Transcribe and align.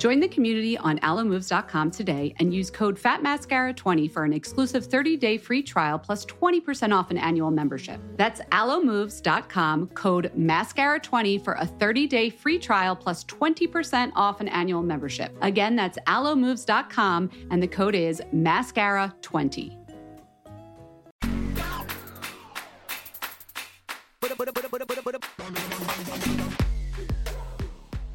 Join 0.00 0.18
the 0.18 0.28
community 0.28 0.78
on 0.78 0.98
alomoves.com 1.00 1.90
today 1.90 2.34
and 2.38 2.54
use 2.54 2.70
code 2.70 2.98
FATMASCARA20 2.98 4.10
for 4.10 4.24
an 4.24 4.32
exclusive 4.32 4.88
30-day 4.88 5.36
free 5.36 5.62
trial 5.62 5.98
plus 5.98 6.24
20% 6.24 6.96
off 6.96 7.10
an 7.10 7.18
annual 7.18 7.50
membership. 7.50 8.00
That's 8.16 8.40
alomoves.com, 8.50 9.88
code 9.88 10.32
MASCARA20 10.38 11.44
for 11.44 11.52
a 11.52 11.66
30-day 11.66 12.30
free 12.30 12.58
trial 12.58 12.96
plus 12.96 13.24
20% 13.24 14.12
off 14.16 14.40
an 14.40 14.48
annual 14.48 14.82
membership. 14.82 15.36
Again, 15.42 15.76
that's 15.76 15.98
alomoves.com 16.06 17.30
and 17.50 17.62
the 17.62 17.68
code 17.68 17.94
is 17.94 18.22
MASCARA20. 18.34 19.76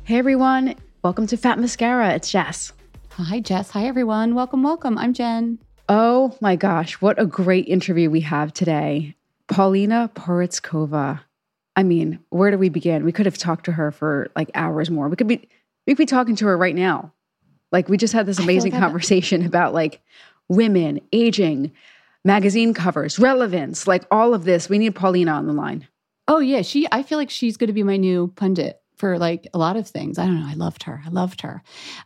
Hey 0.04 0.18
everyone, 0.18 0.76
welcome 1.06 1.28
to 1.28 1.38
Fat 1.38 1.60
Mascara. 1.60 2.16
It's 2.16 2.32
Jess. 2.32 2.74
Hi, 3.12 3.40
Jess. 3.40 3.70
Hi, 3.70 3.86
everyone. 3.86 4.34
Welcome, 4.34 4.64
welcome. 4.64 4.98
I'm 4.98 5.14
Jen. 5.14 5.60
Oh 5.88 6.36
my 6.42 6.56
gosh, 6.56 7.00
what 7.00 7.22
a 7.22 7.28
great 7.28 7.68
interview 7.68 8.10
we 8.10 8.22
have 8.22 8.52
today. 8.52 9.16
Paulina 9.48 10.10
Porizkova. 10.16 11.20
I 11.76 11.84
mean, 11.84 12.18
where 12.30 12.50
do 12.50 12.58
we 12.58 12.70
begin? 12.70 13.06
We 13.06 13.12
could 13.12 13.28
have 13.28 13.38
talked 13.38 13.66
to 13.66 13.72
her 13.74 13.92
for 13.92 14.32
like 14.36 14.50
hours 14.56 14.90
more. 14.90 15.08
We 15.08 15.16
could 15.16 15.28
be 15.28 15.48
we 15.86 15.94
could 15.94 15.98
be 15.98 16.06
talking 16.08 16.36
to 16.38 16.48
her 16.48 16.58
right 16.58 16.74
now. 16.74 17.14
Like 17.72 17.88
we 17.88 17.98
just 17.98 18.14
had 18.14 18.26
this 18.26 18.40
amazing 18.40 18.72
like 18.72 18.82
conversation 18.82 19.46
about 19.46 19.76
like 19.76 20.02
women, 20.50 21.02
aging, 21.14 21.72
magazine 22.24 22.74
covers, 22.74 23.20
relevance, 23.20 23.86
like 23.86 24.06
all 24.10 24.34
of 24.34 24.44
this. 24.44 24.70
We 24.70 24.80
need 24.80 24.96
Paulina 24.96 25.34
on 25.34 25.46
the 25.46 25.54
line. 25.54 25.88
Oh 26.28 26.40
yeah, 26.40 26.64
she 26.64 26.88
I 26.92 27.04
feel 27.04 27.20
like 27.20 27.30
she's 27.30 27.58
going 27.58 27.68
to 27.68 27.74
be 27.74 27.84
my 27.84 27.98
new 27.98 28.34
pundit 28.36 28.82
for 28.98 29.18
like 29.18 29.48
a 29.54 29.58
lot 29.58 29.78
of 29.78 29.88
things. 29.88 30.18
I 30.18 30.26
don't 30.26 30.40
know. 30.40 30.48
I 30.48 30.54
loved 30.54 30.84
her. 30.84 31.02
I 31.06 31.10
loved 31.10 31.42
her. 31.42 31.62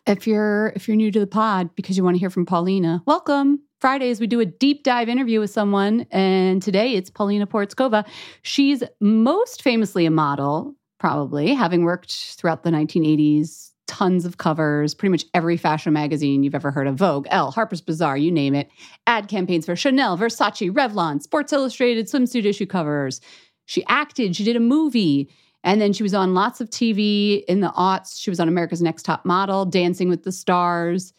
If 0.06 0.28
you're 0.28 0.74
if 0.76 0.88
you're 0.88 0.98
new 0.98 1.12
to 1.12 1.20
the 1.20 1.28
pod 1.28 1.76
because 1.76 1.98
you 1.98 2.04
want 2.04 2.16
to 2.16 2.20
hear 2.20 2.30
from 2.30 2.46
Paulina, 2.46 3.04
welcome. 3.06 3.62
Fridays 3.80 4.20
we 4.20 4.28
do 4.28 4.42
a 4.42 4.46
deep 4.46 4.84
dive 4.84 5.08
interview 5.08 5.40
with 5.40 5.52
someone, 5.52 6.06
and 6.12 6.62
today 6.62 6.96
it's 6.96 7.10
Paulina 7.10 7.48
Porizkova. 7.48 8.06
She's 8.42 8.84
most 9.00 9.62
famously 9.62 10.06
a 10.06 10.12
model, 10.12 10.76
probably 11.00 11.54
having 11.54 11.84
worked 11.84 12.36
throughout 12.38 12.64
the 12.64 12.72
1980s. 12.72 13.68
Tons 13.88 14.24
of 14.24 14.38
covers, 14.38 14.94
pretty 14.94 15.10
much 15.10 15.26
every 15.34 15.58
fashion 15.58 15.94
magazine 15.94 16.44
you've 16.44 16.54
ever 16.54 16.70
heard 16.70 16.86
of 16.86 16.96
Vogue, 16.96 17.26
Elle, 17.32 17.50
Harper's 17.50 17.82
Bazaar, 17.82 18.18
you 18.18 18.32
name 18.32 18.54
it. 18.54 18.70
Ad 19.08 19.28
campaigns 19.28 19.66
for 19.66 19.76
Chanel, 19.76 20.16
Versace, 20.16 20.72
Revlon, 20.72 21.24
Sports 21.24 21.52
Illustrated, 21.52 22.06
swimsuit 22.06 22.46
issue 22.46 22.68
covers. 22.68 23.20
She 23.66 23.84
acted, 23.88 24.36
she 24.36 24.44
did 24.44 24.56
a 24.56 24.60
movie. 24.60 25.30
And 25.64 25.82
then 25.82 25.94
she 25.94 26.04
was 26.04 26.14
on 26.14 26.34
lots 26.34 26.62
of 26.62 26.70
TV 26.70 27.44
in 27.46 27.60
the 27.60 27.72
aughts. 27.72 28.20
She 28.20 28.30
was 28.30 28.40
on 28.40 28.48
America's 28.48 28.82
Next 28.82 29.04
Top 29.04 29.26
Model, 29.26 29.66
Dancing 29.66 30.10
with 30.10 30.24
the 30.24 30.32
Stars. 30.32 31.14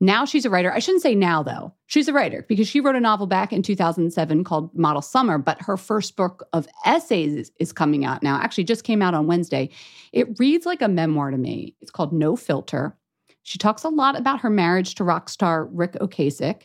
Now 0.00 0.24
she's 0.24 0.44
a 0.44 0.50
writer. 0.50 0.72
I 0.72 0.80
shouldn't 0.80 1.02
say 1.02 1.14
now, 1.14 1.44
though. 1.44 1.72
She's 1.86 2.08
a 2.08 2.12
writer 2.12 2.44
because 2.48 2.66
she 2.66 2.80
wrote 2.80 2.96
a 2.96 3.00
novel 3.00 3.28
back 3.28 3.52
in 3.52 3.62
2007 3.62 4.42
called 4.42 4.74
Model 4.76 5.00
Summer, 5.00 5.38
but 5.38 5.62
her 5.62 5.76
first 5.76 6.16
book 6.16 6.44
of 6.52 6.66
essays 6.84 7.34
is, 7.34 7.52
is 7.60 7.72
coming 7.72 8.04
out 8.04 8.20
now. 8.20 8.40
Actually, 8.40 8.64
just 8.64 8.82
came 8.82 9.00
out 9.00 9.14
on 9.14 9.28
Wednesday. 9.28 9.70
It 10.12 10.40
reads 10.40 10.66
like 10.66 10.82
a 10.82 10.88
memoir 10.88 11.30
to 11.30 11.38
me. 11.38 11.76
It's 11.80 11.92
called 11.92 12.12
No 12.12 12.34
Filter. 12.34 12.96
She 13.44 13.58
talks 13.58 13.84
a 13.84 13.88
lot 13.88 14.18
about 14.18 14.40
her 14.40 14.50
marriage 14.50 14.96
to 14.96 15.04
rock 15.04 15.28
star 15.28 15.66
Ric 15.66 15.92
Ocasek, 15.92 16.62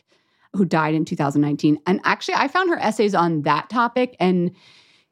who 0.54 0.64
died 0.64 0.94
in 0.94 1.04
2019. 1.04 1.78
And 1.86 2.00
actually, 2.02 2.34
I 2.34 2.48
found 2.48 2.70
her 2.70 2.78
essays 2.78 3.14
on 3.14 3.42
that 3.42 3.70
topic 3.70 4.16
and 4.18 4.50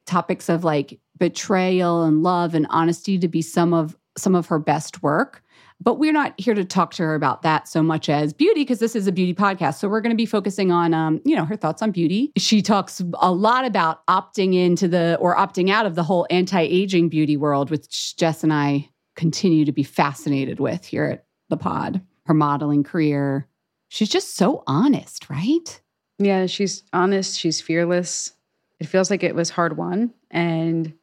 topics 0.05 0.49
of 0.49 0.65
like 0.65 0.99
betrayal 1.17 2.03
and 2.03 2.23
love 2.23 2.53
and 2.53 2.67
honesty 2.69 3.17
to 3.19 3.27
be 3.27 3.41
some 3.41 3.73
of 3.73 3.97
some 4.17 4.35
of 4.35 4.47
her 4.47 4.59
best 4.59 5.03
work. 5.03 5.43
But 5.79 5.99
we're 5.99 6.11
not 6.11 6.33
here 6.39 6.55
to 6.55 6.65
talk 6.65 6.95
to 6.95 7.03
her 7.03 7.13
about 7.13 7.43
that 7.43 7.67
so 7.67 7.83
much 7.83 8.09
as 8.09 8.33
beauty, 8.33 8.61
because 8.61 8.79
this 8.79 8.95
is 8.95 9.05
a 9.05 9.11
beauty 9.11 9.35
podcast. 9.35 9.75
So 9.75 9.87
we're 9.87 10.01
going 10.01 10.11
to 10.11 10.17
be 10.17 10.25
focusing 10.25 10.71
on, 10.71 10.95
um, 10.95 11.21
you 11.23 11.35
know, 11.35 11.45
her 11.45 11.55
thoughts 11.55 11.83
on 11.83 11.91
beauty. 11.91 12.31
She 12.35 12.63
talks 12.63 12.99
a 13.19 13.31
lot 13.31 13.63
about 13.63 14.03
opting 14.07 14.55
into 14.55 14.87
the 14.87 15.17
or 15.19 15.35
opting 15.35 15.69
out 15.69 15.85
of 15.85 15.93
the 15.93 16.01
whole 16.01 16.25
anti-aging 16.31 17.09
beauty 17.09 17.37
world, 17.37 17.69
which 17.69 18.17
Jess 18.17 18.43
and 18.43 18.51
I 18.51 18.89
continue 19.15 19.65
to 19.65 19.71
be 19.71 19.83
fascinated 19.83 20.59
with 20.59 20.83
here 20.83 21.05
at 21.05 21.25
the 21.49 21.57
pod. 21.57 22.01
Her 22.25 22.33
modeling 22.33 22.83
career. 22.83 23.47
She's 23.89 24.09
just 24.09 24.35
so 24.35 24.63
honest, 24.65 25.29
right? 25.29 25.81
Yeah, 26.17 26.47
she's 26.47 26.83
honest. 26.91 27.39
She's 27.39 27.61
fearless. 27.61 28.33
It 28.79 28.87
feels 28.87 29.11
like 29.11 29.23
it 29.23 29.35
was 29.35 29.51
hard 29.51 29.77
won. 29.77 30.11
And 30.31 30.93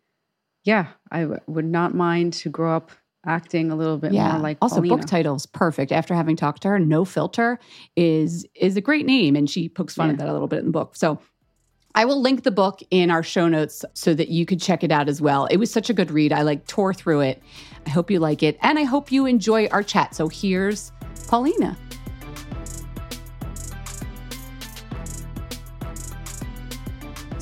yeah, 0.64 0.88
I 1.10 1.20
w- 1.22 1.40
would 1.46 1.64
not 1.66 1.94
mind 1.94 2.32
to 2.34 2.50
grow 2.50 2.74
up 2.74 2.90
acting 3.26 3.70
a 3.70 3.76
little 3.76 3.96
bit 3.96 4.12
yeah. 4.12 4.32
more 4.32 4.40
like 4.40 4.58
also 4.60 4.76
Paulina. 4.76 4.96
book 4.98 5.06
titles 5.06 5.46
perfect 5.46 5.92
after 5.92 6.12
having 6.14 6.36
talked 6.36 6.60
to 6.60 6.68
her 6.68 6.78
no 6.78 7.06
filter 7.06 7.58
is 7.96 8.46
is 8.54 8.76
a 8.76 8.82
great 8.82 9.06
name 9.06 9.34
and 9.34 9.48
she 9.48 9.66
pokes 9.66 9.94
fun 9.94 10.08
Yeah. 10.08 10.12
at 10.12 10.18
that 10.18 10.28
a 10.28 10.32
little 10.34 10.46
bit 10.46 10.58
in 10.58 10.66
the 10.66 10.70
book 10.72 10.94
so 10.94 11.18
I 11.94 12.04
will 12.04 12.20
link 12.20 12.42
the 12.42 12.50
book 12.50 12.82
in 12.90 13.10
our 13.10 13.22
show 13.22 13.48
notes 13.48 13.84
so 13.94 14.12
that 14.14 14.28
you 14.28 14.44
could 14.44 14.60
check 14.60 14.82
it 14.82 14.90
out 14.90 15.08
as 15.08 15.22
well. 15.22 15.46
It 15.46 15.58
was 15.58 15.70
such 15.70 15.88
a 15.88 15.94
good 15.94 16.10
read. 16.10 16.32
I 16.32 16.42
like 16.42 16.66
tore 16.66 16.92
through 16.92 17.20
it. 17.20 17.40
I 17.86 17.90
hope 17.90 18.10
you 18.10 18.18
like 18.18 18.42
it. 18.42 18.58
And 18.62 18.80
I 18.80 18.82
hope 18.82 19.12
you 19.12 19.26
enjoy 19.26 19.68
our 19.68 19.84
chat. 19.84 20.12
So 20.12 20.26
here's 20.26 20.90
Paulina. 21.28 21.78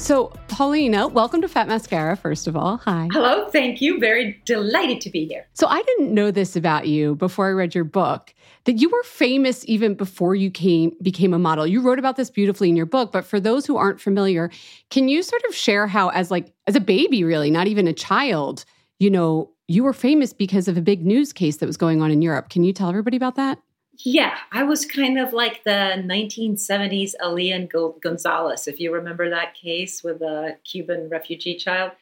So, 0.02 0.32
Paulina, 0.48 1.06
welcome 1.06 1.40
to 1.42 1.48
Fat 1.48 1.68
Mascara, 1.68 2.16
first 2.16 2.48
of 2.48 2.56
all. 2.56 2.78
Hi. 2.78 3.08
Hello, 3.12 3.48
thank 3.50 3.80
you. 3.80 4.00
Very 4.00 4.42
delighted 4.44 5.00
to 5.02 5.10
be 5.10 5.26
here. 5.26 5.46
So 5.54 5.68
I 5.68 5.80
didn't 5.80 6.12
know 6.12 6.32
this 6.32 6.56
about 6.56 6.88
you 6.88 7.14
before 7.14 7.46
I 7.46 7.52
read 7.52 7.72
your 7.72 7.84
book 7.84 8.34
that 8.64 8.80
you 8.80 8.90
were 8.90 9.04
famous 9.04 9.64
even 9.68 9.94
before 9.94 10.34
you 10.34 10.50
came 10.50 10.90
became 11.02 11.32
a 11.32 11.38
model. 11.38 11.68
You 11.68 11.80
wrote 11.80 12.00
about 12.00 12.16
this 12.16 12.30
beautifully 12.30 12.68
in 12.68 12.74
your 12.74 12.84
book, 12.84 13.12
but 13.12 13.24
for 13.24 13.38
those 13.38 13.64
who 13.64 13.76
aren't 13.76 14.00
familiar, 14.00 14.50
can 14.90 15.06
you 15.06 15.22
sort 15.22 15.42
of 15.48 15.54
share 15.54 15.86
how 15.86 16.08
as 16.08 16.32
like 16.32 16.52
as 16.66 16.74
a 16.74 16.80
baby 16.80 17.22
really, 17.22 17.52
not 17.52 17.68
even 17.68 17.86
a 17.86 17.92
child, 17.92 18.64
you 18.98 19.08
know, 19.08 19.52
you 19.68 19.84
were 19.84 19.92
famous 19.92 20.32
because 20.32 20.66
of 20.66 20.76
a 20.76 20.82
big 20.82 21.06
news 21.06 21.32
case 21.32 21.58
that 21.58 21.66
was 21.66 21.76
going 21.76 22.02
on 22.02 22.10
in 22.10 22.22
Europe. 22.22 22.48
Can 22.48 22.64
you 22.64 22.72
tell 22.72 22.88
everybody 22.88 23.16
about 23.16 23.36
that? 23.36 23.60
Yeah, 24.04 24.36
I 24.50 24.64
was 24.64 24.84
kind 24.84 25.16
of 25.16 25.32
like 25.32 25.62
the 25.62 25.94
1970s 26.04 27.12
Elian 27.20 27.68
Gonzalez, 28.00 28.66
if 28.66 28.80
you 28.80 28.92
remember 28.92 29.30
that 29.30 29.54
case 29.54 30.02
with 30.02 30.18
the 30.18 30.56
Cuban 30.64 31.08
refugee 31.08 31.56
child. 31.56 31.92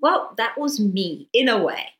Well, 0.00 0.34
that 0.36 0.58
was 0.58 0.80
me 0.80 1.28
in 1.32 1.48
a 1.48 1.62
way. 1.62 1.90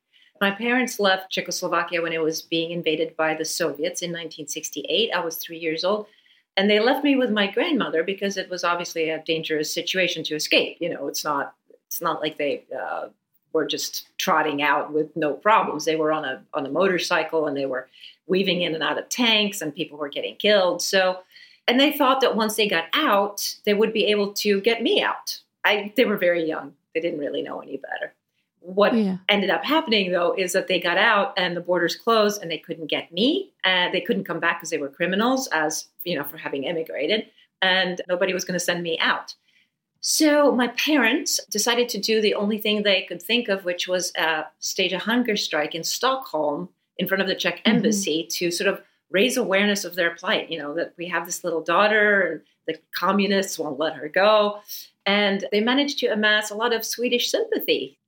My 0.41 0.51
parents 0.51 0.99
left 0.99 1.31
Czechoslovakia 1.31 2.03
when 2.03 2.13
it 2.13 2.21
was 2.21 2.43
being 2.43 2.73
invaded 2.73 3.17
by 3.17 3.35
the 3.35 3.45
Soviets 3.45 4.03
in 4.03 4.11
1968. 4.11 5.13
I 5.15 5.25
was 5.25 5.37
three 5.37 5.59
years 5.59 5.85
old. 5.85 6.07
And 6.57 6.69
they 6.69 6.81
left 6.81 7.05
me 7.05 7.15
with 7.15 7.31
my 7.31 7.47
grandmother 7.51 8.03
because 8.03 8.37
it 8.37 8.51
was 8.51 8.65
obviously 8.65 9.11
a 9.11 9.23
dangerous 9.23 9.73
situation 9.73 10.25
to 10.25 10.35
escape. 10.35 10.79
You 10.81 10.89
know, 10.89 11.09
it's 11.09 11.25
not 11.25 11.55
it's 11.87 12.01
not 12.01 12.21
like 12.21 12.39
they 12.39 12.65
uh, 12.77 13.09
were 13.53 13.67
just 13.67 14.09
trotting 14.19 14.63
out 14.63 14.93
with 14.93 15.17
no 15.17 15.33
problems. 15.33 15.85
They 15.85 15.97
were 15.97 16.13
on 16.13 16.25
a 16.25 16.43
on 16.53 16.67
a 16.67 16.71
motorcycle 16.71 17.47
and 17.47 17.57
they 17.57 17.67
were 17.67 17.89
weaving 18.27 18.63
in 18.63 18.75
and 18.75 18.83
out 18.83 18.99
of 18.99 19.09
tanks 19.09 19.61
and 19.61 19.75
people 19.75 19.99
were 19.99 20.09
getting 20.09 20.37
killed. 20.37 20.83
So, 20.83 21.21
and 21.69 21.79
they 21.79 21.93
thought 21.93 22.21
that 22.21 22.37
once 22.37 22.57
they 22.57 22.69
got 22.69 22.85
out, 22.93 23.57
they 23.65 23.75
would 23.75 23.93
be 23.93 24.07
able 24.07 24.33
to 24.35 24.61
get 24.61 24.83
me 24.83 25.03
out. 25.03 25.41
I 25.65 25.93
they 25.97 26.05
were 26.05 26.17
very 26.17 26.45
young. 26.45 26.75
They 26.95 27.01
didn't 27.01 27.21
really 27.21 27.43
know 27.43 27.61
any 27.61 27.77
better. 27.79 28.15
What 28.61 28.95
Yeah. 28.95 29.19
ended 29.29 29.51
up 29.51 29.65
happening 29.65 30.11
though 30.13 30.33
is 30.33 30.53
that 30.53 30.69
they 30.69 30.81
got 30.81 30.97
out 30.97 31.35
and 31.37 31.55
the 31.57 31.61
borders 31.61 31.97
closed 31.97 32.41
and 32.41 32.51
they 32.51 32.59
couldn't 32.59 32.87
get 32.87 33.13
me 33.13 33.53
and 33.63 33.93
they 33.93 34.01
couldn't 34.01 34.25
come 34.25 34.41
back 34.41 34.59
because 34.59 34.71
they 34.71 34.79
were 34.79 34.89
criminals 34.89 35.49
as, 35.49 35.89
you 36.05 36.17
know, 36.17 36.25
for 36.25 36.39
having 36.39 36.65
immigrated 36.65 37.27
and 37.61 38.01
nobody 38.09 38.33
was 38.33 38.45
going 38.45 38.59
to 38.59 38.65
send 38.65 38.83
me 38.83 38.99
out. 39.01 39.35
So 40.01 40.53
my 40.53 40.69
parents 40.69 41.41
decided 41.51 41.89
to 41.91 41.99
do 41.99 42.21
the 42.21 42.35
only 42.35 42.59
thing 42.59 42.83
they 42.83 43.03
could 43.03 43.23
think 43.23 43.49
of, 43.49 43.65
which 43.65 43.89
was 43.89 44.13
uh, 44.19 44.43
stage 44.61 44.93
a 44.93 44.99
hunger 44.99 45.37
strike 45.37 45.75
in 45.75 45.83
Stockholm 45.83 46.69
in 46.99 47.09
front 47.09 47.23
of 47.23 47.29
the 47.29 47.35
Czech 47.35 47.61
embassy 47.65 48.27
to 48.33 48.51
sort 48.51 48.69
of 48.69 48.81
raise 49.11 49.37
awareness 49.37 49.85
of 49.85 49.95
their 49.95 50.15
plight. 50.15 50.51
You 50.51 50.59
know 50.59 50.75
that 50.75 50.95
we 50.97 51.09
have 51.09 51.27
this 51.27 51.45
little 51.45 51.63
daughter, 51.63 52.23
and 52.23 52.41
the 52.67 52.81
communists 52.95 53.59
won't 53.59 53.79
let 53.79 53.95
her 53.95 54.09
go, 54.09 54.61
and 55.07 55.47
they 55.53 55.61
managed 55.61 55.99
to 56.01 56.07
amass 56.09 56.51
a 56.51 56.57
lot 56.57 56.73
of 56.73 56.85
Swedish 56.85 57.31
sympathy. 57.31 57.99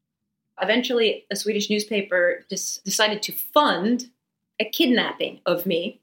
Eventually, 0.60 1.26
a 1.30 1.36
Swedish 1.36 1.68
newspaper 1.68 2.44
dis- 2.48 2.78
decided 2.78 3.22
to 3.22 3.32
fund 3.32 4.10
a 4.58 4.64
kidnapping 4.64 5.40
of 5.46 5.66
me. 5.66 6.00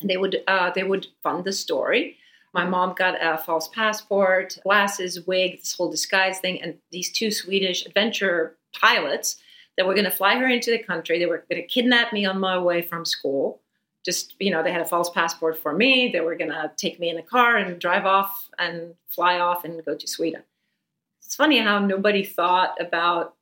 And 0.00 0.08
they 0.08 0.16
would 0.16 0.42
uh, 0.46 0.70
they 0.74 0.82
would 0.82 1.06
fund 1.22 1.44
the 1.44 1.52
story. 1.52 2.16
My 2.54 2.64
mom 2.64 2.94
got 2.94 3.14
a 3.20 3.38
false 3.38 3.68
passport, 3.68 4.58
glasses, 4.62 5.26
wig, 5.26 5.60
this 5.60 5.74
whole 5.74 5.90
disguise 5.90 6.38
thing, 6.38 6.60
and 6.60 6.76
these 6.90 7.10
two 7.10 7.30
Swedish 7.30 7.86
adventure 7.86 8.56
pilots 8.74 9.36
that 9.82 9.88
were 9.88 9.94
going 9.94 10.04
to 10.04 10.12
fly 10.12 10.36
her 10.36 10.46
into 10.46 10.70
the 10.70 10.78
country. 10.78 11.18
They 11.18 11.26
were 11.26 11.44
going 11.50 11.60
to 11.60 11.66
kidnap 11.66 12.12
me 12.12 12.24
on 12.24 12.38
my 12.38 12.56
way 12.56 12.82
from 12.82 13.04
school. 13.04 13.60
Just, 14.04 14.36
you 14.38 14.52
know, 14.52 14.62
they 14.62 14.70
had 14.70 14.80
a 14.80 14.84
false 14.84 15.10
passport 15.10 15.58
for 15.58 15.72
me. 15.72 16.08
They 16.12 16.20
were 16.20 16.36
going 16.36 16.52
to 16.52 16.70
take 16.76 17.00
me 17.00 17.08
in 17.08 17.18
a 17.18 17.22
car 17.22 17.56
and 17.56 17.80
drive 17.80 18.06
off 18.06 18.48
and 18.60 18.94
fly 19.08 19.40
off 19.40 19.64
and 19.64 19.84
go 19.84 19.96
to 19.96 20.06
Sweden. 20.06 20.44
It's 21.20 21.34
funny 21.34 21.58
how 21.58 21.80
nobody 21.80 22.22
thought 22.22 22.80
about 22.80 23.34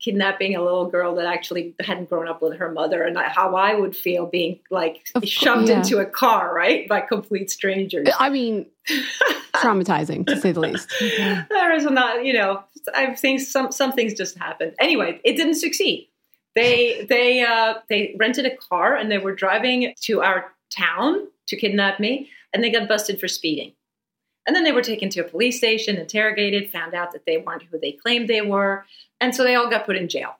kidnapping 0.00 0.56
a 0.56 0.62
little 0.62 0.86
girl 0.86 1.14
that 1.14 1.26
actually 1.26 1.74
hadn't 1.80 2.08
grown 2.08 2.26
up 2.26 2.40
with 2.40 2.58
her 2.58 2.72
mother 2.72 3.02
and 3.02 3.16
how 3.18 3.54
I 3.54 3.74
would 3.74 3.94
feel 3.94 4.26
being 4.26 4.60
like 4.70 5.06
Of 5.14 5.28
shoved 5.28 5.68
yeah. 5.68 5.78
into 5.78 5.98
a 5.98 6.06
car, 6.06 6.54
right, 6.54 6.88
by 6.88 7.02
complete 7.02 7.50
strangers. 7.50 8.08
I 8.18 8.30
mean, 8.30 8.66
traumatizing 9.54 10.26
to 10.26 10.40
say 10.40 10.52
the 10.52 10.60
least. 10.60 10.92
there 11.00 11.72
is 11.72 11.84
not, 11.84 12.24
you 12.24 12.32
know, 12.32 12.64
I 12.94 13.14
think 13.14 13.40
some 13.40 13.70
some 13.70 13.92
things 13.92 14.14
just 14.14 14.38
happened. 14.38 14.74
Anyway, 14.80 15.20
it 15.22 15.36
didn't 15.36 15.56
succeed. 15.56 16.08
They 16.54 17.06
they 17.08 17.42
uh, 17.42 17.74
they 17.88 18.16
rented 18.18 18.46
a 18.46 18.56
car 18.56 18.96
and 18.96 19.10
they 19.10 19.18
were 19.18 19.34
driving 19.34 19.94
to 20.02 20.22
our 20.22 20.52
town 20.76 21.28
to 21.48 21.56
kidnap 21.56 22.00
me, 22.00 22.30
and 22.54 22.64
they 22.64 22.70
got 22.70 22.88
busted 22.88 23.20
for 23.20 23.28
speeding. 23.28 23.72
And 24.46 24.56
then 24.56 24.64
they 24.64 24.72
were 24.72 24.82
taken 24.82 25.10
to 25.10 25.20
a 25.20 25.24
police 25.28 25.58
station, 25.58 25.96
interrogated, 25.96 26.70
found 26.70 26.94
out 26.94 27.12
that 27.12 27.26
they 27.26 27.38
weren't 27.38 27.62
who 27.64 27.78
they 27.78 27.92
claimed 27.92 28.28
they 28.28 28.40
were, 28.40 28.86
and 29.20 29.34
so 29.34 29.44
they 29.44 29.54
all 29.54 29.68
got 29.70 29.86
put 29.86 29.96
in 29.96 30.08
jail. 30.08 30.36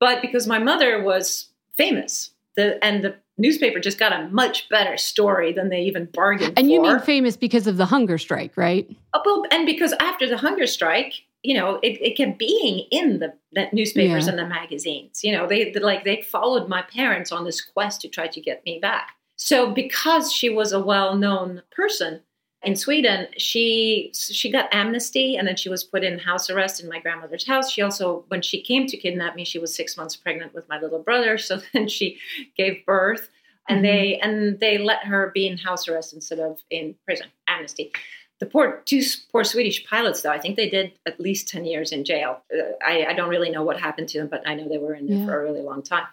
But 0.00 0.22
because 0.22 0.46
my 0.46 0.58
mother 0.58 1.02
was 1.02 1.48
famous, 1.72 2.30
the 2.56 2.82
and 2.84 3.04
the 3.04 3.16
newspaper 3.38 3.78
just 3.80 3.98
got 3.98 4.12
a 4.12 4.28
much 4.28 4.68
better 4.68 4.96
story 4.96 5.52
than 5.52 5.68
they 5.68 5.82
even 5.82 6.06
bargained 6.06 6.54
for. 6.54 6.58
And 6.58 6.66
for. 6.68 6.72
you 6.72 6.82
mean 6.82 6.98
famous 7.00 7.36
because 7.36 7.66
of 7.66 7.76
the 7.76 7.86
hunger 7.86 8.18
strike, 8.18 8.56
right? 8.56 8.88
Oh, 9.14 9.22
well, 9.24 9.44
and 9.50 9.66
because 9.66 9.94
after 10.00 10.28
the 10.28 10.36
hunger 10.36 10.66
strike, 10.66 11.14
you 11.42 11.54
know, 11.54 11.76
it, 11.82 11.98
it 12.00 12.16
kept 12.16 12.38
being 12.38 12.86
in 12.90 13.18
the, 13.20 13.32
the 13.52 13.68
newspapers 13.72 14.24
Yeah. 14.26 14.30
and 14.30 14.38
the 14.38 14.46
magazines. 14.46 15.24
You 15.24 15.32
know, 15.32 15.46
they- 15.46 15.72
like 15.74 16.04
they 16.04 16.22
followed 16.22 16.68
my 16.68 16.82
parents 16.82 17.32
on 17.32 17.44
this 17.44 17.60
quest 17.60 18.00
to 18.02 18.08
try 18.08 18.26
to 18.28 18.40
get 18.40 18.64
me 18.64 18.78
back. 18.80 19.10
So 19.36 19.72
because 19.72 20.32
she 20.32 20.50
was 20.50 20.72
a 20.72 20.80
well-known 20.80 21.62
person 21.74 22.20
in 22.64 22.76
Sweden, 22.76 23.26
she 23.36 24.10
she 24.14 24.50
got 24.50 24.72
amnesty 24.72 25.36
and 25.36 25.46
then 25.48 25.56
she 25.56 25.68
was 25.68 25.82
put 25.84 26.04
in 26.04 26.18
house 26.18 26.48
arrest 26.50 26.82
in 26.82 26.88
my 26.88 27.00
grandmother's 27.00 27.46
house. 27.46 27.70
She 27.70 27.82
also, 27.82 28.24
when 28.28 28.42
she 28.42 28.62
came 28.62 28.86
to 28.86 28.96
kidnap 28.96 29.34
me, 29.34 29.44
she 29.44 29.58
was 29.58 29.74
six 29.74 29.96
months 29.96 30.16
pregnant 30.16 30.54
with 30.54 30.68
my 30.68 30.80
little 30.80 31.00
brother. 31.02 31.38
So 31.38 31.60
then 31.72 31.88
she 31.88 32.18
gave 32.56 32.84
birth, 32.86 33.28
and 33.68 33.84
they 33.84 34.18
and 34.20 34.60
they 34.60 34.78
let 34.78 35.04
her 35.04 35.30
be 35.34 35.46
in 35.46 35.58
house 35.58 35.88
arrest 35.88 36.12
instead 36.12 36.38
of 36.38 36.60
in 36.70 36.94
prison. 37.04 37.26
Amnesty. 37.48 37.92
The 38.40 38.46
poor 38.46 38.82
two 38.84 39.02
poor 39.30 39.44
Swedish 39.44 39.86
pilots, 39.86 40.22
though, 40.22 40.30
I 40.30 40.38
think 40.40 40.56
they 40.56 40.68
did 40.68 40.92
at 41.06 41.20
least 41.20 41.48
ten 41.48 41.64
years 41.64 41.92
in 41.92 42.04
jail. 42.04 42.42
Uh, 42.52 42.62
I, 42.84 43.06
I 43.06 43.12
don't 43.14 43.28
really 43.28 43.50
know 43.50 43.62
what 43.62 43.78
happened 43.80 44.08
to 44.10 44.18
them, 44.18 44.28
but 44.28 44.42
I 44.46 44.54
know 44.54 44.68
they 44.68 44.78
were 44.78 44.94
in 44.94 45.06
there 45.06 45.18
Yeah. 45.18 45.26
for 45.26 45.40
a 45.40 45.42
really 45.44 45.62
long 45.62 45.82
time. 45.82 46.06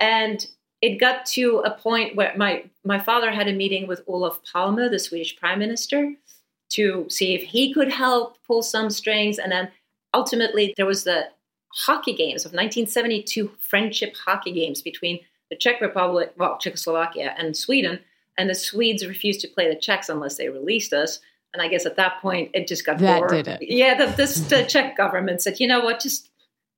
And 0.00 0.44
it 0.82 0.98
got 0.98 1.24
to 1.26 1.58
a 1.64 1.70
point 1.70 2.16
where 2.16 2.34
my 2.36 2.64
my 2.84 2.98
father 2.98 3.30
had 3.30 3.48
a 3.48 3.52
meeting 3.52 3.86
with 3.86 4.02
Olof 4.08 4.40
Palme, 4.52 4.90
the 4.90 4.98
Swedish 4.98 5.36
prime 5.36 5.60
minister, 5.60 6.12
to 6.70 7.06
see 7.08 7.34
if 7.34 7.42
he 7.42 7.72
could 7.72 7.90
help 7.90 8.36
pull 8.46 8.62
some 8.62 8.90
strings. 8.90 9.38
And 9.38 9.50
then 9.52 9.70
ultimately, 10.12 10.74
there 10.76 10.86
was 10.86 11.04
the 11.04 11.28
hockey 11.74 12.12
games 12.12 12.44
of 12.44 12.50
1972 12.52 13.50
friendship 13.60 14.14
hockey 14.26 14.52
games 14.52 14.82
between 14.82 15.20
the 15.50 15.56
Czech 15.56 15.80
Republic, 15.80 16.32
well, 16.36 16.58
Czechoslovakia, 16.58 17.34
and 17.38 17.56
Sweden. 17.56 18.00
And 18.38 18.50
the 18.50 18.54
Swedes 18.54 19.06
refused 19.06 19.40
to 19.42 19.48
play 19.48 19.68
the 19.68 19.78
Czechs 19.78 20.08
unless 20.08 20.36
they 20.36 20.48
released 20.48 20.92
us. 20.92 21.20
And 21.52 21.62
I 21.62 21.68
guess 21.68 21.84
at 21.84 21.96
that 21.96 22.20
point, 22.22 22.50
it 22.54 22.66
just 22.66 22.84
got 22.86 22.98
That 22.98 23.18
bored. 23.18 23.30
did 23.30 23.48
it. 23.48 23.58
Yeah, 23.62 23.94
the, 23.94 24.06
this, 24.16 24.36
the 24.40 24.64
Czech 24.64 24.96
government 24.96 25.42
said, 25.42 25.60
you 25.60 25.66
know 25.68 25.80
what, 25.80 26.00
just 26.00 26.30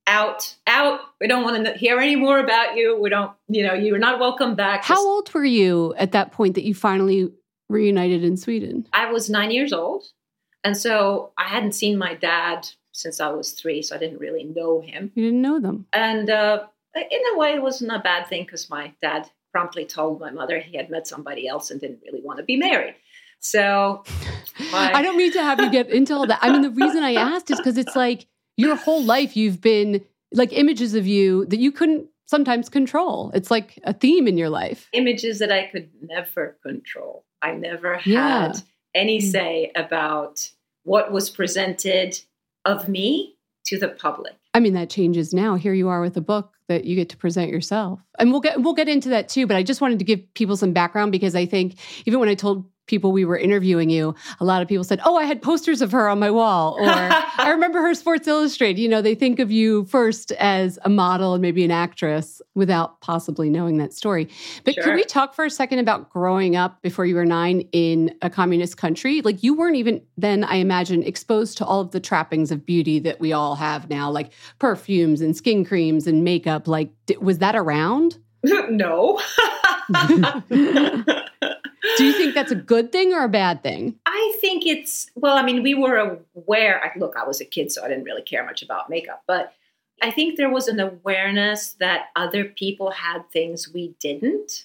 out, 0.06 0.54
out. 0.66 1.00
We 1.20 1.26
don't 1.28 1.42
want 1.42 1.64
to 1.66 1.74
hear 1.74 1.98
any 1.98 2.16
more 2.16 2.38
about 2.38 2.76
you. 2.76 2.98
We 3.00 3.10
don't, 3.10 3.32
you 3.48 3.66
know, 3.66 3.74
you're 3.74 3.98
not 3.98 4.20
welcome 4.20 4.54
back. 4.54 4.84
How 4.84 5.04
old 5.04 5.32
were 5.32 5.44
you 5.44 5.94
at 5.96 6.12
that 6.12 6.32
point 6.32 6.54
that 6.54 6.64
you 6.64 6.74
finally 6.74 7.30
reunited 7.68 8.24
in 8.24 8.36
Sweden? 8.36 8.86
I 8.92 9.10
was 9.10 9.30
nine 9.30 9.50
years 9.50 9.72
old. 9.72 10.04
And 10.62 10.76
so 10.76 11.32
I 11.36 11.48
hadn't 11.48 11.72
seen 11.72 11.98
my 11.98 12.14
dad 12.14 12.68
since 12.92 13.20
I 13.20 13.28
was 13.28 13.52
three, 13.52 13.82
so 13.82 13.96
I 13.96 13.98
didn't 13.98 14.18
really 14.18 14.44
know 14.44 14.80
him. 14.80 15.10
You 15.14 15.24
didn't 15.24 15.42
know 15.42 15.60
them. 15.60 15.86
And 15.92 16.30
uh, 16.30 16.64
in 16.94 17.20
a 17.34 17.38
way, 17.38 17.54
it 17.54 17.62
wasn't 17.62 17.92
a 17.92 17.98
bad 17.98 18.28
thing 18.28 18.44
because 18.44 18.70
my 18.70 18.92
dad 19.02 19.28
promptly 19.52 19.84
told 19.84 20.20
my 20.20 20.30
mother 20.30 20.58
he 20.58 20.76
had 20.76 20.90
met 20.90 21.06
somebody 21.06 21.46
else 21.46 21.70
and 21.70 21.80
didn't 21.80 22.00
really 22.04 22.22
want 22.22 22.38
to 22.38 22.44
be 22.44 22.56
married. 22.56 22.94
So 23.40 24.04
my- 24.72 24.92
I 24.94 25.02
don't 25.02 25.16
mean 25.16 25.32
to 25.32 25.42
have 25.42 25.60
you 25.60 25.70
get 25.70 25.90
into 25.90 26.14
all 26.14 26.26
that. 26.26 26.38
I 26.40 26.50
mean, 26.50 26.62
the 26.62 26.70
reason 26.70 27.02
I 27.02 27.14
asked 27.14 27.50
is 27.50 27.58
because 27.58 27.76
it's 27.76 27.94
like 27.94 28.26
your 28.56 28.76
whole 28.76 29.02
life 29.02 29.36
you've 29.36 29.60
been 29.60 30.04
like 30.32 30.52
images 30.52 30.94
of 30.94 31.06
you 31.06 31.44
that 31.46 31.58
you 31.58 31.70
couldn't 31.72 32.08
sometimes 32.26 32.68
control. 32.68 33.30
It's 33.34 33.50
like 33.50 33.78
a 33.84 33.92
theme 33.92 34.26
in 34.26 34.36
your 34.38 34.48
life. 34.48 34.88
Images 34.92 35.38
that 35.40 35.52
I 35.52 35.66
could 35.66 35.90
never 36.02 36.56
control. 36.62 37.24
I 37.42 37.52
never 37.52 37.98
had 37.98 38.04
Yeah. 38.10 38.52
any 38.94 39.18
Mm. 39.18 39.30
say 39.30 39.72
about 39.76 40.50
what 40.84 41.12
was 41.12 41.30
presented 41.30 42.18
of 42.64 42.88
me 42.88 43.36
to 43.66 43.78
the 43.78 43.88
public. 43.88 44.34
I 44.54 44.60
mean, 44.60 44.74
that 44.74 44.88
changes 44.90 45.34
now. 45.34 45.56
Here 45.56 45.74
you 45.74 45.88
are 45.88 46.00
with 46.00 46.16
a 46.16 46.20
book 46.20 46.52
that 46.68 46.84
you 46.84 46.94
get 46.96 47.08
to 47.10 47.16
present 47.16 47.50
yourself. 47.50 48.00
And 48.18 48.30
we'll 48.30 48.40
get 48.40 48.60
we'll 48.62 48.74
get 48.74 48.88
into 48.88 49.10
that 49.10 49.28
too, 49.28 49.46
but 49.46 49.56
I 49.56 49.62
just 49.62 49.80
wanted 49.80 49.98
to 49.98 50.04
give 50.04 50.32
people 50.34 50.56
some 50.56 50.72
background 50.72 51.12
because 51.12 51.34
I 51.34 51.44
think 51.46 51.76
even 52.06 52.20
when 52.20 52.28
I 52.28 52.34
told 52.34 52.64
people 52.86 53.12
we 53.12 53.24
were 53.24 53.38
interviewing 53.38 53.90
you, 53.90 54.14
a 54.40 54.44
lot 54.44 54.62
of 54.62 54.68
people 54.68 54.84
said, 54.84 55.00
"Oh, 55.04 55.16
I 55.16 55.24
had 55.24 55.40
posters 55.42 55.80
of 55.82 55.92
her 55.92 56.08
on 56.08 56.18
my 56.18 56.30
wall," 56.30 56.76
or 56.78 56.88
"I 56.88 57.48
remember 57.50 57.80
her 57.82 57.94
Sports 57.94 58.26
Illustrated." 58.28 58.80
You 58.80 58.88
know, 58.88 59.00
they 59.02 59.14
think 59.14 59.38
of 59.38 59.50
you 59.50 59.84
first 59.86 60.32
as 60.32 60.78
a 60.84 60.88
model 60.90 61.34
and 61.34 61.42
maybe 61.42 61.64
an 61.64 61.70
actress 61.70 62.40
without 62.54 63.00
possibly 63.00 63.48
knowing 63.50 63.78
that 63.78 63.92
story. 63.92 64.28
But 64.64 64.74
Sure. 64.74 64.84
could 64.84 64.94
we 64.94 65.04
talk 65.04 65.34
for 65.34 65.44
a 65.44 65.50
second 65.50 65.78
about 65.78 66.10
growing 66.10 66.56
up 66.56 66.82
before 66.82 67.06
you 67.06 67.14
were 67.14 67.24
nine 67.26 67.60
in 67.72 68.14
a 68.22 68.30
communist 68.30 68.76
country? 68.76 69.20
Like 69.22 69.42
you 69.42 69.54
weren't 69.54 69.76
even 69.76 70.02
then, 70.16 70.44
I 70.44 70.56
imagine, 70.56 71.02
exposed 71.02 71.58
to 71.58 71.64
all 71.64 71.80
of 71.80 71.90
the 71.92 72.00
trappings 72.00 72.50
of 72.50 72.64
beauty 72.66 72.98
that 73.00 73.20
we 73.20 73.32
all 73.32 73.54
have 73.56 73.88
now, 73.90 74.10
like 74.10 74.30
perfumes 74.58 75.20
and 75.20 75.36
skin 75.36 75.64
creams 75.64 76.06
and 76.06 76.22
makeup. 76.24 76.68
Like, 76.68 76.90
was 77.20 77.38
that 77.38 77.56
around? 77.56 78.18
no. 78.44 79.20
Do 81.96 82.04
you 82.04 82.12
think 82.12 82.34
that's 82.34 82.52
a 82.52 82.56
good 82.56 82.92
thing 82.92 83.12
or 83.12 83.24
a 83.24 83.28
bad 83.28 83.62
thing? 83.62 83.98
I 84.06 84.36
think 84.40 84.66
it's 84.66 85.10
well, 85.14 85.36
I 85.36 85.42
mean, 85.42 85.62
we 85.62 85.74
were 85.74 86.18
aware. 86.34 86.82
I- 86.82 86.98
Look, 86.98 87.14
I 87.16 87.26
was 87.26 87.40
a 87.40 87.44
kid, 87.44 87.70
so 87.72 87.84
I 87.84 87.88
didn't 87.88 88.04
really 88.04 88.22
care 88.22 88.44
much 88.44 88.62
about 88.62 88.90
makeup, 88.90 89.22
but 89.26 89.52
I 90.02 90.10
think 90.10 90.36
there 90.36 90.50
was 90.50 90.68
an 90.68 90.80
awareness 90.80 91.74
that 91.74 92.06
other 92.16 92.44
people 92.44 92.90
had 92.90 93.28
things 93.30 93.72
we 93.72 93.94
didn't. 94.00 94.64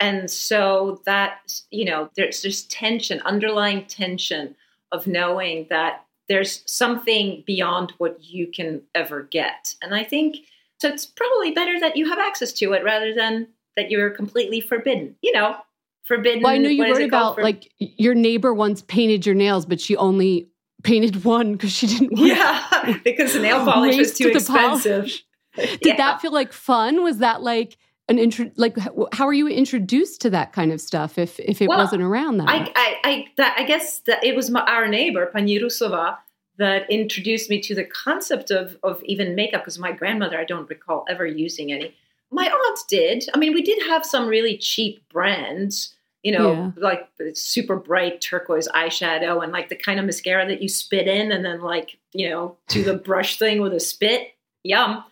And 0.00 0.30
so 0.30 1.00
that, 1.04 1.60
you 1.70 1.84
know, 1.84 2.10
there's 2.16 2.42
just 2.42 2.70
tension, 2.70 3.20
underlying 3.20 3.84
tension 3.86 4.56
of 4.90 5.06
knowing 5.06 5.66
that 5.70 6.04
there's 6.28 6.62
something 6.66 7.44
beyond 7.46 7.92
what 7.98 8.22
you 8.22 8.46
can 8.46 8.82
ever 8.94 9.22
get. 9.22 9.74
And 9.82 9.94
I 9.94 10.02
think 10.04 10.38
so 10.78 10.88
it's 10.88 11.06
probably 11.06 11.52
better 11.52 11.78
that 11.78 11.96
you 11.96 12.08
have 12.08 12.18
access 12.18 12.52
to 12.54 12.72
it 12.72 12.82
rather 12.82 13.14
than 13.14 13.46
that 13.76 13.90
you're 13.90 14.10
completely 14.10 14.60
forbidden. 14.60 15.14
You 15.22 15.32
know, 15.32 15.56
forbidden. 16.02 16.42
Well, 16.42 16.52
I 16.52 16.58
know 16.58 16.68
you 16.68 16.84
wrote 16.84 17.02
about 17.02 17.36
For- 17.36 17.42
like 17.42 17.70
your 17.78 18.14
neighbor 18.14 18.52
once 18.52 18.82
painted 18.82 19.26
your 19.26 19.34
nails, 19.34 19.66
but 19.66 19.80
she 19.80 19.96
only 19.96 20.48
painted 20.82 21.24
one 21.24 21.52
because 21.52 21.72
she 21.72 21.86
didn't 21.86 22.12
want 22.12 22.26
Yeah, 22.26 22.98
because 23.04 23.34
the 23.34 23.40
nail 23.40 23.64
polish 23.64 23.96
was 23.96 24.14
too 24.16 24.30
to 24.30 24.36
expensive. 24.38 25.10
Did 25.56 25.98
that 25.98 26.20
feel 26.20 26.32
like 26.32 26.52
fun? 26.52 27.02
Was 27.02 27.18
that 27.18 27.42
like 27.42 27.76
an 28.08 28.18
intro? 28.18 28.50
Like, 28.56 28.76
how 29.12 29.26
are 29.26 29.32
you 29.32 29.48
introduced 29.48 30.20
to 30.22 30.30
that 30.30 30.52
kind 30.52 30.72
of 30.72 30.80
stuff 30.80 31.18
if 31.18 31.38
if 31.40 31.60
it 31.62 31.68
Well, 31.68 31.78
wasn't 31.78 32.02
around 32.02 32.38
that? 32.38 32.48
I. 32.48 32.72
I, 32.74 32.96
I, 33.04 33.26
that, 33.36 33.56
I 33.58 33.64
guess 33.64 34.00
that 34.00 34.24
it 34.24 34.34
was 34.34 34.50
my, 34.50 34.60
our 34.62 34.88
neighbor, 34.88 35.26
Pani 35.26 35.58
Rusova, 35.58 36.16
that 36.58 36.90
introduced 36.90 37.50
me 37.50 37.60
to 37.60 37.74
the 37.74 37.84
concept 37.84 38.50
of, 38.50 38.76
of 38.82 39.02
even 39.04 39.34
makeup 39.34 39.62
because 39.62 39.78
my 39.78 39.92
grandmother, 39.92 40.38
I 40.38 40.44
don't 40.44 40.68
recall 40.68 41.04
ever 41.08 41.26
using 41.26 41.72
any. 41.72 41.94
My 42.32 42.46
aunt 42.46 42.78
did. 42.88 43.24
I 43.34 43.38
mean, 43.38 43.52
we 43.54 43.62
did 43.62 43.82
have 43.86 44.04
some 44.04 44.26
really 44.26 44.56
cheap 44.58 45.06
brands, 45.08 45.94
you 46.22 46.32
know, 46.32 46.52
Yeah. 46.52 46.70
like 46.76 47.08
the 47.18 47.34
super 47.34 47.76
bright 47.76 48.20
turquoise 48.20 48.68
eyeshadow 48.68 49.42
and 49.42 49.52
like 49.52 49.68
the 49.68 49.76
kind 49.76 50.00
of 50.00 50.06
mascara 50.06 50.46
that 50.48 50.62
you 50.62 50.68
spit 50.68 51.06
in 51.06 51.30
and 51.30 51.44
then, 51.44 51.60
like, 51.60 51.98
you 52.12 52.28
know, 52.30 52.56
do 52.68 52.82
the 52.82 52.94
brush 53.08 53.38
thing 53.38 53.60
with 53.60 53.72
a 53.74 53.80
spit. 53.80 54.28
Yum. 54.64 55.04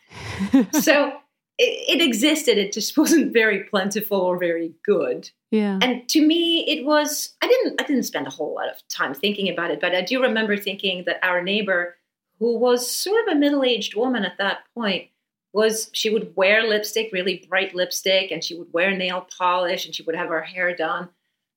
So 0.73 1.12
it, 1.59 2.00
it 2.00 2.03
existed. 2.05 2.57
It 2.59 2.73
just 2.73 2.97
wasn't 2.97 3.33
very 3.33 3.65
plentiful 3.65 4.19
or 4.21 4.39
very 4.39 4.73
good 4.85 5.31
yeah. 5.50 5.79
and 5.83 6.09
to 6.09 6.25
me 6.25 6.65
it 6.69 6.85
was 6.85 7.35
i 7.43 7.47
didn't 7.49 7.81
i 7.81 7.85
didn't 7.85 8.05
spend 8.05 8.27
a 8.27 8.31
whole 8.31 8.55
lot 8.55 8.69
of 8.69 8.77
time 8.89 9.15
thinking 9.15 9.49
about 9.49 9.71
it 9.71 9.81
but 9.81 9.95
i 9.95 10.00
do 10.00 10.23
remember 10.23 10.57
thinking 10.57 11.05
that 11.07 11.19
our 11.23 11.43
neighbor 11.43 11.97
who 12.39 12.57
was 12.59 12.89
sort 12.91 13.27
of 13.29 13.35
a 13.37 13.39
middle-aged 13.39 13.95
woman 13.97 14.25
at 14.25 14.39
that 14.39 14.61
point 14.75 15.10
was 15.52 15.90
she 15.92 16.11
would 16.11 16.35
wear 16.37 16.66
lipstick 16.66 17.11
really 17.12 17.45
bright 17.49 17.75
lipstick 17.75 18.30
and 18.30 18.42
she 18.42 18.54
would 18.54 18.73
wear 18.73 18.97
nail 18.97 19.26
polish 19.37 19.85
and 19.85 19.95
she 19.95 20.02
would 20.02 20.14
have 20.14 20.28
her 20.28 20.42
hair 20.42 20.75
done 20.75 21.09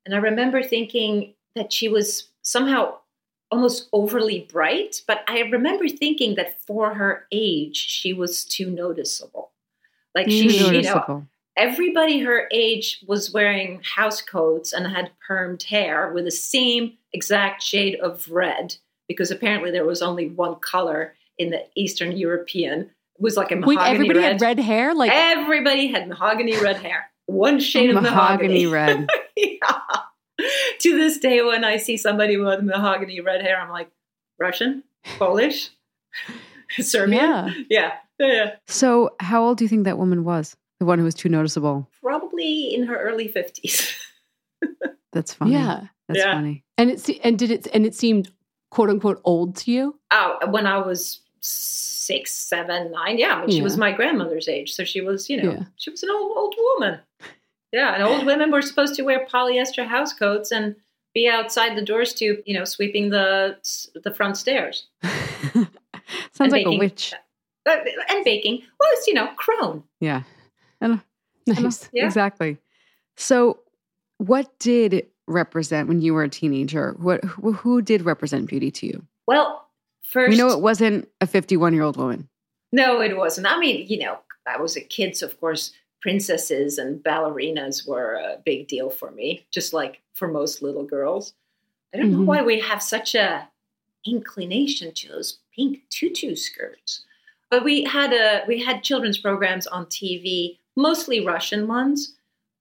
and 0.05 0.15
i 0.15 0.17
remember 0.17 0.63
thinking 0.63 1.33
that 1.55 1.71
she 1.71 1.87
was 1.87 2.29
somehow 2.41 2.95
almost 3.51 3.87
overly 3.93 4.47
bright 4.51 5.01
but 5.07 5.23
i 5.27 5.41
remember 5.41 5.87
thinking 5.87 6.35
that 6.35 6.59
for 6.65 6.95
her 6.95 7.25
age 7.31 7.77
she 7.77 8.13
was 8.13 8.45
too 8.45 8.69
noticeable 8.69 9.51
like 10.15 10.29
she, 10.29 10.49
she 10.49 10.77
you 10.77 10.81
know 10.81 11.25
everybody 11.55 12.19
her 12.19 12.47
age 12.51 13.03
was 13.07 13.31
wearing 13.31 13.79
house 13.83 14.21
coats 14.21 14.73
and 14.73 14.87
had 14.87 15.11
permed 15.29 15.63
hair 15.63 16.11
with 16.11 16.25
the 16.25 16.31
same 16.31 16.97
exact 17.13 17.61
shade 17.61 17.95
of 17.99 18.27
red 18.29 18.75
because 19.07 19.31
apparently 19.31 19.71
there 19.71 19.85
was 19.85 20.01
only 20.01 20.29
one 20.29 20.55
color 20.55 21.15
in 21.37 21.49
the 21.49 21.65
Eastern 21.75 22.15
European. 22.15 22.91
Was 23.23 23.37
like 23.37 23.51
a 23.51 23.55
Wait, 23.55 23.75
mahogany 23.75 23.93
everybody 23.95 24.19
red. 24.19 24.31
had 24.33 24.41
red 24.41 24.59
hair. 24.59 24.93
Like, 24.93 25.11
everybody 25.11 25.87
had 25.87 26.07
mahogany 26.09 26.55
red 26.61 26.75
hair. 26.77 27.05
One 27.25 27.59
shade 27.59 27.89
of 27.89 27.95
mahogany. 28.03 28.65
mahogany 28.65 28.67
red. 28.67 29.07
Yeah. 29.37 29.79
To 30.79 30.97
this 30.97 31.17
day, 31.19 31.41
when 31.41 31.63
I 31.63 31.77
see 31.77 31.95
somebody 31.95 32.37
with 32.37 32.61
mahogany 32.63 33.19
red 33.21 33.41
hair, 33.41 33.59
I'm 33.59 33.69
like, 33.69 33.89
Russian, 34.39 34.83
Polish, 35.17 35.69
Serbian. 36.79 37.65
yeah. 37.69 37.93
Yeah. 38.19 38.27
yeah. 38.27 38.51
So, 38.67 39.15
how 39.19 39.43
old 39.43 39.57
do 39.57 39.63
you 39.63 39.69
think 39.69 39.85
that 39.85 39.97
woman 39.97 40.23
was? 40.23 40.55
The 40.79 40.85
one 40.85 40.99
who 40.99 41.05
was 41.05 41.15
too 41.15 41.29
noticeable. 41.29 41.87
Probably 42.01 42.73
in 42.73 42.83
her 42.87 42.97
early 42.97 43.29
50s. 43.29 43.95
That's 45.13 45.33
funny. 45.33 45.53
Yeah. 45.53 45.87
That's 46.07 46.19
Yeah. 46.19 46.33
funny. 46.33 46.63
And 46.77 46.89
it 46.91 47.07
and 47.23 47.37
did 47.39 47.51
it 47.51 47.67
and 47.73 47.85
it 47.85 47.95
seemed 47.95 48.29
quote 48.71 48.89
unquote 48.89 49.21
old 49.23 49.55
to 49.57 49.71
you. 49.71 49.97
Oh, 50.11 50.39
when 50.49 50.65
I 50.67 50.79
was 50.79 51.21
six, 51.45 52.31
seven, 52.31 52.91
nine. 52.91 53.17
Yeah, 53.17 53.35
I 53.35 53.41
mean, 53.41 53.49
she 53.49 53.57
Yeah. 53.57 53.63
was 53.63 53.77
my 53.77 53.91
grandmother's 53.91 54.47
age, 54.47 54.73
so 54.73 54.83
she 54.83 55.01
was, 55.01 55.29
you 55.29 55.41
know, 55.41 55.51
Yeah. 55.51 55.63
she 55.77 55.89
was 55.91 56.01
an 56.03 56.09
old 56.09 56.37
old 56.37 56.55
woman. 56.57 56.99
Yeah, 57.71 57.93
and 57.93 58.03
old 58.03 58.25
women 58.31 58.51
were 58.51 58.61
supposed 58.61 58.95
to 58.95 59.03
wear 59.03 59.25
polyester 59.25 59.85
house 59.85 60.13
coats 60.13 60.51
and 60.51 60.75
be 61.13 61.27
outside 61.27 61.75
the 61.77 61.81
door 61.85 62.05
stoop, 62.05 62.41
you 62.45 62.53
know, 62.57 62.65
sweeping 62.65 63.09
the 63.09 63.57
the 64.03 64.13
front 64.13 64.37
stairs 64.37 64.87
Sounds 65.03 65.67
And 66.39 66.51
like 66.51 66.65
a 66.65 66.77
witch. 66.77 67.13
Uh, 67.65 67.77
and 68.09 68.25
baking. 68.25 68.61
Well, 68.79 68.89
it's 68.93 69.07
you 69.07 69.13
know, 69.13 69.27
crone. 69.35 69.83
Yeah. 69.99 70.23
And 70.81 71.01
Nice. 71.47 71.89
Yeah. 71.93 72.05
Exactly. 72.05 72.57
So, 73.17 73.59
what 74.17 74.57
did 74.59 75.07
represent 75.27 75.87
when 75.87 76.01
you 76.01 76.13
were 76.13 76.23
a 76.23 76.29
teenager? 76.29 76.95
What 76.99 77.23
who 77.23 77.81
did 77.81 78.01
represent 78.03 78.47
beauty 78.47 78.71
to 78.71 78.87
you? 78.87 79.05
Well, 79.27 79.67
first, 80.03 80.29
We 80.31 80.37
know 80.37 80.49
it 80.51 80.61
wasn't 80.61 81.09
a 81.21 81.27
51 81.27 81.73
year 81.73 81.83
old 81.83 81.97
woman. 81.97 82.27
No, 82.71 83.01
it 83.01 83.15
wasn't. 83.17 83.47
I 83.47 83.57
mean, 83.59 83.85
you 83.87 83.99
know, 83.99 84.17
I 84.47 84.57
was 84.59 84.75
a 84.75 84.81
kid, 84.81 85.15
so 85.15 85.27
of 85.27 85.39
course, 85.39 85.71
princesses 86.01 86.77
and 86.77 87.01
ballerinas 87.03 87.87
were 87.87 88.15
a 88.15 88.37
big 88.45 88.67
deal 88.67 88.89
for 88.89 89.11
me, 89.11 89.45
just 89.51 89.73
like 89.73 90.01
for 90.13 90.27
most 90.27 90.61
little 90.61 90.83
girls. 90.83 91.33
I 91.93 91.97
don't 91.97 92.11
know 92.11 92.17
Mhm. 92.19 92.25
why 92.25 92.41
we 92.41 92.59
have 92.59 92.81
such 92.83 93.15
a 93.15 93.47
inclination 94.05 94.91
to 94.93 95.07
those 95.09 95.39
pink 95.55 95.81
tutu 95.89 96.35
skirts. 96.35 97.05
But 97.49 97.63
we 97.63 97.83
had 97.83 98.11
a 98.13 98.43
we 98.47 98.61
had 98.61 98.83
children's 98.83 99.17
programs 99.17 99.67
on 99.67 99.85
TV, 99.85 100.57
mostly 100.75 101.25
Russian 101.25 101.67
ones. 101.67 102.15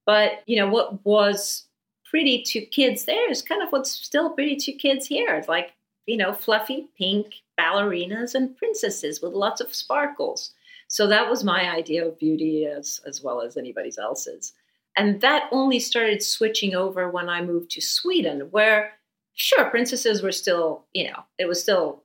But 0.05 0.43
you 0.45 0.55
know 0.57 0.69
what 0.69 1.03
was 1.05 1.65
pretty 2.05 2.43
to 2.43 2.61
kids 2.61 3.05
there 3.05 3.29
is 3.31 3.41
kind 3.41 3.61
of 3.63 3.69
what's 3.71 3.89
still 3.91 4.29
pretty 4.29 4.55
to 4.57 4.71
kids 4.71 5.07
here. 5.07 5.33
It's 5.35 5.47
like 5.47 5.73
you 6.05 6.17
know 6.17 6.33
fluffy 6.33 6.89
pink 6.97 7.35
ballerinas 7.59 8.35
and 8.35 8.57
princesses 8.57 9.21
with 9.21 9.33
lots 9.33 9.61
of 9.61 9.73
sparkles. 9.73 10.53
So 10.87 11.07
that 11.07 11.29
was 11.29 11.43
my 11.43 11.71
idea 11.71 12.05
of 12.05 12.19
beauty 12.19 12.65
as 12.65 13.01
as 13.05 13.21
well 13.21 13.41
as 13.41 13.57
anybody 13.57 13.91
else's. 13.99 14.53
And 14.95 15.21
that 15.21 15.49
only 15.51 15.79
started 15.79 16.21
switching 16.21 16.75
over 16.75 17.09
when 17.09 17.27
I 17.29 17.41
moved 17.41 17.71
to 17.71 17.81
Sweden, 17.81 18.41
where 18.51 18.93
sure 19.33 19.65
princesses 19.65 20.21
were 20.21 20.31
still 20.31 20.85
you 20.93 21.09
know 21.09 21.23
it 21.37 21.47
was 21.47 21.61
still 21.61 22.03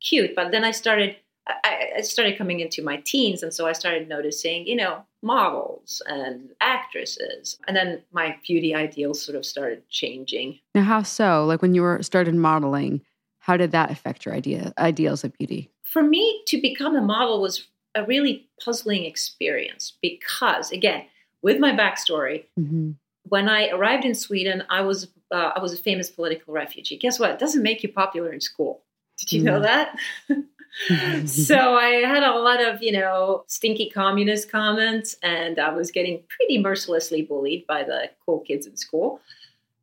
cute, 0.00 0.34
but 0.34 0.50
then 0.50 0.64
I 0.64 0.70
started 0.70 1.16
I, 1.46 1.92
I 1.96 2.00
started 2.02 2.38
coming 2.38 2.60
into 2.60 2.82
my 2.82 2.98
teens, 3.04 3.42
and 3.42 3.52
so 3.52 3.66
I 3.66 3.72
started 3.72 4.08
noticing, 4.08 4.66
you 4.66 4.76
know, 4.76 5.04
models 5.22 6.02
and 6.06 6.50
actresses, 6.60 7.58
and 7.66 7.76
then 7.76 8.02
my 8.12 8.36
beauty 8.46 8.74
ideals 8.74 9.22
sort 9.22 9.36
of 9.36 9.44
started 9.44 9.88
changing. 9.88 10.58
Now, 10.74 10.82
how 10.82 11.02
so? 11.02 11.44
Like 11.46 11.62
when 11.62 11.74
you 11.74 11.82
were 11.82 12.02
started 12.02 12.34
modeling, 12.34 13.02
how 13.40 13.56
did 13.56 13.72
that 13.72 13.90
affect 13.90 14.24
your 14.24 14.34
idea 14.34 14.72
ideals 14.78 15.24
of 15.24 15.36
beauty? 15.36 15.70
For 15.82 16.02
me, 16.02 16.42
to 16.46 16.60
become 16.60 16.94
a 16.94 17.00
model 17.00 17.40
was 17.40 17.66
a 17.94 18.04
really 18.04 18.48
puzzling 18.62 19.04
experience 19.04 19.94
because, 20.00 20.70
again, 20.70 21.04
with 21.42 21.58
my 21.58 21.72
backstory, 21.72 22.44
Mm-hmm. 22.58 22.92
when 23.24 23.48
I 23.48 23.68
arrived 23.70 24.04
in 24.04 24.14
Sweden, 24.14 24.62
I 24.70 24.82
was 24.82 25.08
uh, 25.32 25.52
I 25.56 25.60
was 25.60 25.72
a 25.72 25.76
famous 25.76 26.10
political 26.10 26.52
refugee. 26.54 26.96
Guess 26.96 27.18
what? 27.18 27.30
It 27.30 27.38
doesn't 27.38 27.62
make 27.62 27.82
you 27.82 27.88
popular 27.88 28.32
in 28.32 28.40
school. 28.40 28.82
Did 29.18 29.32
you 29.32 29.42
know 29.42 29.60
that? 29.60 29.96
so 31.26 31.74
I 31.74 32.02
had 32.06 32.22
a 32.22 32.38
lot 32.38 32.62
of, 32.62 32.82
you 32.82 32.92
know, 32.92 33.44
stinky 33.46 33.90
communist 33.90 34.50
comments, 34.50 35.16
and 35.22 35.58
I 35.58 35.70
was 35.70 35.90
getting 35.90 36.22
pretty 36.28 36.58
mercilessly 36.58 37.22
bullied 37.22 37.66
by 37.66 37.82
the 37.84 38.10
cool 38.24 38.40
kids 38.40 38.66
in 38.66 38.76
school. 38.76 39.20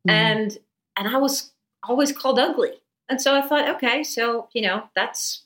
Mm. 0.08 0.12
And 0.12 0.58
and 0.96 1.08
I 1.08 1.18
was 1.18 1.52
always 1.88 2.12
called 2.12 2.38
ugly. 2.38 2.72
And 3.08 3.20
so 3.20 3.34
I 3.34 3.42
thought, 3.42 3.68
okay, 3.76 4.04
so 4.04 4.48
you 4.52 4.62
know, 4.62 4.84
that's 4.94 5.42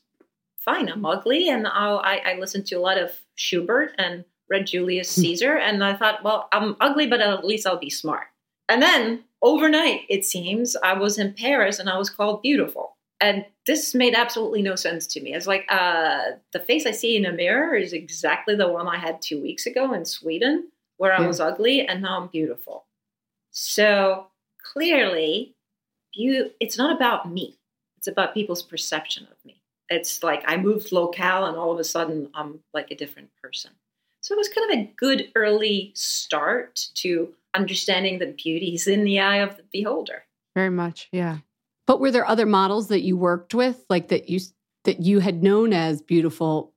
fine. 0.57 0.89
I'm 0.89 1.05
ugly, 1.05 1.49
and 1.49 1.67
I'll, 1.67 1.99
I, 1.99 2.23
I 2.25 2.39
listened 2.39 2.67
to 2.67 2.77
a 2.77 2.81
lot 2.81 2.99
of 2.99 3.13
Schubert 3.35 3.95
and 3.99 4.25
read 4.49 4.67
Julius 4.67 5.15
hmm. 5.15 5.23
Caesar, 5.23 5.57
and 5.57 5.83
I 5.83 5.95
thought, 5.95 6.23
well, 6.23 6.49
I'm 6.53 6.77
ugly, 6.81 7.07
but 7.07 7.21
at 7.21 7.45
least 7.45 7.67
I'll 7.67 7.79
be 7.79 7.91
smart. 7.91 8.27
And 8.69 8.81
then 8.81 9.25
overnight, 9.43 10.03
it 10.09 10.25
seems, 10.25 10.77
I 10.77 10.95
was 10.95 11.19
in 11.19 11.35
Paris 11.35 11.79
and 11.79 11.91
I 11.91 11.99
was 11.99 12.11
called 12.11 12.43
beautiful. 12.43 12.97
And 13.21 13.45
this 13.67 13.95
made 13.95 14.15
absolutely 14.15 14.63
no 14.63 14.75
sense 14.75 15.07
to 15.09 15.21
me. 15.21 15.35
It's 15.35 15.47
like 15.47 15.65
uh, 15.69 16.23
the 16.53 16.59
face 16.59 16.87
I 16.87 16.91
see 16.91 17.17
in 17.17 17.25
a 17.25 17.33
mirror 17.33 17.75
is 17.75 17.93
exactly 17.93 18.57
the 18.57 18.69
one 18.69 18.89
I 18.89 18.99
had 18.99 19.23
two 19.23 19.41
weeks 19.41 19.67
ago 19.67 19.93
in 19.93 20.05
Sweden, 20.05 20.71
where 20.97 21.13
I 21.13 21.27
was 21.27 21.39
ugly, 21.39 21.87
and 21.87 22.03
now 22.03 22.21
I'm 22.21 22.29
beautiful. 22.29 22.85
So 23.51 24.27
clearly, 24.63 25.55
you, 26.15 26.51
it's 26.61 26.79
not 26.79 26.95
about 26.95 27.31
me. 27.31 27.59
It's 27.99 28.09
about 28.09 28.35
people's 28.35 28.63
perception 28.63 29.29
of 29.31 29.37
me. 29.45 29.63
It's 29.89 30.23
like 30.23 30.43
I 30.47 30.57
moved 30.57 30.93
locale, 30.93 31.47
and 31.47 31.57
all 31.57 31.73
of 31.73 31.79
a 31.79 31.85
sudden, 31.85 32.31
I'm 32.35 32.61
like 32.73 32.91
a 32.91 32.97
different 32.97 33.31
person. 33.43 33.73
So 34.21 34.35
it 34.35 34.39
was 34.39 34.49
kind 34.49 34.71
of 34.71 34.79
a 34.79 34.93
good 34.97 35.31
early 35.35 35.93
start 35.95 36.89
to 36.95 37.35
understanding 37.55 38.19
that 38.21 38.37
beauty 38.37 38.75
is 38.75 38.87
in 38.87 39.05
the 39.05 39.21
eye 39.21 39.39
of 39.39 39.57
the 39.57 39.65
beholder. 39.73 40.25
Very 40.55 40.71
much, 40.71 41.09
yeah. 41.13 41.39
But 41.87 42.01
were 42.01 42.11
there 42.11 42.27
other 42.27 42.47
models 42.47 42.89
that 42.89 43.03
you 43.03 43.17
worked 43.17 43.55
with, 43.55 43.85
like 43.91 44.09
that 44.09 44.29
you 44.29 44.41
that 44.85 45.01
you 45.01 45.19
had 45.19 45.43
known 45.43 45.73
as 45.73 46.03
beautiful? 46.03 46.73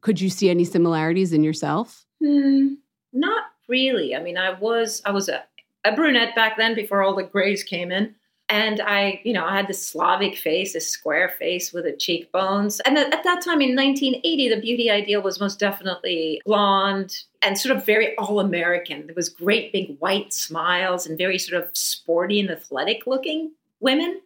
Could 0.00 0.20
you 0.20 0.30
see 0.30 0.50
any 0.50 0.64
similarities 0.64 1.32
in 1.32 1.42
yourself? 1.42 2.06
Mm, 2.22 2.76
not 3.12 3.44
really. 3.68 4.14
I 4.14 4.22
mean, 4.22 4.38
I 4.38 4.52
was 4.52 5.02
I 5.04 5.10
was 5.10 5.28
a, 5.28 5.44
a 5.84 5.92
brunette 5.92 6.34
back 6.34 6.56
then 6.56 6.74
before 6.74 7.02
all 7.02 7.14
the 7.14 7.24
grays 7.24 7.62
came 7.64 7.90
in. 7.90 8.14
And 8.48 8.80
I, 8.82 9.20
you 9.24 9.32
know, 9.32 9.44
I 9.44 9.56
had 9.56 9.68
this 9.68 9.86
Slavic 9.86 10.36
face, 10.36 10.74
a 10.74 10.80
square 10.80 11.30
face 11.38 11.72
with 11.72 11.84
the 11.84 11.92
cheekbones. 11.92 12.80
And 12.80 12.98
at, 12.98 13.10
that 13.10 13.40
time 13.42 13.62
in 13.62 13.74
1980, 13.74 14.48
the 14.50 14.60
beauty 14.60 14.90
ideal 14.90 15.22
was 15.22 15.40
most 15.40 15.58
definitely 15.58 16.42
blonde 16.44 17.16
and 17.40 17.58
sort 17.58 17.74
of 17.76 17.86
very 17.86 18.16
all 18.16 18.40
American. 18.40 19.06
There 19.06 19.14
was 19.14 19.30
great 19.30 19.72
big 19.72 19.96
white 19.98 20.34
smiles 20.34 21.06
and 21.06 21.16
very 21.16 21.38
sort 21.38 21.62
of 21.62 21.70
sporty 21.72 22.38
and 22.38 22.50
athletic 22.50 23.06
looking 23.06 23.52
women. 23.80 24.20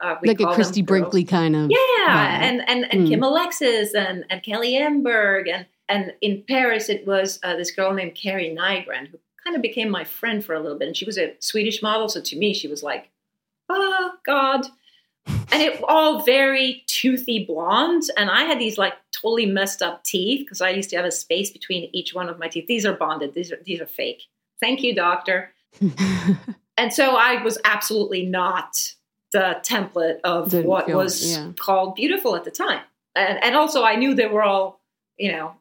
Uh, 0.00 0.16
like 0.24 0.40
a 0.40 0.54
Christie 0.54 0.82
Brinkley 0.82 1.24
kind 1.24 1.56
of. 1.56 1.70
Yeah, 1.70 2.38
and 2.40 2.68
and 2.68 2.84
and 2.92 3.06
mm. 3.06 3.08
Kim 3.08 3.22
Alexis 3.22 3.94
and 3.94 4.24
and 4.30 4.42
Kelly 4.44 4.74
Emberg 4.74 5.52
and 5.52 5.66
and 5.88 6.12
in 6.20 6.44
Paris 6.46 6.88
it 6.88 7.04
was 7.04 7.40
uh, 7.42 7.56
this 7.56 7.72
girl 7.72 7.92
named 7.92 8.14
Carrie 8.14 8.54
Nygren 8.56 9.08
who 9.08 9.18
kind 9.42 9.56
of 9.56 9.62
became 9.62 9.90
my 9.90 10.04
friend 10.04 10.44
for 10.44 10.54
a 10.54 10.60
little 10.60 10.78
bit. 10.78 10.86
And 10.86 10.96
she 10.96 11.04
was 11.04 11.18
a 11.18 11.34
Swedish 11.40 11.82
model, 11.82 12.08
so 12.08 12.20
to 12.20 12.36
me 12.36 12.54
she 12.54 12.68
was 12.68 12.84
like 12.84 13.10
oh 13.68 14.12
God. 14.24 14.66
And 15.50 15.62
it 15.62 15.82
all 15.88 16.22
very 16.22 16.84
toothy 16.86 17.44
blondes. 17.44 18.10
And 18.16 18.30
I 18.30 18.44
had 18.44 18.58
these 18.58 18.78
like 18.78 18.94
totally 19.12 19.46
messed 19.46 19.82
up 19.82 20.04
teeth 20.04 20.40
because 20.40 20.60
I 20.60 20.70
used 20.70 20.90
to 20.90 20.96
have 20.96 21.04
a 21.04 21.10
space 21.10 21.50
between 21.50 21.90
each 21.92 22.14
one 22.14 22.28
of 22.28 22.38
my 22.38 22.48
teeth. 22.48 22.66
These 22.66 22.86
are 22.86 22.92
bonded. 22.92 23.34
These 23.34 23.52
are 23.52 23.58
these 23.64 23.80
are 23.80 23.86
fake. 23.86 24.22
Thank 24.60 24.82
you, 24.82 24.94
doctor. 24.94 25.52
and 26.76 26.92
so 26.92 27.16
I 27.16 27.42
was 27.42 27.58
absolutely 27.64 28.24
not 28.24 28.94
the 29.32 29.60
template 29.62 30.20
of 30.24 30.50
Didn't 30.50 30.66
what 30.66 30.86
feel, 30.86 30.96
was 30.96 31.32
yeah. 31.32 31.52
called 31.58 31.94
beautiful 31.94 32.36
at 32.36 32.44
the 32.44 32.50
time. 32.50 32.82
And 33.14 33.42
and 33.42 33.56
also 33.56 33.84
I 33.84 33.96
knew 33.96 34.14
they 34.14 34.26
were 34.26 34.42
all, 34.42 34.80
you 35.16 35.32
know, 35.32 35.54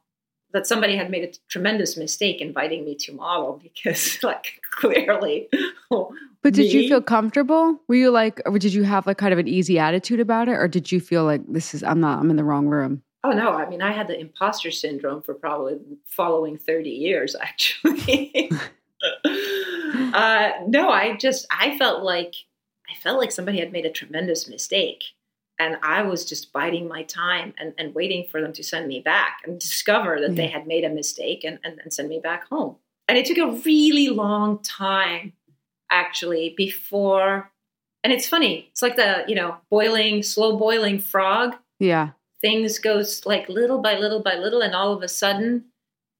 that 0.53 0.67
somebody 0.67 0.95
had 0.95 1.09
made 1.09 1.23
a 1.23 1.37
tremendous 1.49 1.97
mistake 1.97 2.41
inviting 2.41 2.85
me 2.85 2.95
to 2.95 3.13
model 3.13 3.59
because 3.61 4.17
like 4.23 4.61
clearly 4.71 5.49
but 6.47 6.53
did 6.53 6.73
me? 6.73 6.81
you 6.83 6.87
feel 6.87 7.01
comfortable? 7.01 7.81
Were 7.89 7.95
you 7.95 8.09
like 8.09 8.41
or 8.45 8.57
did 8.57 8.73
you 8.73 8.83
have 8.83 9.05
like 9.05 9.17
kind 9.17 9.33
of 9.33 9.39
an 9.39 9.49
easy 9.49 9.77
attitude 9.77 10.21
about 10.21 10.47
it 10.47 10.53
or 10.53 10.69
did 10.69 10.93
you 10.93 11.01
feel 11.01 11.25
like 11.25 11.41
this 11.47 11.73
is 11.73 11.83
i'm 11.83 11.99
not 11.99 12.19
i'm 12.19 12.29
in 12.29 12.37
the 12.37 12.43
wrong 12.43 12.67
room 12.67 13.01
oh 13.25 13.31
no. 13.31 13.51
I 13.51 13.67
mean 13.69 13.81
i 13.81 13.91
had 13.91 14.07
the 14.07 14.17
imposter 14.17 14.71
syndrome 14.71 15.21
for 15.21 15.33
probably 15.33 15.77
following 16.05 16.57
30 16.57 16.89
years 16.89 17.35
actually. 17.41 18.51
Uh, 20.13 20.51
no 20.67 20.89
i 20.89 21.15
just 21.17 21.45
i 21.51 21.77
felt 21.77 22.03
like 22.03 22.33
i 22.89 22.95
felt 22.95 23.19
like 23.19 23.31
somebody 23.31 23.59
had 23.59 23.71
made 23.71 23.85
a 23.85 23.91
tremendous 23.91 24.47
mistake 24.47 25.03
and 25.59 25.77
I 25.81 26.01
was 26.03 26.25
just 26.25 26.53
biding 26.53 26.87
my 26.87 27.03
time 27.03 27.53
and, 27.57 27.73
and 27.77 27.93
waiting 27.93 28.27
for 28.29 28.41
them 28.41 28.53
to 28.53 28.63
send 28.63 28.87
me 28.87 28.99
back 28.99 29.41
and 29.45 29.59
discover 29.59 30.19
that 30.21 30.35
they 30.35 30.47
had 30.47 30.67
made 30.67 30.83
a 30.83 30.89
mistake 30.89 31.43
and, 31.43 31.59
and, 31.63 31.79
and 31.79 31.91
send 31.91 32.09
me 32.09 32.19
back 32.19 32.47
home. 32.47 32.75
And 33.07 33.17
it 33.17 33.25
took 33.25 33.37
a 33.37 33.51
really 33.65 34.09
long 34.09 34.61
time 34.61 35.33
actually 35.89 36.53
before 36.57 37.51
and 38.07 38.13
it's 38.13 38.29
funny, 38.29 38.69
it's 38.71 38.81
like 38.81 38.95
the, 38.95 39.25
you 39.27 39.35
know, 39.35 39.57
boiling, 39.69 40.23
slow 40.23 40.57
boiling 40.57 40.97
frog. 40.97 41.55
Yeah. 41.77 42.11
Things 42.39 42.79
goes 42.79 43.25
like 43.25 43.49
little 43.49 43.79
by 43.79 43.97
little 43.97 44.21
by 44.21 44.35
little, 44.35 44.61
and 44.61 44.73
all 44.73 44.93
of 44.93 45.03
a 45.03 45.09
sudden, 45.09 45.65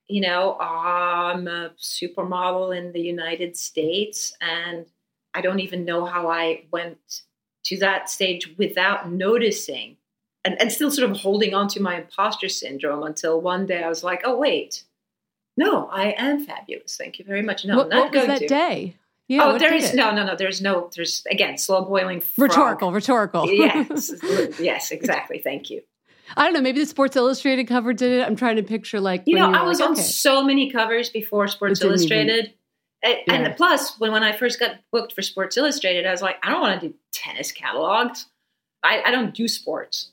you 0.10 0.19
know, 0.19 0.58
I'm 0.60 1.47
a 1.47 1.71
supermodel 1.80 2.77
in 2.77 2.91
the 2.91 2.99
United 2.99 3.56
States, 3.56 4.34
and 4.41 4.88
I 5.34 5.39
don't 5.39 5.62
even 5.62 5.86
know 5.86 6.03
how 6.03 6.30
I 6.30 6.65
went 6.73 7.21
to 7.65 7.77
that 7.77 8.10
stage 8.10 8.53
without 8.58 9.10
noticing 9.10 9.95
and, 10.43 10.60
and 10.60 10.71
still 10.73 10.91
sort 10.91 11.10
of 11.10 11.15
holding 11.15 11.53
on 11.53 11.67
to 11.69 11.82
my 11.82 12.01
imposter 12.01 12.49
syndrome 12.49 13.03
until 13.03 13.39
one 13.39 13.65
day 13.65 13.82
I 13.82 13.88
was 13.88 14.03
like, 14.03 14.23
oh, 14.25 14.38
wait, 14.38 14.84
no, 15.56 15.88
I 15.88 16.15
am 16.17 16.45
fabulous. 16.45 16.97
Thank 16.97 17.17
you 17.17 17.23
very 17.23 17.43
much. 17.43 17.63
No, 17.63 17.77
what, 17.77 17.89
not 17.89 18.12
what 18.12 18.15
was 18.15 18.27
that 18.27 18.39
to. 18.39 18.47
day? 18.47 18.95
Yeah, 19.28 19.46
oh, 19.46 19.58
there 19.58 19.74
is 19.74 19.94
no, 19.94 20.13
no, 20.13 20.26
no. 20.26 20.36
There's 20.36 20.62
no. 20.62 20.90
There's 20.96 21.24
again 21.30 21.58
slow 21.58 21.84
boiling. 21.84 22.24
Rhetorical, 22.38 22.94
rhetorical. 22.94 23.52
yes, 23.52 24.12
yes, 24.60 24.92
exactly. 24.92 25.40
Thank 25.40 25.70
you. 25.70 25.82
I 26.36 26.46
don't 26.46 26.54
know. 26.54 26.62
Maybe 26.62 26.80
the 26.80 26.86
Sports 26.86 27.16
Illustrated 27.16 27.66
cover 27.66 27.94
did 27.94 28.20
it. 28.20 28.26
I'm 28.26 28.36
trying 28.36 28.56
to 28.56 28.63
picture 28.63 29.02
like 29.02 29.24
you 29.26 29.36
know. 29.36 29.52
I 29.52 29.63
was 29.63 29.80
like, 29.80 29.90
on 29.90 29.94
okay. 29.96 30.02
so 30.02 30.44
many 30.44 30.72
covers 30.72 31.10
before 31.10 31.48
Sports 31.48 31.82
Illustrated. 31.82 32.54
Eh, 33.04 33.12
and, 33.12 33.22
yeah. 33.28 33.48
and 33.50 33.58
plus, 33.58 34.00
when, 34.00 34.12
when 34.12 34.24
I 34.24 34.32
first 34.32 34.60
got 34.60 34.78
booked 34.92 35.13
for 35.13 35.22
Sports 35.22 35.58
Illustrated, 35.58 36.06
I 36.06 36.12
was 36.12 36.22
like, 36.22 36.38
I 36.42 36.50
don't 36.50 36.62
want 36.62 36.82
to 36.82 36.88
do 36.88 36.96
tennis 37.13 37.52
catalogs. 37.52 38.26
I, 38.84 39.04
I 39.06 39.12
don't 39.12 39.34
do 39.34 39.48
sports. 39.48 40.12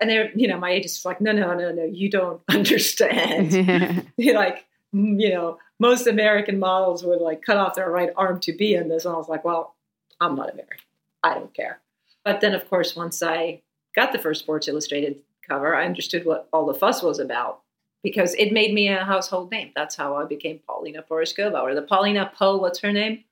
And 0.00 0.08
they're, 0.08 0.30
you 0.34 0.48
know, 0.48 0.58
my 0.58 0.70
agent's 0.70 1.04
like, 1.04 1.20
no, 1.20 1.32
no, 1.32 1.54
no, 1.54 1.72
no, 1.72 1.84
you 1.84 2.10
don't 2.10 2.40
understand. 2.48 4.06
You're 4.16 4.34
like, 4.34 4.64
you 4.92 5.30
know, 5.30 5.58
most 5.78 6.06
American 6.06 6.58
models 6.58 7.04
would 7.04 7.20
like 7.20 7.42
cut 7.42 7.56
off 7.56 7.74
their 7.74 7.90
right 7.90 8.10
arm 8.16 8.40
to 8.40 8.52
be 8.52 8.74
in 8.74 8.88
this. 8.88 9.04
And 9.04 9.14
I 9.14 9.16
was 9.18 9.28
like, 9.28 9.44
well, 9.44 9.74
I'm 10.20 10.34
not 10.34 10.52
American. 10.52 10.78
I 11.22 11.34
don't 11.34 11.54
care. 11.54 11.80
But 12.24 12.40
then, 12.40 12.54
of 12.54 12.68
course, 12.68 12.96
once 12.96 13.22
I 13.22 13.62
got 13.94 14.12
the 14.12 14.18
first 14.18 14.40
Sports 14.40 14.68
Illustrated 14.68 15.20
cover, 15.48 15.74
I 15.74 15.86
understood 15.86 16.24
what 16.26 16.48
all 16.52 16.66
the 16.66 16.74
fuss 16.74 17.02
was 17.02 17.18
about 17.18 17.60
because 18.02 18.34
it 18.34 18.52
made 18.52 18.74
me 18.74 18.88
a 18.88 19.04
household 19.04 19.50
name. 19.50 19.72
That's 19.74 19.96
how 19.96 20.16
I 20.16 20.24
became 20.24 20.60
Paulina 20.66 21.02
Porizkova, 21.08 21.60
or 21.62 21.74
the 21.74 21.82
Paulina 21.82 22.30
Poe. 22.34 22.56
What's 22.56 22.80
her 22.80 22.92
name? 22.92 23.24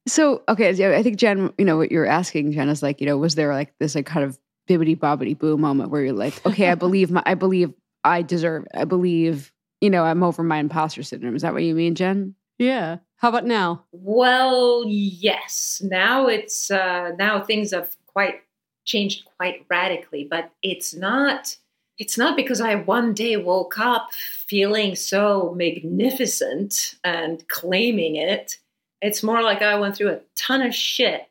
so 0.08 0.44
okay, 0.48 0.70
I 0.98 1.04
think 1.04 1.18
Jen, 1.18 1.54
you 1.58 1.66
know 1.66 1.78
what 1.78 1.92
you're 1.92 2.06
asking, 2.06 2.52
Jen, 2.54 2.70
is 2.70 2.84
like, 2.84 3.02
you 3.02 3.08
know, 3.08 3.18
was 3.18 3.36
there 3.36 3.54
like 3.54 3.74
this 3.80 3.96
like 3.96 4.06
kind 4.06 4.26
of 4.26 4.40
bibbity 4.68 4.98
bobbity 4.98 5.38
boo 5.38 5.58
moment 5.58 5.90
where 5.90 6.04
you're 6.04 6.14
like, 6.14 6.44
okay, 6.46 6.70
I 6.70 6.76
believe 6.76 7.12
my, 7.12 7.24
I 7.26 7.34
believe 7.36 7.74
I 8.06 8.22
deserve, 8.22 8.66
I 8.74 8.86
believe, 8.86 9.52
you 9.82 9.90
know, 9.90 10.04
I'm 10.04 10.24
over 10.24 10.44
my 10.44 10.58
imposter 10.58 11.04
syndrome. 11.04 11.36
Is 11.36 11.42
that 11.42 11.54
what 11.54 11.64
you 11.64 11.76
mean, 11.76 11.96
Jen? 11.96 12.36
Yeah. 12.60 12.98
How 13.18 13.30
about 13.30 13.46
now? 13.46 13.84
Well, 13.92 14.84
yes. 14.88 15.82
Now 15.84 16.28
it's 16.28 16.70
uh 16.72 17.12
now 17.18 17.42
things 17.42 17.72
have 17.72 17.96
quite 18.06 18.42
changed 18.86 19.26
quite 19.38 19.66
radically, 19.70 20.28
but 20.30 20.52
it's 20.62 20.94
not 20.94 21.58
it's 21.98 22.18
not 22.18 22.36
because 22.36 22.62
I 22.62 22.76
one 22.76 23.14
day 23.14 23.38
woke 23.38 23.80
up 23.80 24.10
feeling 24.14 24.96
so 24.96 25.54
magnificent 25.58 26.96
and 27.04 27.48
claiming 27.48 28.18
it. 28.18 28.58
It's 29.02 29.24
more 29.24 29.42
like 29.42 29.62
I 29.62 29.80
went 29.80 29.96
through 29.96 30.12
a 30.12 30.20
ton 30.36 30.62
of 30.62 30.76
shit 30.76 31.28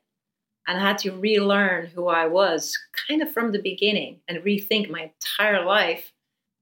and 0.66 0.78
I 0.78 0.80
had 0.80 0.98
to 0.98 1.12
relearn 1.12 1.86
who 1.86 2.08
I 2.08 2.26
was 2.26 2.76
kind 3.08 3.22
of 3.22 3.32
from 3.32 3.52
the 3.52 3.62
beginning 3.62 4.20
and 4.26 4.42
rethink 4.42 4.90
my 4.90 5.10
entire 5.12 5.64
life 5.64 6.13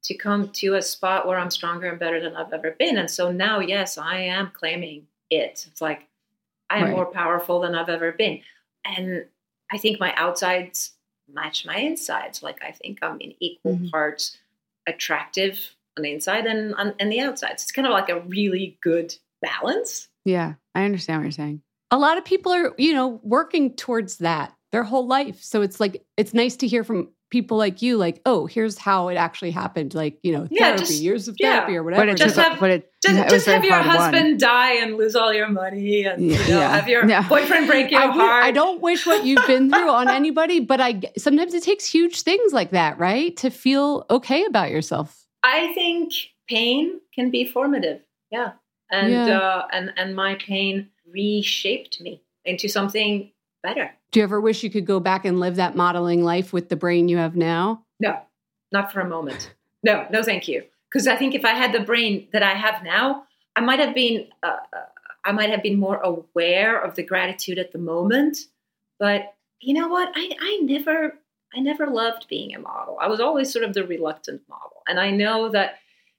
to 0.04 0.14
come 0.14 0.48
to 0.50 0.74
a 0.74 0.82
spot 0.82 1.26
where 1.26 1.38
I'm 1.38 1.50
stronger 1.50 1.88
and 1.88 1.98
better 1.98 2.20
than 2.20 2.36
I've 2.36 2.52
ever 2.52 2.72
been. 2.72 2.98
And 2.98 3.10
so 3.10 3.30
now, 3.30 3.60
yes, 3.60 3.98
I 3.98 4.18
am 4.18 4.50
claiming 4.52 5.06
it. 5.30 5.66
It's 5.70 5.80
like 5.80 6.08
I 6.68 6.78
am 6.78 6.84
right. 6.84 6.92
more 6.92 7.06
powerful 7.06 7.60
than 7.60 7.74
I've 7.74 7.88
ever 7.88 8.12
been. 8.12 8.40
And 8.84 9.26
I 9.70 9.78
think 9.78 10.00
my 10.00 10.12
outsides 10.16 10.92
match 11.32 11.64
my 11.64 11.76
insides. 11.76 12.42
Like 12.42 12.62
I 12.62 12.72
think 12.72 12.98
I'm 13.02 13.20
in 13.20 13.34
equal 13.40 13.74
mm-hmm. 13.74 13.88
parts 13.88 14.36
attractive 14.86 15.74
on 15.96 16.02
the 16.02 16.12
inside 16.12 16.46
and 16.46 16.74
on 16.74 16.94
and 16.98 17.10
the 17.10 17.20
outside. 17.20 17.60
So 17.60 17.64
it's 17.64 17.72
kind 17.72 17.86
of 17.86 17.92
like 17.92 18.08
a 18.08 18.20
really 18.20 18.78
good 18.82 19.14
balance. 19.40 20.08
Yeah, 20.24 20.54
I 20.74 20.84
understand 20.84 21.20
what 21.20 21.24
you're 21.24 21.32
saying. 21.32 21.62
A 21.90 21.98
lot 21.98 22.18
of 22.18 22.24
people 22.24 22.52
are, 22.52 22.72
you 22.78 22.94
know, 22.94 23.20
working 23.22 23.74
towards 23.76 24.18
that 24.18 24.54
their 24.72 24.82
whole 24.82 25.06
life. 25.06 25.42
So 25.42 25.62
it's 25.62 25.78
like 25.78 26.04
it's 26.16 26.34
nice 26.34 26.56
to 26.56 26.66
hear 26.66 26.84
from 26.84 27.10
people 27.32 27.56
like 27.56 27.82
you, 27.82 27.96
like, 27.96 28.20
oh, 28.26 28.46
here's 28.46 28.78
how 28.78 29.08
it 29.08 29.16
actually 29.16 29.50
happened. 29.50 29.94
Like, 29.94 30.18
you 30.22 30.32
know, 30.32 30.46
Yeah, 30.50 30.66
therapy, 30.66 30.78
just- 30.84 31.02
years 31.02 31.26
of 31.28 31.34
yeah. 31.40 31.56
therapy 31.56 31.76
or 31.76 31.82
whatever. 31.82 32.02
But 32.02 32.08
it 32.10 32.16
Just 32.18 32.36
have- 32.36 32.60
but 32.60 32.70
it, 32.70 32.92
Just, 33.04 33.18
it 33.18 33.28
just 33.30 33.46
have 33.46 33.64
your 33.64 33.74
hard 33.74 33.86
won. 33.86 33.96
husband 33.96 34.38
die 34.38 34.74
and 34.74 34.96
lose 34.96 35.16
all 35.16 35.32
your 35.32 35.48
money, 35.48 36.04
and 36.04 36.22
you 36.22 36.34
know, 36.38 36.46
Yeah. 36.46 36.76
have 36.76 36.88
your 36.88 37.08
Yeah. 37.08 37.26
boyfriend 37.28 37.66
break 37.66 37.90
your 37.90 38.00
I, 38.02 38.06
would- 38.06 38.14
heart. 38.14 38.44
I 38.44 38.52
don't 38.52 38.80
wish 38.80 39.06
what 39.06 39.24
you've 39.24 39.46
been 39.48 39.70
through 39.70 39.88
on 39.90 40.08
anybody, 40.08 40.60
but 40.60 40.80
I 40.80 41.00
sometimes 41.18 41.54
it 41.54 41.62
takes 41.64 41.86
huge 41.86 42.20
things 42.22 42.52
like 42.52 42.70
that, 42.70 42.98
right, 43.00 43.36
to 43.38 43.50
feel 43.50 44.04
okay 44.10 44.44
about 44.44 44.70
yourself. 44.70 45.26
I 45.42 45.72
think 45.74 46.12
pain 46.48 47.00
can 47.14 47.30
be 47.30 47.44
formative. 47.46 48.02
Yeah. 48.30 48.52
And 48.90 49.10
Yeah. 49.12 49.38
uh 49.38 49.66
and 49.72 49.92
and 49.96 50.14
my 50.14 50.34
pain 50.34 50.90
reshaped 51.10 52.00
me 52.00 52.22
into 52.44 52.68
something 52.68 53.32
better. 53.62 53.90
Do 54.11 54.20
you 54.20 54.25
ever 54.25 54.40
wish 54.40 54.62
you 54.62 54.70
could 54.70 54.87
go 54.87 55.01
back 55.01 55.25
and 55.25 55.40
live 55.40 55.57
that 55.57 55.77
modeling 55.77 56.22
life 56.22 56.53
with 56.53 56.68
the 56.68 56.77
brain 56.77 57.09
you 57.09 57.16
have 57.16 57.37
now? 57.37 57.85
No. 58.01 58.20
Not 58.70 58.92
for 58.92 59.01
a 59.01 59.09
moment. 59.09 59.55
No, 59.83 60.07
no 60.11 60.22
thank 60.22 60.48
you. 60.48 60.64
Cuz 60.92 61.07
I 61.07 61.16
think 61.16 61.35
if 61.35 61.44
I 61.44 61.53
had 61.53 61.72
the 61.72 61.81
brain 61.81 62.29
that 62.33 62.42
I 62.42 62.55
have 62.55 62.83
now, 62.83 63.27
I 63.57 63.61
might 63.61 63.79
have 63.79 63.94
been 63.94 64.29
uh, 64.42 64.57
uh, 64.72 64.85
I 65.25 65.33
might 65.33 65.51
have 65.51 65.62
been 65.62 65.79
more 65.79 66.01
aware 66.01 66.81
of 66.81 66.94
the 66.94 67.03
gratitude 67.03 67.59
at 67.59 67.72
the 67.72 67.79
moment. 67.79 68.38
But 68.98 69.35
you 69.61 69.75
know 69.75 69.88
what? 69.88 70.12
I 70.14 70.31
I 70.40 70.61
never 70.62 71.18
I 71.55 71.61
never 71.61 71.87
loved 71.87 72.29
being 72.29 72.55
a 72.55 72.59
model. 72.59 72.98
I 73.01 73.09
was 73.09 73.20
always 73.20 73.53
sort 73.53 73.64
of 73.64 73.75
the 73.75 73.87
reluctant 73.87 74.42
model. 74.48 74.83
And 74.88 74.98
I 74.98 75.11
know 75.11 75.48
that 75.51 75.79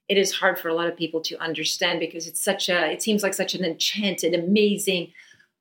it 0.09 0.17
is 0.17 0.33
hard 0.33 0.59
for 0.59 0.69
a 0.69 0.73
lot 0.73 0.87
of 0.87 0.97
people 0.97 1.21
to 1.21 1.41
understand 1.41 1.99
because 1.99 2.27
it's 2.27 2.43
such 2.43 2.69
a 2.69 2.91
it 2.91 3.01
seems 3.01 3.23
like 3.23 3.33
such 3.33 3.55
an 3.55 3.65
enchanted 3.65 4.33
amazing 4.33 5.11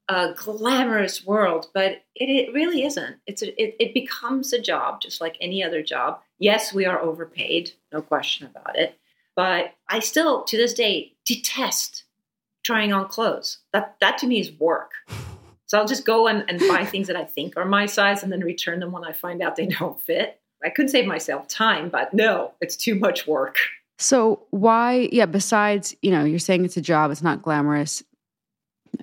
uh, 0.09 0.33
glamorous 0.33 1.25
world 1.25 1.69
but 1.73 2.03
it, 2.15 2.29
it 2.29 2.53
really 2.53 2.85
isn't. 2.85 3.17
It's 3.27 3.43
a, 3.43 3.63
it, 3.63 3.77
it 3.79 3.95
becomes 3.95 4.53
a 4.53 4.61
job 4.61 5.01
just 5.01 5.21
like 5.21 5.37
any 5.41 5.63
other 5.63 5.83
job. 5.83 6.21
Yes 6.39 6.73
we 6.73 6.85
are 6.87 7.01
overpaid 7.01 7.73
no 7.93 8.03
question 8.03 8.47
about 8.47 8.77
it 8.77 8.99
but 9.35 9.73
i 9.89 9.99
still 9.99 10.45
to 10.45 10.57
this 10.57 10.75
day 10.75 11.13
detest 11.25 12.05
trying 12.63 12.93
on 12.93 13.09
clothes. 13.09 13.59
That 13.73 13.97
that 14.01 14.19
to 14.19 14.27
me 14.27 14.41
is 14.41 14.53
work. 14.53 14.93
So 15.67 15.79
i'll 15.79 15.87
just 15.87 16.05
go 16.05 16.27
and, 16.27 16.45
and 16.49 16.59
buy 16.61 16.85
things 16.91 17.07
that 17.07 17.17
i 17.17 17.25
think 17.25 17.57
are 17.57 17.65
my 17.65 17.87
size 17.87 18.23
and 18.23 18.33
then 18.33 18.41
return 18.41 18.81
them 18.81 18.93
when 18.93 19.05
i 19.05 19.13
find 19.13 19.43
out 19.43 19.57
they 19.57 19.67
don't 19.67 20.01
fit. 20.01 20.41
I 20.65 20.71
could 20.71 20.91
save 20.91 21.07
myself 21.07 21.49
time 21.49 21.89
but 21.89 22.13
no 22.13 22.53
it's 22.61 22.77
too 22.77 22.95
much 22.97 23.27
work. 23.27 23.57
So 24.03 24.43
why, 24.51 25.09
yeah, 25.13 25.27
besides, 25.27 25.95
you 26.03 26.11
know, 26.11 26.25
you're 26.25 26.41
saying 26.41 26.65
it's 26.65 26.77
a 26.77 26.83
job, 26.83 27.13
it's 27.13 27.23
not 27.23 27.41
glamorous. 27.41 28.03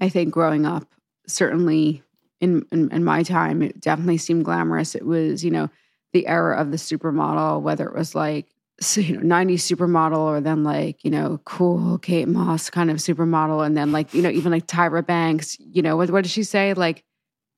I 0.02 0.10
think 0.10 0.32
growing 0.32 0.66
up, 0.66 0.88
certainly 1.28 2.04
in, 2.42 2.66
in 2.72 2.92
in 2.92 3.04
my 3.04 3.24
time, 3.24 3.62
it 3.62 3.80
definitely 3.82 4.18
seemed 4.18 4.46
glamorous. 4.46 4.96
It 4.96 5.06
was, 5.06 5.44
you 5.44 5.52
know, 5.52 5.70
the 6.14 6.28
era 6.28 6.60
of 6.60 6.72
the 6.72 6.78
supermodel, 6.78 7.62
whether 7.62 7.88
it 7.88 7.96
was 7.96 8.16
like 8.16 8.48
you 8.96 9.18
know, 9.18 9.36
90s 9.36 9.56
supermodel 9.56 10.20
or 10.20 10.42
then 10.42 10.64
like, 10.64 11.04
you 11.04 11.12
know, 11.12 11.40
cool 11.44 11.98
Kate 11.98 12.28
Moss 12.28 12.70
kind 12.70 12.90
of 12.90 12.98
supermodel. 12.98 13.66
And 13.66 13.76
then 13.76 13.92
like, 13.92 14.14
you 14.14 14.22
know, 14.22 14.30
even 14.30 14.52
like 14.52 14.68
Tyra 14.68 15.06
Banks, 15.06 15.58
you 15.60 15.82
know, 15.82 15.98
what, 15.98 16.10
what 16.10 16.24
did 16.24 16.32
she 16.32 16.44
say? 16.44 16.74
Like, 16.74 17.04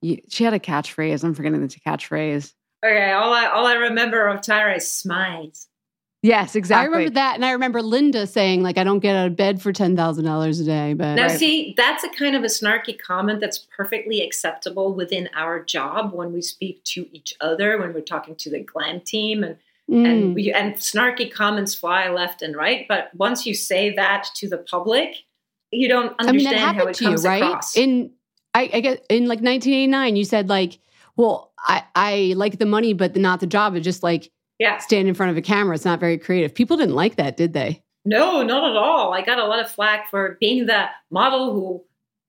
you, 0.00 0.18
she 0.28 0.42
had 0.42 0.52
a 0.52 0.58
catchphrase. 0.58 1.22
I'm 1.22 1.34
forgetting 1.34 1.60
the 1.60 1.68
catchphrase. 1.68 2.52
okay 2.84 3.12
all 3.12 3.32
i 3.32 3.46
all 3.46 3.66
i 3.66 3.74
remember 3.74 4.26
of 4.26 4.40
tyra 4.40 4.76
is 4.76 4.90
smiles 4.90 5.68
Yes, 6.22 6.54
exactly. 6.54 6.82
I 6.82 6.86
remember 6.86 7.14
that, 7.14 7.34
and 7.34 7.44
I 7.44 7.50
remember 7.50 7.82
Linda 7.82 8.28
saying, 8.28 8.62
like, 8.62 8.78
I 8.78 8.84
don't 8.84 9.00
get 9.00 9.16
out 9.16 9.26
of 9.26 9.36
bed 9.36 9.60
for 9.60 9.72
ten 9.72 9.96
thousand 9.96 10.24
dollars 10.24 10.60
a 10.60 10.64
day. 10.64 10.94
But 10.94 11.16
Now, 11.16 11.26
see, 11.28 11.74
that's 11.76 12.04
a 12.04 12.08
kind 12.10 12.36
of 12.36 12.44
a 12.44 12.46
snarky 12.46 12.96
comment 12.96 13.40
that's 13.40 13.58
perfectly 13.58 14.22
acceptable 14.22 14.94
within 14.94 15.28
our 15.34 15.62
job 15.64 16.12
when 16.12 16.32
we 16.32 16.40
speak 16.40 16.84
to 16.84 17.08
each 17.12 17.34
other, 17.40 17.76
when 17.78 17.92
we're 17.92 18.00
talking 18.02 18.36
to 18.36 18.50
the 18.50 18.60
glam 18.60 19.00
team, 19.00 19.42
and 19.42 19.56
Mm. 19.90 20.06
and 20.08 20.34
we, 20.36 20.52
and 20.52 20.74
snarky 20.76 21.30
comments 21.30 21.74
fly 21.74 22.08
left 22.08 22.40
and 22.40 22.54
right. 22.54 22.86
But 22.88 23.10
once 23.16 23.44
you 23.44 23.52
say 23.52 23.92
that 23.96 24.28
to 24.36 24.48
the 24.48 24.58
public, 24.58 25.16
you 25.72 25.88
don't 25.88 26.14
I 26.20 26.30
mean, 26.30 26.44
that 26.44 26.54
understand 26.54 26.58
how 26.58 26.72
happened 26.72 26.90
it 26.90 26.94
to 26.94 27.04
you, 27.04 27.10
comes 27.10 27.24
right? 27.24 27.42
across. 27.42 27.76
In 27.76 28.12
I, 28.54 28.70
I 28.72 28.80
guess 28.80 28.98
in 29.10 29.24
like 29.24 29.40
1989, 29.40 30.14
you 30.14 30.24
said 30.24 30.48
like, 30.48 30.78
well, 31.16 31.52
I 31.58 31.82
I 31.96 32.34
like 32.36 32.58
the 32.60 32.64
money, 32.64 32.92
but 32.92 33.16
not 33.16 33.40
the 33.40 33.46
job. 33.48 33.74
It's 33.74 33.84
just 33.84 34.04
like 34.04 34.30
yeah, 34.62 34.78
stand 34.78 35.08
in 35.08 35.14
front 35.14 35.30
of 35.30 35.36
a 35.36 35.42
camera. 35.42 35.74
It's 35.74 35.84
not 35.84 35.98
very 35.98 36.16
creative. 36.16 36.54
People 36.54 36.76
didn't 36.76 36.94
like 36.94 37.16
that, 37.16 37.36
did 37.36 37.52
they? 37.52 37.82
no, 38.04 38.42
not 38.42 38.70
at 38.70 38.76
all. 38.76 39.12
I 39.12 39.22
got 39.22 39.40
a 39.40 39.46
lot 39.46 39.58
of 39.58 39.70
flack 39.70 40.08
for 40.08 40.36
being 40.40 40.66
the 40.66 40.86
model 41.10 41.52
who 41.52 41.84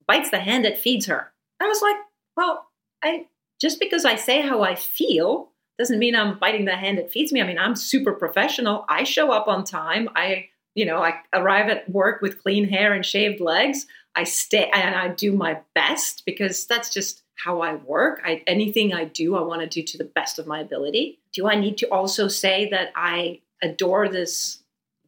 bites 0.07 0.31
the 0.31 0.39
hand 0.39 0.65
that 0.65 0.79
feeds 0.79 1.05
her. 1.05 1.31
I 1.61 1.67
was 1.67 1.81
like, 1.81 1.95
well, 2.35 2.67
I 3.03 3.27
just 3.61 3.79
because 3.79 4.03
I 4.03 4.15
say 4.15 4.41
how 4.41 4.63
I 4.63 4.73
feel 4.73 5.51
doesn't 5.77 5.99
mean 5.99 6.15
I'm 6.15 6.39
biting 6.39 6.65
the 6.65 6.75
hand 6.75 6.97
that 6.97 7.11
feeds 7.11 7.31
me. 7.31 7.39
I 7.39 7.45
mean, 7.45 7.59
I'm 7.59 7.75
super 7.75 8.13
professional. 8.13 8.85
I 8.89 9.03
show 9.03 9.31
up 9.31 9.47
on 9.47 9.63
time. 9.63 10.09
I, 10.15 10.49
you 10.73 10.85
know, 10.85 11.03
I 11.03 11.19
arrive 11.33 11.69
at 11.69 11.87
work 11.87 12.21
with 12.21 12.41
clean 12.41 12.67
hair 12.67 12.93
and 12.93 13.05
shaved 13.05 13.39
legs. 13.39 13.85
I 14.15 14.23
stay 14.23 14.69
and 14.73 14.95
I 14.95 15.09
do 15.09 15.33
my 15.33 15.59
best 15.75 16.23
because 16.25 16.65
that's 16.65 16.91
just 16.91 17.22
how 17.35 17.61
I 17.61 17.75
work. 17.75 18.21
I, 18.23 18.43
anything 18.47 18.93
I 18.93 19.05
do, 19.05 19.35
I 19.35 19.41
want 19.41 19.61
to 19.61 19.67
do 19.67 19.81
to 19.83 19.97
the 19.97 20.03
best 20.05 20.39
of 20.39 20.47
my 20.47 20.59
ability. 20.59 21.19
Do 21.33 21.47
I 21.49 21.55
need 21.55 21.77
to 21.79 21.87
also 21.91 22.27
say 22.27 22.69
that 22.69 22.91
I 22.95 23.41
adore 23.61 24.07
this 24.09 24.59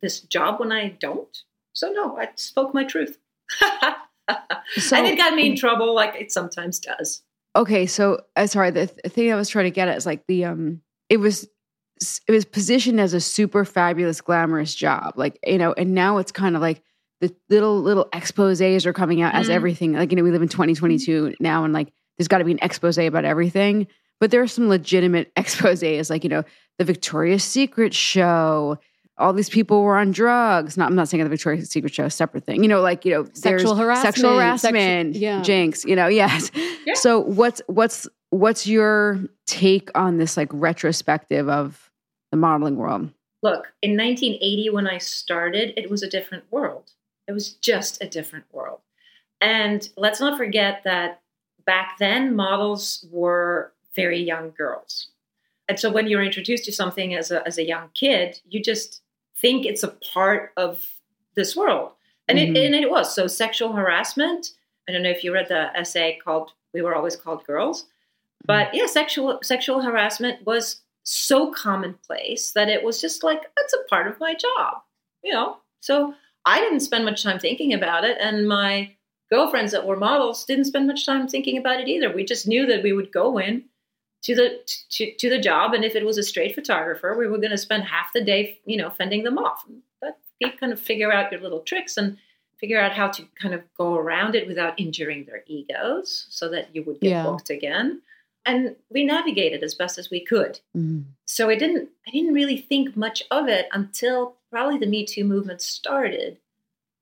this 0.02 0.20
job 0.22 0.60
when 0.60 0.72
I 0.72 0.90
don't? 1.00 1.36
So 1.74 1.92
no, 1.92 2.18
I 2.18 2.30
spoke 2.36 2.74
my 2.74 2.84
truth. 2.84 3.18
So- 4.78 4.96
and 4.98 5.06
it 5.06 5.18
got 5.18 5.36
me 5.36 5.52
in 5.52 5.56
trouble 5.56 5.94
like 5.94 6.16
it 6.16 6.32
sometimes 6.32 6.80
does. 6.80 7.22
okay 7.56 7.86
so 7.86 8.22
uh, 8.36 8.48
sorry 8.48 8.72
the 8.72 8.88
th- 8.88 9.14
thing 9.14 9.32
i 9.32 9.36
was 9.36 9.48
trying 9.50 9.66
to 9.66 9.72
get 9.72 9.88
at 9.88 9.96
is 9.96 10.06
like 10.08 10.26
the 10.28 10.44
um 10.46 10.82
it 11.10 11.18
was 11.18 11.48
it 12.28 12.32
was 12.32 12.44
positioned 12.44 13.00
as 13.00 13.14
a 13.14 13.22
super 13.22 13.64
fabulous 13.64 14.22
glamorous 14.22 14.74
job 14.74 15.14
like 15.16 15.38
you 15.46 15.60
know 15.60 15.74
and 15.74 15.94
now 15.94 16.18
it's 16.18 16.32
kind 16.32 16.56
of 16.56 16.62
like 16.64 16.82
the 17.22 17.34
little 17.52 17.80
little 17.80 18.08
exposés 18.14 18.88
are 18.88 18.94
coming 18.94 19.22
out 19.22 19.36
as 19.36 19.48
Mhm. 19.48 19.52
everything 19.52 19.94
like 19.94 20.10
you 20.12 20.18
know 20.18 20.24
we 20.24 20.32
live 20.32 20.42
in 20.42 20.50
2022 20.50 21.36
now 21.40 21.64
and 21.64 21.72
like 21.72 21.94
there's 22.18 22.28
got 22.28 22.40
to 22.40 22.46
be 22.46 22.52
an 22.52 22.60
expose 22.62 22.98
about 22.98 23.26
everything 23.26 23.88
but 24.20 24.32
there 24.32 24.42
are 24.42 24.48
some 24.48 24.70
legitimate 24.70 25.34
exposés 25.36 26.10
like 26.10 26.24
you 26.24 26.30
know 26.30 26.44
the 26.78 26.86
victoria's 26.86 27.44
secret 27.44 27.94
show 27.94 28.78
all 29.18 29.34
these 29.34 29.50
people 29.50 29.82
were 29.82 29.98
on 29.98 30.12
drugs. 30.12 30.78
Not, 30.78 30.90
I'm 30.90 30.96
not 30.96 31.08
saying 31.08 31.24
the 31.24 31.30
Victoria's 31.30 31.70
Secret 31.70 31.94
show, 31.94 32.10
separate 32.10 32.44
thing. 32.44 32.64
You 32.64 32.70
know, 32.70 32.82
like 32.82 33.06
you 33.06 33.14
know, 33.14 33.26
Sexual 33.34 33.76
harassment, 33.76 34.16
sexual 34.16 34.32
sexu- 34.32 34.36
harassment, 34.36 35.16
yeah. 35.16 35.42
jinx. 35.42 35.86
You 35.86 35.96
know, 35.96 36.08
yes. 36.08 36.52
Yeah. 36.86 36.94
So 36.94 37.20
what's 37.20 37.64
what's 37.66 38.08
what's 38.30 38.68
your 38.68 39.20
take 39.48 39.90
on 39.96 40.18
this 40.18 40.38
like 40.38 40.50
retrospective 40.52 41.50
of 41.50 41.90
the 42.30 42.38
modeling 42.38 42.76
world? 42.76 43.10
Look, 43.42 43.74
in 43.82 43.98
1980, 43.98 44.70
when 44.70 44.88
I 44.88 45.00
started, 45.00 45.74
it 45.78 45.90
was 45.90 46.04
a 46.04 46.10
different 46.10 46.44
world. 46.52 46.92
It 47.28 47.32
was 47.32 47.54
just 47.54 48.04
a 48.04 48.08
different 48.08 48.46
world. 48.52 48.82
And 49.42 49.90
let's 49.98 50.20
not 50.20 50.38
forget 50.38 50.84
that 50.84 51.22
back 51.66 51.98
then, 52.00 52.36
models 52.36 53.06
were 53.12 53.74
very 53.96 54.22
young 54.22 54.52
girls. 54.52 55.08
And 55.68 55.80
so 55.80 55.92
when 55.92 56.08
you're 56.08 56.24
introduced 56.24 56.66
to 56.66 56.72
something 56.72 57.16
as 57.16 57.32
a, 57.32 57.46
as 57.48 57.58
a 57.58 57.66
young 57.66 57.90
kid, 57.94 58.40
you 58.48 58.62
just 58.62 59.02
think 59.38 59.66
it's 59.66 59.84
a 59.84 59.88
part 60.14 60.52
of 60.58 60.90
this 61.36 61.56
world. 61.56 61.92
And, 62.28 62.38
Mhm. 62.38 62.56
it, 62.56 62.66
and 62.66 62.76
it 62.76 62.90
was. 62.90 63.14
So 63.16 63.28
sexual 63.28 63.72
harassment, 63.74 64.52
I 64.88 64.92
don't 64.92 65.02
know 65.04 65.10
if 65.10 65.24
you 65.24 65.34
read 65.34 65.48
the 65.48 65.76
essay 65.78 66.20
called 66.24 66.52
We 66.74 66.82
Were 66.82 66.96
Always 66.96 67.16
Called 67.16 67.44
Girls. 67.46 67.86
But 68.46 68.74
yeah, 68.76 68.86
sexual 68.86 69.40
sexual 69.42 69.82
harassment 69.82 70.46
was 70.46 70.82
so 71.04 71.52
commonplace 71.52 72.52
that 72.52 72.70
it 72.70 72.84
was 72.84 73.02
just 73.02 73.24
like 73.24 73.42
that's 73.58 73.74
a 73.74 73.84
part 73.90 74.08
of 74.08 74.20
my 74.20 74.36
job, 74.36 74.84
you 75.24 75.34
know. 75.34 75.58
So 75.82 76.14
I 76.46 76.60
didn't 76.60 76.82
spend 76.82 77.06
much 77.06 77.24
time 77.24 77.40
thinking 77.40 77.74
about 77.74 78.04
it, 78.04 78.18
and 78.20 78.48
my 78.48 78.92
girlfriends 79.30 79.72
that 79.72 79.86
were 79.86 79.98
models 79.98 80.46
didn't 80.46 80.66
spend 80.66 80.88
much 80.88 81.06
time 81.06 81.28
thinking 81.28 81.58
about 81.58 81.80
it 81.80 81.88
either. 81.88 82.12
We 82.14 82.24
just 82.24 82.48
knew 82.48 82.66
that 82.68 82.84
we 82.84 82.94
would 82.94 83.12
go 83.12 83.38
in 83.38 83.64
to 84.24 84.36
the 84.36 84.60
to, 84.90 85.14
to 85.16 85.30
the 85.30 85.40
job, 85.40 85.74
and 85.74 85.84
if 85.86 85.96
it 85.96 86.06
was 86.06 86.18
a 86.18 86.24
straight 86.24 86.56
photographer, 86.56 87.16
we 87.18 87.28
were 87.28 87.38
going 87.38 87.52
to 87.52 87.58
spend 87.58 87.84
half 87.84 88.12
the 88.14 88.24
day, 88.24 88.60
you 88.66 88.78
know, 88.78 88.90
fending 88.90 89.24
them 89.24 89.38
off. 89.38 89.64
But 90.02 90.18
you 90.40 90.52
kind 90.60 90.74
of 90.74 90.80
figure 90.80 91.12
out 91.12 91.32
your 91.32 91.42
little 91.42 91.62
tricks 91.62 91.98
and 91.98 92.18
figure 92.60 92.80
out 92.80 92.94
how 92.94 93.10
to 93.10 93.24
kind 93.42 93.54
of 93.54 93.62
go 93.78 93.96
around 93.96 94.34
it 94.34 94.48
without 94.48 94.80
injuring 94.80 95.26
their 95.26 95.44
egos, 95.46 96.26
so 96.30 96.50
that 96.50 96.74
you 96.76 96.84
would 96.84 97.00
get 97.02 97.10
Yeah. 97.10 97.24
booked 97.24 97.50
again. 97.50 98.02
And 98.48 98.76
we 98.90 99.04
navigated 99.04 99.64
as 99.64 99.74
best 99.76 99.98
as 99.98 100.10
we 100.12 100.24
could 100.24 100.60
Mm. 100.78 101.06
so 101.26 101.50
I 101.50 101.56
didn't 101.56 101.90
I 102.08 102.12
didn't 102.12 102.34
really 102.34 102.58
think 102.58 102.96
much 102.96 103.24
of 103.32 103.48
it 103.48 103.68
until 103.74 104.38
probably 104.52 104.78
the 104.78 104.86
Me 104.88 105.06
Too 105.06 105.24
movement 105.24 105.62
started. 105.62 106.38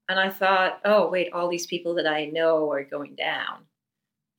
And 0.10 0.20
I 0.20 0.30
thought, 0.30 0.80
oh 0.86 1.10
wait, 1.10 1.32
all 1.34 1.48
these 1.50 1.68
people 1.68 1.96
that 1.96 2.08
I 2.08 2.26
know 2.26 2.72
are 2.72 2.84
going 2.84 3.16
down. 3.16 3.66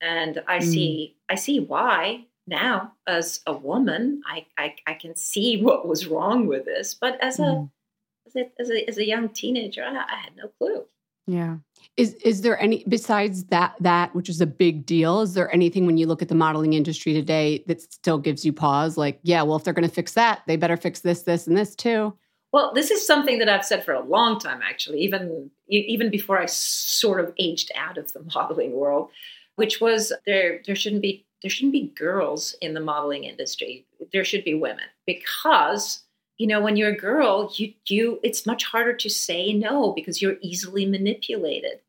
And 0.01 0.43
I 0.47 0.59
Mm. 0.59 0.63
see 0.65 1.17
I 1.29 1.35
see 1.37 1.61
why 1.61 2.27
now 2.47 2.93
as 3.07 3.41
a 3.47 3.53
woman. 3.53 4.23
I, 4.27 4.47
I 4.59 4.75
I 4.87 4.95
can 4.95 5.17
see 5.17 5.61
what 5.63 5.89
was 5.89 6.07
wrong 6.07 6.47
with 6.47 6.65
this. 6.67 6.95
But 6.95 7.19
as 7.23 7.39
a 7.39 7.43
Mm. 7.43 7.71
as 8.27 8.37
a 8.37 8.51
as 8.61 8.71
a, 8.71 8.89
as 8.89 8.99
a 8.99 9.07
young 9.07 9.29
teenager, 9.31 9.83
I, 9.83 9.95
I 9.97 10.17
had 10.17 10.37
no 10.37 10.49
clue. 10.59 10.85
Yeah. 11.27 11.57
Is 11.97 12.15
is 12.17 12.43
there 12.43 12.61
any 12.61 12.85
besides 12.87 13.45
that 13.45 13.77
that 13.81 14.15
which 14.15 14.29
is 14.29 14.43
a 14.43 14.47
big 14.47 14.85
deal? 14.85 15.23
Is 15.23 15.33
there 15.33 15.51
anything 15.55 15.87
when 15.87 15.97
you 15.97 16.07
look 16.07 16.21
at 16.21 16.29
the 16.29 16.35
modeling 16.35 16.75
industry 16.75 17.15
today 17.15 17.65
that 17.67 17.81
still 17.81 18.19
gives 18.19 18.45
you 18.45 18.53
pause? 18.53 18.99
Like, 18.99 19.21
yeah, 19.23 19.43
well, 19.43 19.57
if 19.57 19.65
they're 19.65 19.73
going 19.73 19.89
to 19.89 19.95
fix 19.95 20.13
that, 20.15 20.43
they 20.47 20.57
better 20.57 20.77
fix 20.77 21.01
this, 21.01 21.23
this, 21.23 21.47
and 21.47 21.57
this 21.57 21.75
too. 21.75 22.13
Well, 22.55 22.71
this 22.73 22.93
is 22.93 23.05
something 23.05 23.41
that 23.41 23.49
I've 23.49 23.65
said 23.65 23.85
for 23.85 23.93
a 23.93 24.01
long 24.01 24.39
time, 24.39 24.61
actually, 24.63 25.01
even 25.01 25.51
even 25.69 26.09
before 26.09 26.39
I 26.39 26.47
sort 26.47 27.19
of 27.19 27.33
aged 27.37 27.73
out 27.75 27.99
of 27.99 28.13
the 28.13 28.25
modeling 28.35 28.75
world, 28.75 29.11
which 29.57 29.81
was 29.81 30.13
there 30.25 30.63
there 30.65 30.77
shouldn't 30.77 31.03
be 31.03 31.27
there 31.43 31.51
shouldn't 31.51 31.73
be 31.73 31.93
girls 31.97 32.55
in 32.61 32.75
the 32.75 32.81
modeling 32.81 33.25
industry. 33.25 33.87
There 34.13 34.23
should 34.23 34.45
be 34.45 34.55
women 34.55 34.85
because 35.05 36.05
you 36.39 36.47
know 36.47 36.61
when 36.61 36.77
you're 36.77 36.91
a 36.91 36.97
girl, 36.97 37.53
you 37.57 37.75
you 37.89 38.21
it's 38.23 38.47
much 38.47 38.63
harder 38.67 38.95
to 38.95 39.11
say 39.11 39.53
no 39.53 39.91
because 39.91 40.23
you're 40.23 40.37
easily 40.41 40.87
manipulated. 40.87 41.81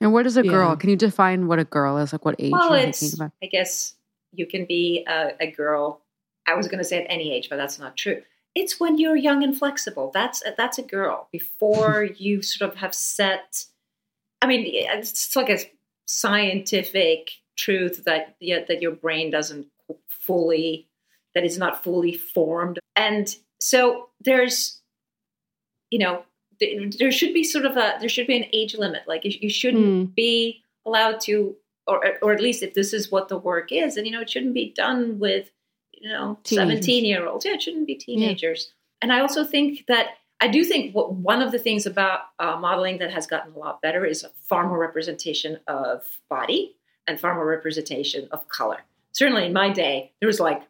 And 0.00 0.12
what 0.12 0.26
is 0.26 0.36
a 0.36 0.42
girl? 0.42 0.70
Yeah. 0.70 0.74
Can 0.74 0.90
you 0.90 0.96
define 0.96 1.46
what 1.46 1.60
a 1.60 1.64
girl 1.64 1.96
is? 1.96 2.12
Like 2.12 2.24
what 2.24 2.34
age 2.40 2.50
Well, 2.50 2.70
you're 2.76 2.88
it's 2.88 3.14
about? 3.14 3.30
I 3.40 3.46
guess 3.46 3.94
you 4.32 4.46
can 4.46 4.64
be 4.64 5.04
a, 5.06 5.34
a 5.38 5.48
girl. 5.52 6.02
I 6.44 6.54
was 6.54 6.66
going 6.66 6.78
to 6.78 6.84
say 6.84 7.04
at 7.04 7.06
any 7.08 7.32
age, 7.32 7.48
but 7.48 7.56
that's 7.56 7.78
not 7.78 7.96
true. 7.96 8.20
It's 8.58 8.80
when 8.80 8.98
you're 8.98 9.16
young 9.16 9.42
and 9.42 9.56
flexible. 9.56 10.10
That's 10.12 10.42
that's 10.56 10.78
a 10.78 10.82
girl. 10.82 11.28
Before 11.32 12.04
you 12.16 12.42
sort 12.42 12.70
of 12.70 12.76
have 12.78 12.94
set. 12.94 13.64
I 14.40 14.46
mean, 14.46 14.64
it's 14.66 15.34
like 15.34 15.48
a 15.48 15.58
scientific 16.06 17.30
truth 17.56 18.04
that 18.04 18.36
yeah, 18.40 18.64
that 18.68 18.82
your 18.82 18.92
brain 18.92 19.30
doesn't 19.30 19.66
fully 20.08 20.88
that 21.34 21.44
is 21.44 21.58
not 21.58 21.82
fully 21.82 22.14
formed, 22.14 22.78
and 22.96 23.36
so 23.60 24.08
there's, 24.20 24.80
you 25.90 25.98
know, 25.98 26.24
th- 26.60 26.96
there 26.98 27.12
should 27.12 27.34
be 27.34 27.44
sort 27.44 27.64
of 27.64 27.76
a 27.76 27.96
there 28.00 28.08
should 28.08 28.26
be 28.26 28.36
an 28.36 28.46
age 28.52 28.76
limit. 28.76 29.02
Like 29.06 29.24
you, 29.24 29.32
you 29.40 29.50
shouldn't 29.50 30.08
hmm. 30.08 30.12
be 30.14 30.62
allowed 30.86 31.20
to, 31.22 31.56
or 31.86 32.04
or 32.22 32.32
at 32.32 32.40
least 32.40 32.62
if 32.62 32.74
this 32.74 32.92
is 32.92 33.10
what 33.10 33.28
the 33.28 33.38
work 33.38 33.72
is, 33.72 33.96
and 33.96 34.06
you 34.06 34.12
know, 34.12 34.20
it 34.20 34.30
shouldn't 34.30 34.54
be 34.54 34.72
done 34.74 35.18
with, 35.18 35.50
you 36.00 36.08
know, 36.08 36.38
Teenagers. 36.44 36.68
seventeen 36.70 37.04
year 37.04 37.26
olds. 37.26 37.44
Yeah, 37.44 37.54
it 37.54 37.62
shouldn't 37.62 37.86
be 37.86 37.94
teenagers. 37.94 38.72
And 39.02 39.12
I 39.12 39.20
also 39.20 39.44
think 39.44 39.84
that 39.88 40.08
I 40.40 40.48
do 40.48 40.64
think 40.64 40.94
what, 40.94 41.12
one 41.14 41.42
of 41.42 41.52
the 41.52 41.58
things 41.58 41.86
about 41.86 42.20
uh, 42.38 42.56
modeling 42.56 42.98
that 42.98 43.12
has 43.12 43.26
gotten 43.26 43.52
a 43.54 43.58
lot 43.58 43.80
better 43.82 44.04
is 44.04 44.24
a 44.24 44.30
far 44.44 44.68
more 44.68 44.78
representation 44.78 45.58
of 45.66 46.02
body 46.28 46.76
and 47.06 47.18
far 47.18 47.34
more 47.34 47.46
representation 47.46 48.28
of 48.30 48.48
color. 48.48 48.78
Certainly 49.12 49.46
in 49.46 49.52
my 49.52 49.70
day, 49.70 50.12
there 50.20 50.26
was 50.26 50.38
like 50.40 50.62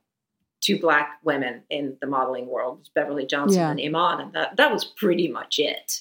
two 0.61 0.79
black 0.79 1.19
women 1.23 1.63
in 1.71 1.97
the 2.01 2.07
modeling 2.07 2.47
world, 2.49 2.89
Beverly 2.95 3.27
Johnson 3.27 3.61
Yeah. 3.61 3.71
and 3.71 3.81
Iman, 3.81 4.21
and 4.21 4.33
that, 4.33 4.57
that 4.57 4.73
was 4.73 4.85
pretty 4.85 5.29
much 5.29 5.59
it. 5.59 6.01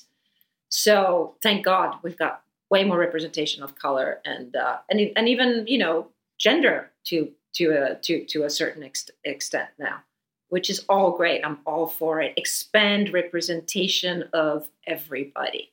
So 0.70 1.36
thank 1.42 1.64
God 1.66 1.96
we've 2.04 2.18
got 2.18 2.42
way 2.70 2.84
more 2.84 2.98
representation 2.98 3.64
of 3.64 3.76
color 3.76 4.20
and 4.26 4.56
uh, 4.56 4.78
and 4.90 5.00
and 5.16 5.30
even 5.30 5.66
you 5.68 5.78
know 5.78 6.08
gender 6.38 6.92
to 7.06 7.32
to 7.58 7.66
a 7.92 7.96
to 7.96 8.26
to 8.26 8.44
a 8.44 8.50
certain 8.50 8.84
ex- 8.84 9.10
extent 9.24 9.70
now, 9.80 9.98
which 10.50 10.70
is 10.70 10.86
all 10.90 11.12
great. 11.12 11.46
I'm 11.46 11.60
all 11.66 11.88
for 11.88 12.22
it. 12.22 12.34
Expand 12.38 13.14
representation 13.14 14.24
of 14.34 14.70
everybody, 14.86 15.72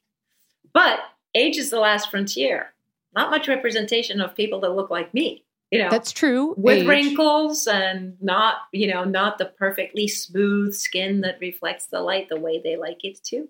but 0.73 1.01
age 1.35 1.57
is 1.59 1.71
the 1.71 1.81
last 1.81 2.11
frontier. 2.11 2.73
Not 3.15 3.31
much 3.31 3.47
representation 3.49 4.21
of 4.21 4.35
people 4.35 4.61
that 4.61 4.71
look 4.75 4.91
like 4.91 5.15
me. 5.15 5.45
You 5.71 5.83
know, 5.83 5.91
That's 5.91 6.13
true. 6.13 6.55
with 6.57 6.79
Age. 6.79 6.87
wrinkles 6.87 7.67
and 7.67 8.17
not 8.21 8.57
you 8.73 8.87
know 8.93 9.03
not 9.05 9.39
the 9.39 9.47
perfectly 9.47 10.07
smooth 10.07 10.73
skin 10.75 11.23
that 11.23 11.39
reflects 11.41 11.87
the 11.87 12.01
light 12.01 12.29
the 12.29 12.39
way 12.39 12.61
they 12.63 12.77
like 12.77 13.03
it 13.03 13.21
to 13.25 13.49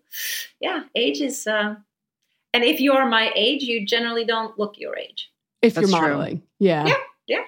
yeah 0.60 0.84
age 0.94 1.20
is 1.20 1.46
uh 1.46 1.74
and 2.54 2.64
if 2.64 2.80
you're 2.80 3.04
my 3.06 3.30
age 3.34 3.64
you 3.64 3.84
generally 3.84 4.24
don't 4.24 4.58
look 4.58 4.78
your 4.78 4.96
age 4.96 5.30
if 5.60 5.74
you're 5.74 5.82
That's 5.82 5.92
true. 5.92 6.00
modeling. 6.00 6.42
Yeah. 6.60 6.94
Yeah. 7.26 7.44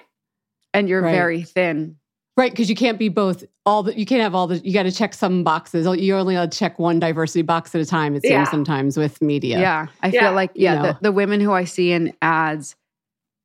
And 0.77 0.87
you're 0.89 1.01
Right. 1.01 1.11
very 1.11 1.43
thin. 1.43 1.97
Right, 2.37 2.51
because 2.51 2.69
you 2.69 2.75
can't 2.75 2.99
be 2.99 3.09
both 3.09 3.43
all 3.65 3.81
the 3.81 3.97
you 3.97 4.05
can't 4.05 4.21
have 4.21 4.35
all 4.35 4.45
the 4.45 4.57
you 4.59 4.71
got 4.71 4.83
to 4.83 4.91
check 4.91 5.13
some 5.15 5.43
boxes. 5.43 5.87
You're 5.99 6.19
only 6.19 6.35
allowed 6.35 6.51
to 6.51 6.57
check 6.57 6.77
one 6.77 6.99
diversity 6.99 7.41
box 7.41 7.73
at 7.73 7.81
a 7.81 7.85
time, 7.85 8.15
it 8.15 8.21
seems 8.21 8.31
Yeah. 8.31 8.43
sometimes 8.45 8.95
with 8.95 9.19
media. 9.21 9.59
Yeah. 9.59 9.87
I 10.03 10.09
Yeah. 10.09 10.19
feel 10.21 10.33
like, 10.33 10.51
You 10.53 10.65
yeah, 10.65 10.75
know. 10.75 10.81
the, 10.83 10.97
the 11.01 11.11
women 11.11 11.41
who 11.41 11.51
I 11.51 11.63
see 11.63 11.91
in 11.91 12.13
ads 12.21 12.75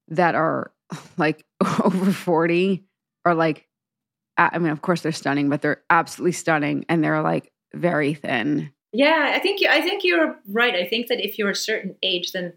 that 0.09 0.35
are 0.35 0.73
like 1.17 1.45
over 1.85 2.13
40 2.13 2.85
are 3.25 3.35
like, 3.35 3.67
I 4.37 4.59
mean, 4.59 4.71
of 4.73 4.83
course 4.83 5.01
they're 5.01 5.13
stunning, 5.13 5.49
but 5.49 5.63
they're 5.63 5.83
absolutely 5.89 6.33
stunning 6.33 6.85
and 6.91 7.03
they're 7.03 7.23
like 7.23 7.51
very 7.75 8.13
thin. 8.13 8.71
yeah 8.93 9.33
i 9.35 9.39
think 9.39 9.63
you 9.63 9.69
i 9.71 9.81
think 9.81 10.05
you're 10.05 10.37
right 10.49 10.75
i 10.75 10.85
think 10.87 11.07
that 11.07 11.25
if 11.25 11.39
you're 11.39 11.49
a 11.49 11.55
certain 11.57 11.95
age 12.03 12.33
then 12.33 12.53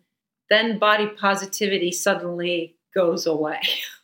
then 0.49 0.77
body 0.77 1.07
positivity 1.07 1.89
suddenly 1.93 2.75
goes 2.93 3.25
away 3.25 3.61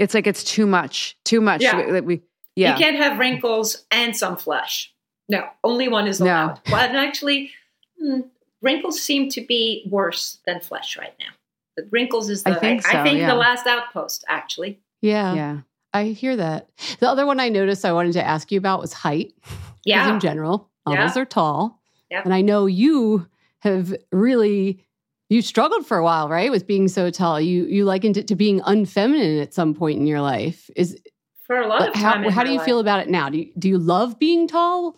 It's 0.00 0.14
like 0.14 0.26
it's 0.26 0.42
too 0.42 0.66
much, 0.66 1.16
too 1.24 1.40
much. 1.40 1.62
Yeah. 1.62 1.92
That 1.92 2.04
we, 2.04 2.22
yeah. 2.56 2.72
you 2.72 2.84
can't 2.84 2.96
have 2.96 3.18
wrinkles 3.18 3.84
and 3.90 4.16
some 4.16 4.36
flesh 4.36 4.92
no 5.28 5.48
only 5.62 5.88
one 5.88 6.06
is 6.08 6.18
No. 6.20 6.26
allowed 6.26 6.60
well 6.70 6.80
and 6.80 6.96
actually 6.96 7.52
hmm, 7.98 8.20
wrinkles 8.60 9.00
seem 9.00 9.28
to 9.30 9.40
be 9.40 9.86
worse 9.88 10.38
than 10.44 10.60
flesh 10.60 10.98
right 10.98 11.14
now 11.20 11.28
the 11.76 11.86
wrinkles 11.92 12.28
is 12.28 12.42
the 12.42 12.50
I 12.50 12.54
think 12.58 12.86
I, 12.88 12.92
so, 12.92 13.02
think 13.04 13.18
yeah. 13.20 13.28
the 13.28 13.36
last 13.36 13.66
outpost 13.66 14.24
actually 14.28 14.80
Yeah. 15.00 15.34
yeah. 15.34 15.58
I 15.92 16.04
hear 16.06 16.36
that. 16.36 16.68
The 17.00 17.08
other 17.08 17.26
one 17.26 17.40
I 17.40 17.48
noticed 17.48 17.84
I 17.84 17.92
wanted 17.92 18.12
to 18.14 18.24
ask 18.24 18.52
you 18.52 18.58
about 18.58 18.80
was 18.80 18.92
height. 18.92 19.32
yeah 19.84 20.12
in 20.12 20.20
general, 20.20 20.68
models 20.86 21.16
Yeah. 21.16 21.22
are 21.22 21.24
tall. 21.24 21.80
Yep. 22.10 22.24
And 22.24 22.34
I 22.34 22.42
know 22.42 22.66
you 22.66 23.26
have 23.60 23.94
really 24.12 24.84
you 25.30 25.40
struggled 25.40 25.86
for 25.86 25.96
a 25.96 26.04
while, 26.04 26.28
right? 26.28 26.50
With 26.50 26.66
being 26.66 26.88
so 26.88 27.08
tall. 27.10 27.40
You 27.40 27.64
you 27.64 27.84
likened 27.86 28.18
it 28.18 28.28
to 28.28 28.36
being 28.36 28.60
unfeminine 28.60 29.40
at 29.40 29.54
some 29.54 29.74
point 29.74 29.98
in 29.98 30.06
your 30.06 30.20
life. 30.20 30.68
Is 30.76 31.00
for 31.46 31.58
a 31.58 31.66
lot 31.66 31.88
of 31.88 31.94
how 31.94 32.12
time 32.12 32.24
how 32.24 32.42
my 32.42 32.44
do 32.44 32.52
you 32.52 32.58
life. 32.58 32.66
feel 32.66 32.80
about 32.80 33.00
it 33.00 33.08
now? 33.08 33.30
Do 33.30 33.38
you 33.38 33.52
do 33.58 33.68
you 33.68 33.78
love 33.78 34.18
being 34.18 34.46
tall? 34.46 34.96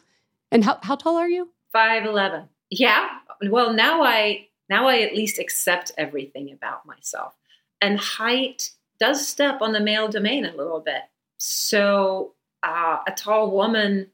And 0.51 0.65
how 0.65 0.79
how 0.83 0.97
tall 0.97 1.17
are 1.17 1.29
you? 1.29 1.49
5'11 1.75 2.49
yeah 2.73 3.09
well 3.51 3.73
now 3.73 4.03
i 4.03 4.47
now 4.69 4.89
i 4.89 5.01
at 5.01 5.15
least 5.15 5.39
accept 5.39 5.93
everything 5.97 6.53
about 6.53 6.85
myself 6.87 7.35
and 7.81 7.99
height 7.99 8.71
does 8.99 9.27
step 9.27 9.61
on 9.61 9.73
the 9.73 9.81
male 9.81 10.09
domain 10.09 10.45
a 10.45 10.55
little 10.55 10.81
bit 10.81 11.03
so 11.39 12.35
uh, 12.63 12.99
a 13.07 13.13
tall 13.13 13.51
woman 13.51 14.09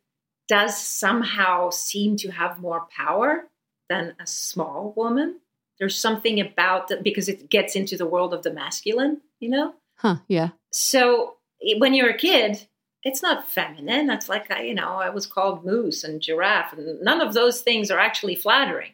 does 0.48 0.78
somehow 0.81 1.70
seem 1.70 2.16
to 2.16 2.31
have 2.31 2.61
more 2.61 2.87
power 2.96 3.48
than 3.88 4.14
a 4.20 4.26
small 4.26 4.92
woman 4.96 5.38
there's 5.78 5.96
something 5.96 6.40
about 6.40 6.88
that 6.88 7.02
because 7.02 7.28
it 7.28 7.48
gets 7.50 7.76
into 7.76 7.96
the 7.96 8.06
world 8.06 8.34
of 8.34 8.42
the 8.42 8.52
masculine 8.52 9.20
you 9.40 9.48
know 9.48 9.74
Huh, 9.96 10.16
yeah. 10.28 10.50
so 10.72 11.36
when 11.78 11.94
you're 11.94 12.10
a 12.10 12.16
kid 12.16 12.66
it's 13.04 13.22
not 13.22 13.48
feminine 13.48 14.06
that's 14.06 14.28
like 14.28 14.50
I, 14.50 14.62
you 14.62 14.74
know 14.74 14.94
i 14.94 15.08
was 15.10 15.26
called 15.26 15.64
moose 15.64 16.04
and 16.04 16.20
giraffe 16.20 16.72
and 16.72 17.00
none 17.00 17.20
of 17.20 17.34
those 17.34 17.60
things 17.60 17.90
are 17.90 17.98
actually 17.98 18.34
flattering 18.34 18.92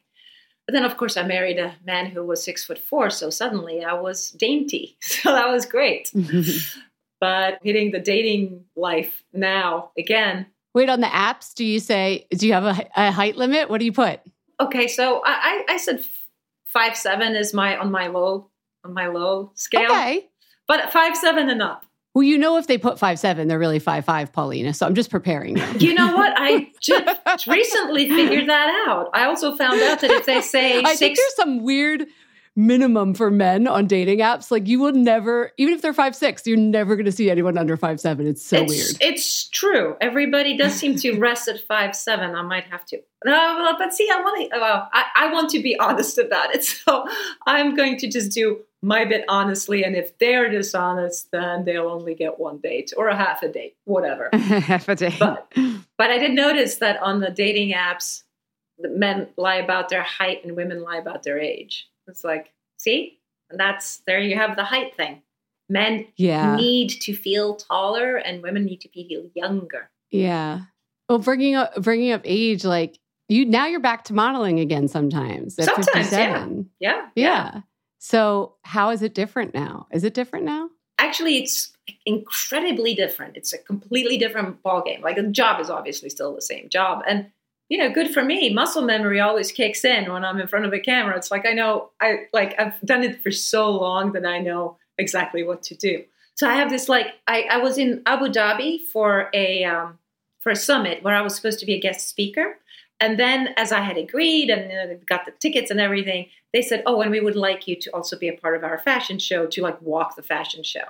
but 0.66 0.72
then 0.72 0.84
of 0.84 0.96
course 0.96 1.16
i 1.16 1.22
married 1.22 1.58
a 1.58 1.74
man 1.84 2.06
who 2.06 2.24
was 2.24 2.42
six 2.44 2.64
foot 2.64 2.78
four 2.78 3.10
so 3.10 3.30
suddenly 3.30 3.84
i 3.84 3.92
was 3.92 4.30
dainty 4.30 4.96
so 5.02 5.32
that 5.32 5.48
was 5.48 5.66
great 5.66 6.10
but 7.20 7.58
hitting 7.62 7.90
the 7.92 8.00
dating 8.00 8.64
life 8.76 9.24
now 9.32 9.90
again 9.98 10.46
Wait, 10.74 10.88
on 10.88 11.00
the 11.00 11.06
apps, 11.06 11.54
do 11.54 11.64
you 11.64 11.78
say 11.78 12.26
do 12.30 12.48
you 12.48 12.52
have 12.52 12.64
a, 12.64 12.88
a 12.96 13.12
height 13.12 13.36
limit? 13.36 13.70
What 13.70 13.78
do 13.78 13.84
you 13.84 13.92
put? 13.92 14.20
okay 14.60 14.86
so 14.88 15.20
i 15.24 15.64
i, 15.68 15.74
I 15.74 15.76
said 15.76 16.04
five 16.74 16.96
seven 16.96 17.34
is 17.34 17.54
my 17.54 17.78
on 17.78 17.90
my 17.90 18.08
low 18.08 18.50
on 18.84 18.92
my 18.92 19.06
low 19.06 19.50
scale 19.54 19.90
Okay. 19.90 20.28
but 20.68 20.92
five 20.92 21.16
seven 21.16 21.48
and 21.48 21.62
up 21.62 21.86
Well, 22.14 22.22
you 22.24 22.36
know, 22.36 22.58
if 22.58 22.66
they 22.66 22.76
put 22.78 22.98
five 22.98 23.18
seven, 23.18 23.48
they're 23.48 23.58
really 23.58 23.78
five 23.80 24.04
five, 24.04 24.30
Paulina. 24.32 24.72
So 24.74 24.86
I'm 24.86 24.94
just 24.94 25.10
preparing 25.10 25.56
you. 25.56 25.64
You 25.78 25.94
know 25.94 26.14
what? 26.14 26.32
I 26.36 26.70
just 26.80 27.46
recently 27.48 28.08
figured 28.08 28.48
that 28.48 28.68
out. 28.86 29.08
I 29.14 29.24
also 29.24 29.56
found 29.56 29.80
out 29.82 30.00
that 30.00 30.10
if 30.10 30.26
they 30.26 30.40
say 30.40 30.78
I 30.80 30.94
think 30.94 31.16
six, 31.16 31.18
there's 31.20 31.36
some 31.36 31.62
weird 31.64 32.06
minimum 32.56 33.14
for 33.14 33.30
men 33.30 33.66
on 33.66 33.86
dating 33.86 34.20
apps. 34.20 34.50
Like 34.50 34.66
you 34.68 34.80
will 34.80 34.92
never, 34.92 35.52
even 35.56 35.74
if 35.74 35.82
they're 35.82 35.94
five 35.94 36.14
six, 36.14 36.46
you're 36.46 36.56
never 36.56 36.96
going 36.96 37.06
to 37.06 37.12
see 37.12 37.30
anyone 37.30 37.58
under 37.58 37.76
five 37.76 38.00
seven. 38.00 38.26
It's 38.26 38.44
so 38.44 38.62
it's, 38.62 38.72
weird. 38.72 38.96
It's 39.00 39.48
true. 39.48 39.96
Everybody 40.00 40.56
does 40.56 40.74
seem 40.74 40.96
to 40.96 41.12
rest 41.18 41.48
at 41.48 41.60
five 41.60 41.96
seven. 41.96 42.34
I 42.34 42.42
might 42.42 42.64
have 42.64 42.84
to. 42.86 43.00
No, 43.24 43.74
but 43.78 43.94
see, 43.94 44.08
I 44.12 44.20
want 44.20 44.52
to. 44.52 44.58
Well, 44.58 44.88
I, 44.92 45.04
I 45.16 45.32
want 45.32 45.50
to 45.50 45.62
be 45.62 45.78
honest 45.80 46.18
about 46.18 46.54
it. 46.54 46.64
So 46.64 47.06
I'm 47.46 47.74
going 47.74 47.96
to 47.98 48.08
just 48.08 48.32
do 48.32 48.60
my 48.82 49.04
bit 49.04 49.24
honestly. 49.28 49.82
And 49.82 49.96
if 49.96 50.16
they're 50.18 50.50
dishonest, 50.50 51.30
then 51.30 51.64
they'll 51.64 51.88
only 51.88 52.14
get 52.14 52.38
one 52.38 52.58
date 52.58 52.92
or 52.96 53.08
a 53.08 53.16
half 53.16 53.42
a 53.42 53.48
date, 53.48 53.76
whatever. 53.84 54.28
Half 54.32 54.88
a 54.88 54.94
day. 54.94 55.14
But 55.18 55.50
but 55.96 56.10
I 56.10 56.18
did 56.18 56.32
notice 56.32 56.76
that 56.76 57.02
on 57.02 57.20
the 57.20 57.30
dating 57.30 57.72
apps, 57.72 58.22
the 58.78 58.88
men 58.88 59.28
lie 59.36 59.56
about 59.56 59.88
their 59.88 60.02
height 60.02 60.44
and 60.44 60.56
women 60.56 60.82
lie 60.82 60.96
about 60.96 61.22
their 61.22 61.38
age. 61.38 61.88
It's 62.06 62.24
like, 62.24 62.52
see, 62.76 63.18
and 63.50 63.58
that's 63.58 64.02
there 64.06 64.20
you 64.20 64.36
have 64.36 64.56
the 64.56 64.64
height 64.64 64.96
thing. 64.96 65.22
Men 65.68 66.06
yeah. 66.16 66.56
need 66.56 66.90
to 67.02 67.14
feel 67.14 67.56
taller, 67.56 68.16
and 68.16 68.42
women 68.42 68.64
need 68.64 68.80
to 68.82 68.88
feel 68.88 69.30
younger. 69.34 69.90
Yeah. 70.10 70.62
Well, 71.08 71.18
bringing 71.18 71.54
up 71.54 71.74
bringing 71.82 72.12
up 72.12 72.22
age, 72.24 72.64
like 72.64 72.98
You 73.28 73.46
now 73.46 73.66
you're 73.66 73.80
back 73.80 74.04
to 74.04 74.12
modeling 74.14 74.60
again 74.60 74.88
sometimes 74.88 75.58
at 75.58 75.66
Sometimes, 75.66 76.10
57. 76.10 76.70
Yeah. 76.80 77.08
Yeah. 77.14 77.60
So 77.98 78.56
how 78.62 78.90
is 78.90 79.02
it 79.02 79.14
different 79.14 79.54
now? 79.54 79.86
Is 79.90 80.04
it 80.04 80.12
different 80.12 80.44
now? 80.44 80.68
Actually, 80.98 81.38
it's 81.38 81.72
incredibly 82.04 82.94
different. 82.94 83.36
It's 83.36 83.52
a 83.52 83.58
completely 83.58 84.18
different 84.18 84.62
ballgame. 84.62 85.00
Like 85.02 85.16
the 85.16 85.22
job 85.24 85.60
is 85.60 85.70
obviously 85.70 86.10
still 86.10 86.34
the 86.34 86.42
same 86.42 86.68
job. 86.68 87.02
And, 87.08 87.30
you 87.68 87.78
know, 87.78 87.90
good 87.90 88.12
for 88.12 88.22
me. 88.22 88.52
Muscle 88.52 88.82
memory 88.82 89.20
always 89.20 89.50
kicks 89.50 89.84
in 89.84 90.12
when 90.12 90.24
I'm 90.24 90.40
in 90.40 90.46
front 90.46 90.66
of 90.66 90.72
a 90.72 90.80
camera. 90.80 91.16
It's 91.16 91.30
like 91.30 91.46
I 91.46 91.52
know 91.52 91.90
I 92.00 92.26
like 92.32 92.54
I've 92.58 92.80
done 92.82 93.02
it 93.02 93.22
for 93.22 93.30
so 93.30 93.70
long 93.70 94.12
that 94.12 94.26
I 94.26 94.38
know 94.38 94.76
exactly 94.98 95.42
what 95.42 95.62
to 95.64 95.74
do. 95.74 96.04
So 96.34 96.48
I 96.48 96.54
have 96.54 96.70
this 96.70 96.88
like 96.88 97.14
I, 97.26 97.42
I 97.50 97.56
was 97.58 97.78
in 97.78 98.02
Abu 98.06 98.26
Dhabi 98.26 98.80
for 98.92 99.30
a 99.32 99.64
um, 99.64 99.98
for 100.40 100.50
a 100.50 100.56
summit 100.56 101.02
where 101.02 101.14
I 101.14 101.22
was 101.22 101.34
supposed 101.34 101.58
to 101.60 101.66
be 101.66 101.74
a 101.74 101.80
guest 101.80 102.08
speaker. 102.08 102.58
And 103.00 103.18
then, 103.18 103.48
as 103.56 103.72
I 103.72 103.80
had 103.80 103.96
agreed 103.96 104.50
and 104.50 104.70
you 104.70 104.76
know, 104.76 105.00
got 105.06 105.26
the 105.26 105.32
tickets 105.32 105.70
and 105.70 105.80
everything, 105.80 106.28
they 106.52 106.62
said, 106.62 106.82
"Oh, 106.86 107.00
and 107.00 107.10
we 107.10 107.20
would 107.20 107.34
like 107.34 107.66
you 107.66 107.76
to 107.76 107.90
also 107.90 108.16
be 108.18 108.28
a 108.28 108.36
part 108.36 108.56
of 108.56 108.62
our 108.62 108.78
fashion 108.78 109.18
show 109.18 109.46
to 109.46 109.62
like 109.62 109.80
walk 109.82 110.16
the 110.16 110.22
fashion 110.22 110.62
show." 110.62 110.84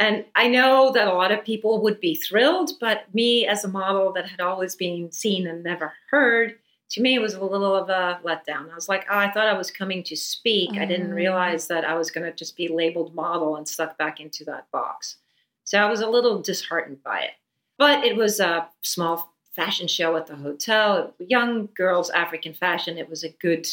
And 0.00 0.24
I 0.34 0.48
know 0.48 0.90
that 0.92 1.08
a 1.08 1.12
lot 1.12 1.30
of 1.30 1.44
people 1.44 1.82
would 1.82 2.00
be 2.00 2.14
thrilled, 2.14 2.70
but 2.80 3.14
me 3.14 3.46
as 3.46 3.64
a 3.64 3.68
model 3.68 4.14
that 4.14 4.26
had 4.26 4.40
always 4.40 4.74
been 4.74 5.12
seen 5.12 5.46
and 5.46 5.62
never 5.62 5.92
heard, 6.10 6.58
to 6.92 7.02
me 7.02 7.14
it 7.14 7.20
was 7.20 7.34
a 7.34 7.44
little 7.44 7.76
of 7.76 7.90
a 7.90 8.18
letdown. 8.24 8.72
I 8.72 8.74
was 8.74 8.88
like, 8.88 9.04
"Oh, 9.10 9.18
I 9.18 9.30
thought 9.30 9.46
I 9.46 9.58
was 9.58 9.70
coming 9.70 10.02
to 10.04 10.16
speak. 10.16 10.70
I 10.72 10.86
didn't 10.86 11.10
mm. 11.10 11.14
realize 11.14 11.66
that 11.66 11.84
I 11.84 11.96
was 11.96 12.10
going 12.10 12.24
to 12.24 12.32
just 12.32 12.56
be 12.56 12.66
labeled 12.66 13.14
model 13.14 13.56
and 13.56 13.68
stuck 13.68 13.98
back 13.98 14.20
into 14.20 14.42
that 14.46 14.70
box." 14.72 15.18
So 15.64 15.78
I 15.78 15.90
was 15.90 16.00
a 16.00 16.08
little 16.08 16.40
disheartened 16.40 17.02
by 17.02 17.20
it. 17.20 17.32
But 17.76 18.02
it 18.02 18.16
was 18.16 18.40
a 18.40 18.68
small 18.80 19.34
fashion 19.54 19.86
show 19.86 20.16
at 20.16 20.26
the 20.26 20.36
hotel, 20.36 21.14
young 21.18 21.68
girls 21.76 22.08
African 22.08 22.54
fashion. 22.54 22.96
It 22.96 23.10
was 23.10 23.22
a 23.22 23.28
good 23.28 23.68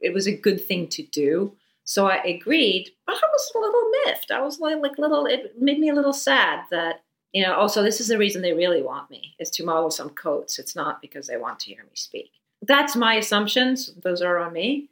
it 0.00 0.14
was 0.14 0.26
a 0.26 0.36
good 0.36 0.66
thing 0.66 0.88
to 0.88 1.02
do. 1.02 1.54
So 1.86 2.06
I 2.08 2.16
agreed, 2.16 2.90
but 3.06 3.14
I 3.14 3.28
was 3.32 3.52
a 3.54 3.58
little 3.58 3.90
miffed. 4.04 4.30
I 4.30 4.42
was 4.42 4.58
like, 4.60 4.82
like 4.82 4.98
little 4.98 5.24
it 5.26 5.54
made 5.58 5.78
me 5.78 5.88
a 5.88 5.94
little 5.94 6.12
sad 6.12 6.64
that 6.70 7.02
you 7.32 7.42
know, 7.42 7.54
oh, 7.54 7.60
also 7.60 7.82
this 7.82 8.00
is 8.00 8.08
the 8.08 8.18
reason 8.18 8.42
they 8.42 8.54
really 8.54 8.82
want 8.82 9.10
me 9.10 9.34
is 9.38 9.50
to 9.50 9.64
model 9.64 9.90
some 9.90 10.10
coats. 10.10 10.58
It's 10.58 10.74
not 10.74 11.02
because 11.02 11.26
they 11.26 11.36
want 11.36 11.60
to 11.60 11.66
hear 11.66 11.82
me 11.84 11.90
speak. 11.94 12.30
That's 12.62 12.96
my 12.96 13.14
assumptions. 13.14 13.92
Those 14.02 14.22
are 14.22 14.38
on 14.38 14.52
me 14.52 14.88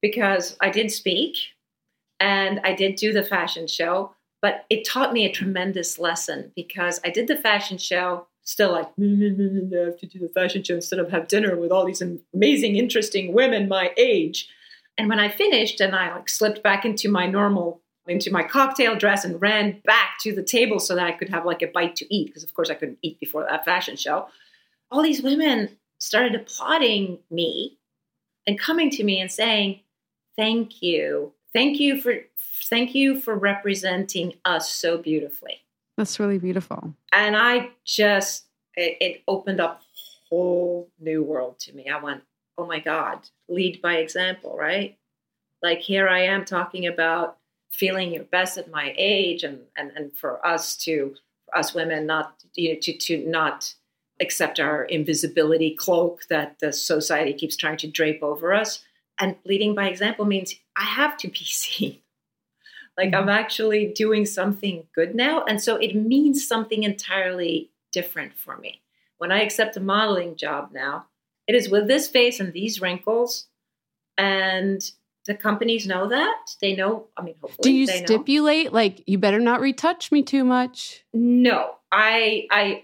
because 0.00 0.56
I 0.60 0.70
did 0.70 0.90
speak 0.90 1.36
and 2.20 2.60
I 2.62 2.74
did 2.74 2.96
do 2.96 3.12
the 3.12 3.24
fashion 3.24 3.66
show, 3.66 4.14
but 4.40 4.66
it 4.70 4.86
taught 4.86 5.12
me 5.12 5.24
a 5.24 5.32
tremendous 5.32 5.98
lesson 5.98 6.52
because 6.54 7.00
I 7.04 7.10
did 7.10 7.26
the 7.26 7.36
fashion 7.36 7.76
show 7.76 8.26
still 8.42 8.72
like 8.72 8.86
I 9.00 9.84
have 9.84 9.98
to 9.98 10.06
do 10.06 10.18
the 10.18 10.30
fashion 10.34 10.62
show 10.62 10.74
instead 10.74 10.98
of 10.98 11.10
have 11.10 11.28
dinner 11.28 11.56
with 11.56 11.72
all 11.72 11.84
these 11.84 12.02
amazing, 12.32 12.76
interesting 12.76 13.32
women 13.32 13.68
my 13.68 13.92
age. 13.96 14.48
And 15.00 15.08
when 15.08 15.18
I 15.18 15.30
finished 15.30 15.80
and 15.80 15.96
I 15.96 16.14
like 16.14 16.28
slipped 16.28 16.62
back 16.62 16.84
into 16.84 17.10
my 17.10 17.26
normal 17.26 17.80
into 18.06 18.30
my 18.30 18.42
cocktail 18.42 18.94
dress 18.96 19.24
and 19.24 19.40
ran 19.40 19.80
back 19.84 20.18
to 20.20 20.34
the 20.34 20.42
table 20.42 20.78
so 20.78 20.94
that 20.94 21.06
I 21.06 21.12
could 21.12 21.30
have 21.30 21.46
like 21.46 21.62
a 21.62 21.68
bite 21.68 21.96
to 21.96 22.14
eat 22.14 22.26
because 22.26 22.44
of 22.44 22.52
course 22.52 22.68
I 22.68 22.74
couldn't 22.74 22.98
eat 23.00 23.18
before 23.18 23.46
that 23.48 23.64
fashion 23.64 23.96
show. 23.96 24.28
All 24.90 25.02
these 25.02 25.22
women 25.22 25.78
started 25.98 26.34
applauding 26.34 27.20
me 27.30 27.78
and 28.46 28.58
coming 28.58 28.90
to 28.90 29.02
me 29.02 29.20
and 29.20 29.32
saying, 29.32 29.80
"Thank 30.36 30.82
you. 30.82 31.32
Thank 31.54 31.80
you 31.80 31.98
for 31.98 32.16
thank 32.64 32.94
you 32.94 33.18
for 33.18 33.34
representing 33.34 34.34
us 34.44 34.68
so 34.68 34.98
beautifully." 34.98 35.62
That's 35.96 36.20
really 36.20 36.38
beautiful. 36.38 36.94
and 37.10 37.34
I 37.36 37.70
just 37.86 38.44
it, 38.76 38.98
it 39.00 39.22
opened 39.26 39.60
up 39.62 39.80
a 39.80 40.28
whole 40.28 40.90
new 41.00 41.22
world 41.22 41.58
to 41.60 41.74
me. 41.74 41.88
I 41.88 41.98
went, 42.02 42.22
oh 42.60 42.66
my 42.66 42.78
God, 42.78 43.20
lead 43.48 43.80
by 43.80 43.96
example, 43.96 44.56
right? 44.56 44.98
Like 45.62 45.80
here 45.80 46.08
I 46.08 46.20
am 46.24 46.44
talking 46.44 46.86
about 46.86 47.38
feeling 47.70 48.12
your 48.12 48.24
best 48.24 48.58
at 48.58 48.70
my 48.70 48.94
age, 48.96 49.42
and 49.42 49.60
and 49.76 49.90
and 49.96 50.12
for 50.16 50.44
us 50.46 50.76
to 50.78 51.14
for 51.46 51.58
us 51.58 51.74
women 51.74 52.06
not 52.06 52.42
you 52.54 52.74
know, 52.74 52.80
to 52.80 52.92
to 52.92 53.26
not 53.26 53.74
accept 54.20 54.60
our 54.60 54.84
invisibility 54.84 55.74
cloak 55.74 56.26
that 56.28 56.58
the 56.58 56.72
society 56.72 57.32
keeps 57.32 57.56
trying 57.56 57.78
to 57.78 57.88
drape 57.88 58.22
over 58.22 58.52
us. 58.52 58.84
And 59.18 59.36
leading 59.44 59.74
by 59.74 59.88
example 59.88 60.26
means 60.26 60.54
I 60.76 60.84
have 60.84 61.16
to 61.18 61.28
be 61.28 61.38
seen. 61.44 61.98
Like 62.98 63.14
I'm 63.14 63.22
mm-hmm. 63.22 63.28
actually 63.30 63.86
doing 63.86 64.26
something 64.26 64.86
good 64.94 65.14
now. 65.14 65.44
And 65.44 65.62
so 65.62 65.76
it 65.76 65.94
means 65.94 66.46
something 66.46 66.82
entirely 66.82 67.70
different 67.92 68.34
for 68.34 68.58
me. 68.58 68.82
When 69.16 69.32
I 69.32 69.42
accept 69.42 69.76
a 69.76 69.80
modeling 69.80 70.36
job 70.36 70.70
now, 70.72 71.06
it 71.50 71.56
is 71.56 71.68
with 71.68 71.88
this 71.88 72.06
face 72.06 72.38
and 72.38 72.52
these 72.52 72.80
wrinkles. 72.80 73.48
And 74.16 74.80
the 75.26 75.34
companies 75.34 75.84
know 75.84 76.08
that. 76.08 76.36
They 76.60 76.76
know, 76.76 77.08
I 77.16 77.22
mean, 77.22 77.34
hopefully. 77.40 77.62
Do 77.62 77.72
you 77.72 77.86
they 77.88 78.00
know. 78.02 78.06
stipulate 78.06 78.72
like 78.72 79.02
you 79.08 79.18
better 79.18 79.40
not 79.40 79.60
retouch 79.60 80.12
me 80.12 80.22
too 80.22 80.44
much? 80.44 81.04
No, 81.12 81.74
I, 81.90 82.46
I, 82.52 82.82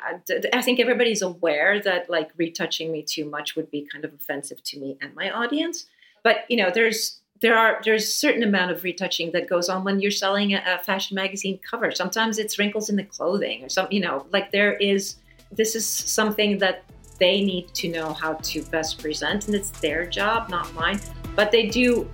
I 0.52 0.62
think 0.62 0.80
everybody's 0.80 1.22
aware 1.22 1.80
that 1.80 2.10
like 2.10 2.30
retouching 2.36 2.90
me 2.90 3.04
too 3.04 3.30
much 3.30 3.54
would 3.54 3.70
be 3.70 3.86
kind 3.86 4.04
of 4.04 4.12
offensive 4.12 4.60
to 4.64 4.80
me 4.80 4.98
and 5.00 5.14
my 5.14 5.30
audience. 5.30 5.86
But 6.24 6.38
you 6.48 6.56
know, 6.56 6.72
there's 6.74 7.20
there 7.40 7.56
are 7.56 7.80
there's 7.84 8.02
a 8.02 8.18
certain 8.24 8.42
amount 8.42 8.72
of 8.72 8.82
retouching 8.82 9.30
that 9.30 9.48
goes 9.48 9.68
on 9.68 9.84
when 9.84 10.00
you're 10.00 10.10
selling 10.10 10.54
a, 10.54 10.62
a 10.66 10.82
fashion 10.82 11.14
magazine 11.14 11.60
cover. 11.70 11.92
Sometimes 11.92 12.36
it's 12.36 12.58
wrinkles 12.58 12.90
in 12.90 12.96
the 12.96 13.04
clothing 13.04 13.62
or 13.62 13.68
some, 13.68 13.86
you 13.92 14.00
know, 14.00 14.26
like 14.32 14.50
there 14.50 14.74
is. 14.74 15.14
This 15.52 15.76
is 15.76 15.88
something 15.88 16.58
that 16.58 16.82
they 17.18 17.42
need 17.42 17.72
to 17.74 17.88
know 17.88 18.12
how 18.12 18.34
to 18.34 18.62
best 18.64 18.98
present, 18.98 19.46
and 19.46 19.54
it's 19.54 19.70
their 19.70 20.06
job, 20.06 20.48
not 20.48 20.72
mine. 20.74 21.00
But 21.34 21.50
they 21.50 21.66
do 21.66 22.08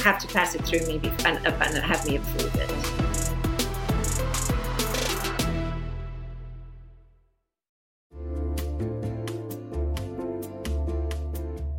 have 0.00 0.18
to 0.20 0.28
pass 0.28 0.54
it 0.54 0.64
through 0.64 0.86
me 0.86 1.00
and, 1.24 1.44
and 1.46 1.78
have 1.78 2.06
me 2.06 2.16
approve 2.16 2.54
it. 2.56 3.05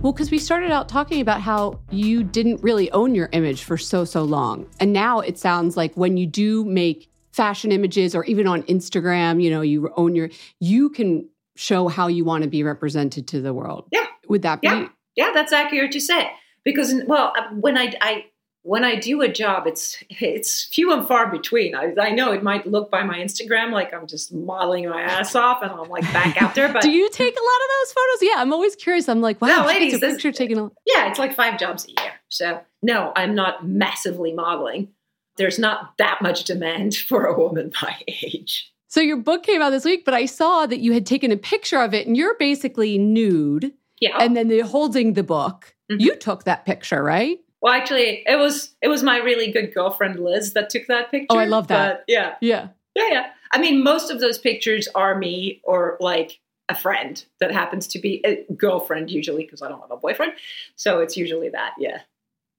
Well, 0.00 0.12
because 0.12 0.30
we 0.30 0.38
started 0.38 0.70
out 0.70 0.88
talking 0.88 1.20
about 1.20 1.40
how 1.40 1.80
you 1.90 2.22
didn't 2.22 2.62
really 2.62 2.88
own 2.92 3.16
your 3.16 3.28
image 3.32 3.64
for 3.64 3.76
so, 3.76 4.04
so 4.04 4.22
long. 4.22 4.66
And 4.78 4.92
now 4.92 5.18
it 5.18 5.38
sounds 5.38 5.76
like 5.76 5.92
when 5.96 6.16
you 6.16 6.24
do 6.24 6.64
make 6.64 7.10
fashion 7.32 7.72
images 7.72 8.14
or 8.14 8.24
even 8.24 8.46
on 8.46 8.62
Instagram, 8.64 9.42
you 9.42 9.50
know, 9.50 9.60
you 9.60 9.92
own 9.96 10.14
your, 10.14 10.30
you 10.60 10.90
can 10.90 11.28
show 11.56 11.88
how 11.88 12.06
you 12.06 12.24
want 12.24 12.44
to 12.44 12.48
be 12.48 12.62
represented 12.62 13.26
to 13.28 13.40
the 13.40 13.52
world. 13.52 13.88
Yeah. 13.90 14.06
Would 14.28 14.42
that 14.42 14.60
be? 14.60 14.68
Yeah, 14.68 14.88
yeah, 15.16 15.30
that's 15.34 15.52
accurate 15.52 15.90
to 15.92 16.00
say. 16.00 16.30
Because 16.62 16.94
well, 17.06 17.32
uh, 17.36 17.48
when 17.54 17.76
I, 17.76 17.92
I 18.00 18.26
when 18.62 18.84
I 18.84 18.96
do 18.96 19.22
a 19.22 19.28
job, 19.28 19.66
it's 19.66 19.96
it's 20.10 20.64
few 20.72 20.92
and 20.92 21.06
far 21.06 21.30
between. 21.30 21.74
I, 21.74 21.94
I 22.00 22.10
know 22.10 22.32
it 22.32 22.42
might 22.42 22.66
look 22.66 22.90
by 22.90 23.02
my 23.02 23.18
Instagram 23.18 23.72
like 23.72 23.94
I'm 23.94 24.06
just 24.06 24.32
modeling 24.32 24.88
my 24.88 25.00
ass 25.02 25.34
off 25.34 25.62
and 25.62 25.70
I'm 25.70 25.88
like 25.88 26.02
back 26.12 26.40
out 26.42 26.54
there. 26.54 26.68
But 26.72 26.82
do 26.82 26.90
you 26.90 27.08
take 27.10 27.34
a 27.34 27.40
lot 27.40 27.40
of 27.64 27.68
those 27.80 27.92
photos? 27.92 28.18
Yeah, 28.22 28.42
I'm 28.42 28.52
always 28.52 28.76
curious. 28.76 29.08
I'm 29.08 29.20
like, 29.20 29.40
wow, 29.40 29.62
No, 29.62 29.66
ladies, 29.66 29.94
a 29.94 29.98
this- 29.98 30.14
picture 30.14 30.32
taken. 30.32 30.58
a- 30.58 30.70
yeah, 30.86 31.08
it's 31.08 31.18
like 31.18 31.34
five 31.34 31.58
jobs 31.58 31.86
a 31.86 31.90
year. 32.02 32.12
So 32.28 32.60
no, 32.82 33.12
I'm 33.16 33.34
not 33.34 33.66
massively 33.66 34.32
modeling. 34.32 34.88
There's 35.36 35.58
not 35.58 35.96
that 35.98 36.20
much 36.20 36.44
demand 36.44 36.94
for 37.08 37.24
a 37.24 37.38
woman 37.38 37.72
my 37.80 37.96
age. 38.08 38.72
So 38.88 39.00
your 39.00 39.18
book 39.18 39.42
came 39.44 39.60
out 39.62 39.70
this 39.70 39.84
week, 39.84 40.04
but 40.04 40.14
I 40.14 40.24
saw 40.26 40.66
that 40.66 40.80
you 40.80 40.92
had 40.94 41.04
taken 41.06 41.30
a 41.30 41.36
picture 41.36 41.80
of 41.80 41.92
it, 41.94 42.06
and 42.06 42.16
you're 42.16 42.36
basically 42.38 42.96
nude, 42.98 43.72
Yeah. 44.00 44.16
and 44.18 44.34
then 44.36 44.48
they're 44.48 44.64
holding 44.64 45.12
the 45.12 45.22
book. 45.22 45.74
Mhm. 45.92 46.00
You 46.00 46.16
took 46.16 46.44
that 46.44 46.64
picture, 46.66 47.02
right? 47.02 47.38
Well, 47.60 47.72
actually, 47.72 48.22
it 48.26 48.38
was 48.38 48.74
it 48.82 48.88
was 48.88 49.02
my 49.02 49.18
really 49.18 49.50
good 49.50 49.74
girlfriend 49.74 50.20
Liz 50.20 50.52
that 50.52 50.70
took 50.70 50.86
that 50.86 51.10
picture. 51.10 51.26
Oh, 51.30 51.38
I 51.38 51.46
love 51.46 51.68
that. 51.68 51.98
But, 51.98 52.04
yeah, 52.08 52.34
Yeah. 52.40 52.68
yeah, 52.94 53.08
yeah. 53.10 53.26
I 53.52 53.58
mean, 53.58 53.82
most 53.82 54.10
of 54.10 54.20
those 54.20 54.38
pictures 54.38 54.88
are 54.94 55.16
me 55.16 55.60
or 55.64 55.96
like 56.00 56.38
a 56.68 56.74
friend 56.74 57.24
that 57.40 57.50
happens 57.50 57.86
to 57.88 57.98
be 57.98 58.20
a 58.24 58.44
girlfriend 58.52 59.10
usually 59.10 59.44
because 59.44 59.62
I 59.62 59.68
don't 59.68 59.80
have 59.80 59.90
a 59.90 59.96
boyfriend. 59.96 60.34
So 60.76 61.00
it's 61.00 61.16
usually 61.16 61.48
that. 61.48 61.72
Yeah. 61.78 62.02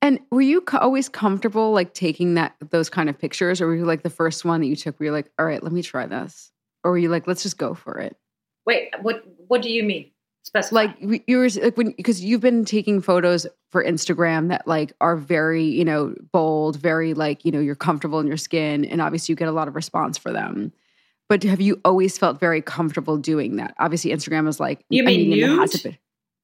And 0.02 0.20
were 0.32 0.42
you 0.42 0.62
co- 0.62 0.80
always 0.80 1.10
comfortable 1.10 1.72
like 1.72 1.94
taking 1.94 2.34
that 2.36 2.56
those 2.72 2.90
kind 2.90 3.10
of 3.10 3.20
pictures, 3.20 3.62
or 3.62 3.68
were 3.68 3.76
you 3.76 3.86
like 3.86 4.02
the 4.04 4.10
first 4.10 4.46
one 4.46 4.62
that 4.62 4.68
you 4.68 4.76
took? 4.76 5.00
Where 5.00 5.06
you're 5.06 5.14
like, 5.16 5.30
all 5.38 5.46
right, 5.46 5.62
let 5.62 5.72
me 5.74 5.82
try 5.84 6.06
this, 6.06 6.52
or 6.84 6.92
were 6.92 6.98
you 6.98 7.10
like, 7.10 7.28
let's 7.28 7.44
just 7.44 7.58
go 7.58 7.74
for 7.74 8.00
it? 8.00 8.16
Wait, 8.66 8.92
what 9.02 9.24
what 9.48 9.62
do 9.62 9.70
you 9.70 9.84
mean? 9.84 10.12
Specify. 10.44 10.76
Like 10.76 11.24
you 11.28 11.38
were 11.38 11.50
like 11.62 11.78
when 11.78 11.92
because 11.92 12.24
you've 12.24 12.42
been 12.42 12.66
taking 12.66 13.02
photos 13.02 13.46
for 13.72 13.84
Instagram 13.84 14.50
that 14.50 14.68
like 14.68 14.94
are 15.02 15.16
very 15.16 15.66
you 15.66 15.86
know 15.86 16.16
bold, 16.32 16.78
very 16.78 17.14
like 17.14 17.46
you 17.46 17.52
know 17.52 17.60
you're 17.60 17.76
comfortable 17.76 18.20
in 18.20 18.28
your 18.28 18.38
skin, 18.38 18.86
and 18.86 19.02
obviously 19.02 19.34
you 19.34 19.36
get 19.36 19.48
a 19.48 19.52
lot 19.52 19.68
of 19.68 19.76
response 19.76 20.18
for 20.18 20.32
them. 20.32 20.72
But 21.28 21.44
have 21.44 21.62
you 21.62 21.80
always 21.86 22.18
felt 22.18 22.40
very 22.40 22.62
comfortable 22.62 23.18
doing 23.18 23.58
that? 23.58 23.76
Obviously, 23.78 24.12
Instagram 24.12 24.48
is 24.48 24.60
like 24.60 24.84
You 24.90 25.04
a 25.04 25.06
mean 25.06 25.30
medium 25.30 25.58
that 25.58 25.62
has 25.72 25.86
nude? 25.86 26.00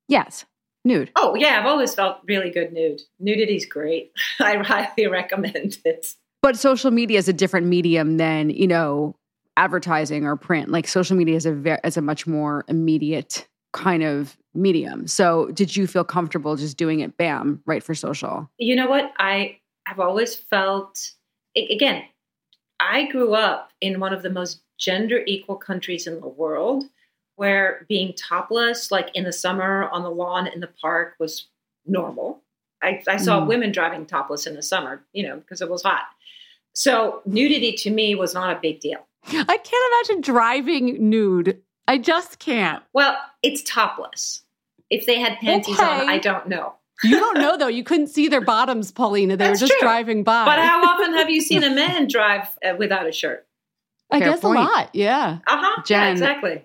Yes, 0.08 0.46
nude. 0.84 1.10
Oh 1.16 1.34
yeah, 1.36 1.58
I've 1.60 1.66
always 1.66 1.96
felt 1.96 2.18
really 2.28 2.52
good 2.52 2.74
nude. 2.74 3.02
Nudity's 3.20 3.66
great. 3.66 4.12
I 4.40 4.58
highly 4.58 5.08
recommend 5.08 5.80
it. 5.86 6.08
but 6.44 6.58
social 6.58 6.92
media 6.92 7.18
is 7.18 7.28
a 7.28 7.34
different 7.34 7.66
medium 7.66 8.18
than 8.18 8.52
you 8.52 8.68
know 8.68 9.16
advertising 9.58 10.26
or 10.26 10.36
print. 10.36 10.70
Like 10.70 10.88
social 10.88 11.16
media 11.16 11.38
is 11.38 11.46
a 11.48 11.54
very, 11.54 11.80
is 11.84 11.98
a 11.98 12.02
much 12.02 12.28
more 12.28 12.66
immediate 12.68 13.48
kind 13.76 14.04
of 14.04 14.38
medium. 14.54 15.06
So 15.08 15.48
did 15.52 15.76
you 15.76 15.86
feel 15.86 16.04
comfortable 16.04 16.56
just 16.56 16.78
doing 16.78 17.02
it 17.02 17.18
bam 17.18 17.62
right 17.66 17.84
for 17.84 17.94
social? 17.94 18.50
You 18.58 18.76
know 18.76 18.88
what? 18.88 19.12
I 19.20 19.60
have 19.86 20.00
always 20.00 20.34
felt 20.34 21.12
again, 21.56 22.04
I 22.80 23.06
grew 23.12 23.34
up 23.36 23.72
in 23.82 24.00
one 24.00 24.14
of 24.14 24.24
the 24.24 24.30
most 24.30 24.62
gender 24.80 25.22
equal 25.28 25.56
countries 25.56 26.08
in 26.08 26.20
the 26.20 26.28
world 26.28 26.86
where 27.36 27.86
being 27.90 28.14
topless 28.14 28.92
like 28.92 29.10
in 29.14 29.24
the 29.26 29.32
summer 29.34 29.90
on 29.92 30.04
the 30.04 30.10
lawn 30.10 30.48
in 30.48 30.60
the 30.62 30.70
park 30.82 31.16
was 31.20 31.48
normal. 31.86 32.42
I, 32.82 33.02
I 33.08 33.18
saw 33.18 33.42
Mm. 33.42 33.48
women 33.48 33.72
driving 33.72 34.06
topless 34.06 34.48
in 34.48 34.56
the 34.56 34.62
summer, 34.62 35.06
you 35.14 35.28
know, 35.28 35.38
because 35.38 35.62
it 35.62 35.70
was 35.70 35.84
hot. 35.84 36.04
So 36.74 37.22
nudity 37.26 37.72
to 37.74 37.90
me 37.90 38.16
was 38.16 38.34
not 38.34 38.56
a 38.56 38.60
big 38.60 38.80
deal. 38.80 39.06
I 39.28 39.58
can't 39.58 40.10
imagine 40.10 40.22
driving 40.22 41.10
nude. 41.10 41.62
I 41.88 41.98
just 41.98 42.40
can't. 42.40 42.84
Well, 42.94 43.16
it's 43.46 43.62
topless. 43.64 44.44
If 44.90 45.06
they 45.06 45.20
had 45.20 45.38
panties 45.40 45.80
on, 45.80 46.10
I 46.10 46.20
don't 46.20 46.48
know. 46.48 46.74
You 47.04 47.20
don't 47.20 47.38
know 47.40 47.58
though. 47.58 47.68
You 47.68 47.84
couldn't 47.84 48.08
see 48.08 48.28
their 48.28 48.42
bottoms, 48.42 48.92
Paulina. 48.92 49.36
They 49.38 49.48
That's 49.48 49.62
were 49.62 49.68
just 49.68 49.80
true. 49.80 49.88
driving 49.88 50.24
by. 50.24 50.46
But 50.46 50.60
how 50.60 50.84
often 50.94 51.14
have 51.14 51.30
you 51.30 51.42
seen 51.42 51.64
a 51.64 51.74
man 51.74 52.08
drive 52.08 52.48
uh, 52.64 52.76
without 52.78 53.08
a 53.08 53.12
shirt? 53.12 53.46
I 54.12 54.20
Fair 54.20 54.30
guess 54.30 54.40
point. 54.42 54.60
a 54.60 54.64
lot. 54.64 54.90
Yeah. 54.94 55.40
Uh 55.48 55.58
huh. 55.60 55.82
Yeah, 55.90 56.10
exactly. 56.10 56.64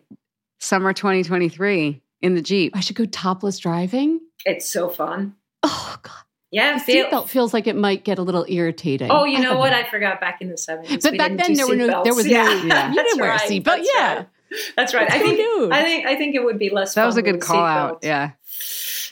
Summer 0.60 0.92
2023 0.92 2.02
in 2.20 2.34
the 2.34 2.42
Jeep. 2.42 2.76
I 2.76 2.80
should 2.80 2.96
go 2.96 3.06
topless 3.06 3.58
driving. 3.58 4.20
It's 4.44 4.66
so 4.66 4.88
fun. 4.88 5.34
Oh 5.62 5.96
god. 6.02 6.12
Yeah, 6.52 6.74
The 6.78 6.80
feel, 6.84 7.06
seatbelt 7.06 7.28
feels 7.28 7.54
like 7.54 7.66
it 7.68 7.76
might 7.76 8.02
get 8.04 8.18
a 8.18 8.22
little 8.22 8.44
irritating. 8.48 9.08
Oh, 9.10 9.24
you 9.24 9.38
know 9.40 9.50
have 9.50 9.58
what? 9.58 9.72
I 9.72 9.84
forgot 9.88 10.20
back 10.20 10.42
in 10.42 10.50
the 10.50 10.58
seventies. 10.58 11.02
But 11.02 11.16
back 11.16 11.36
then 11.36 11.54
there 11.54 11.66
were 11.68 11.76
no- 11.76 12.02
there 12.02 12.14
was 12.14 12.26
no- 12.26 12.32
yeah. 12.32 12.88
You 12.90 12.94
didn't 13.02 13.20
wear 13.20 13.30
a 13.30 13.34
right, 13.34 13.48
seatbelt, 13.50 13.84
yeah. 13.94 14.14
right. 14.16 14.26
That's 14.76 14.94
right. 14.94 15.10
I 15.10 15.18
think. 15.18 15.40
I 15.72 15.82
think 15.82 16.06
I 16.06 16.16
think 16.16 16.34
it 16.34 16.44
would 16.44 16.58
be 16.58 16.70
less. 16.70 16.94
That 16.94 17.06
was 17.06 17.16
a 17.16 17.22
good 17.22 17.40
call 17.40 17.64
out. 17.64 18.00
Yeah. 18.02 18.32